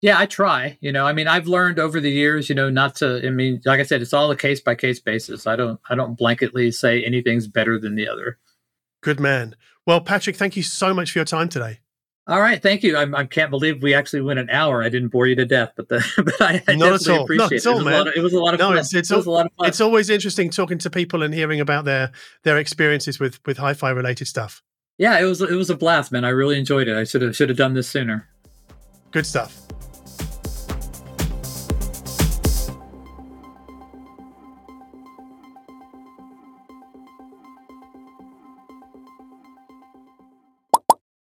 yeah 0.00 0.18
i 0.18 0.26
try 0.26 0.76
you 0.80 0.90
know 0.90 1.06
i 1.06 1.12
mean 1.12 1.28
i've 1.28 1.46
learned 1.46 1.78
over 1.78 2.00
the 2.00 2.10
years 2.10 2.48
you 2.48 2.54
know 2.56 2.68
not 2.68 2.96
to 2.96 3.24
i 3.24 3.30
mean 3.30 3.60
like 3.64 3.78
i 3.78 3.84
said 3.84 4.02
it's 4.02 4.12
all 4.12 4.28
a 4.32 4.36
case 4.36 4.60
by 4.60 4.74
case 4.74 4.98
basis 4.98 5.46
i 5.46 5.54
don't 5.54 5.78
i 5.88 5.94
don't 5.94 6.18
blanketly 6.18 6.74
say 6.74 7.04
anything's 7.04 7.46
better 7.46 7.78
than 7.78 7.94
the 7.94 8.08
other 8.08 8.38
good 9.02 9.20
man 9.20 9.54
well 9.86 10.00
patrick 10.00 10.36
thank 10.36 10.56
you 10.56 10.62
so 10.62 10.94
much 10.94 11.12
for 11.12 11.18
your 11.18 11.26
time 11.26 11.48
today 11.48 11.78
all 12.28 12.40
right, 12.40 12.62
thank 12.62 12.84
you. 12.84 12.96
I'm, 12.96 13.16
I 13.16 13.24
can 13.24 13.42
not 13.42 13.50
believe 13.50 13.82
we 13.82 13.94
actually 13.94 14.20
went 14.22 14.38
an 14.38 14.48
hour. 14.48 14.84
I 14.84 14.88
didn't 14.88 15.08
bore 15.08 15.26
you 15.26 15.34
to 15.34 15.44
death, 15.44 15.72
but 15.76 15.88
the, 15.88 16.04
but 16.24 16.40
I, 16.40 16.62
I 16.68 16.76
Not 16.76 17.00
definitely 17.00 17.24
appreciate 17.24 17.64
Not 17.64 17.66
it. 17.66 17.66
all, 17.66 17.80
it, 17.80 17.84
was 17.84 18.06
of, 18.06 18.12
it 18.16 18.22
was 18.22 18.32
a 18.32 18.38
lot 18.38 18.54
of 18.54 18.60
no, 18.60 18.68
fun. 18.68 18.78
it's 18.78 18.94
it's, 18.94 19.10
it 19.10 19.16
was 19.16 19.26
a 19.26 19.30
lot 19.30 19.46
of 19.46 19.52
fun. 19.58 19.66
it's 19.66 19.80
always 19.80 20.08
interesting 20.08 20.48
talking 20.48 20.78
to 20.78 20.90
people 20.90 21.24
and 21.24 21.34
hearing 21.34 21.60
about 21.60 21.84
their 21.84 22.12
their 22.44 22.58
experiences 22.58 23.18
with 23.18 23.40
with 23.44 23.58
hi-fi 23.58 23.90
related 23.90 24.28
stuff. 24.28 24.62
yeah, 24.98 25.18
it 25.18 25.24
was 25.24 25.42
it 25.42 25.50
was 25.50 25.68
a 25.68 25.76
blast, 25.76 26.12
man. 26.12 26.24
I 26.24 26.28
really 26.28 26.58
enjoyed 26.58 26.86
it. 26.86 26.96
I 26.96 27.02
should 27.02 27.22
have 27.22 27.34
should 27.34 27.48
have 27.48 27.58
done 27.58 27.74
this 27.74 27.88
sooner. 27.88 28.28
Good 29.10 29.26
stuff. 29.26 29.66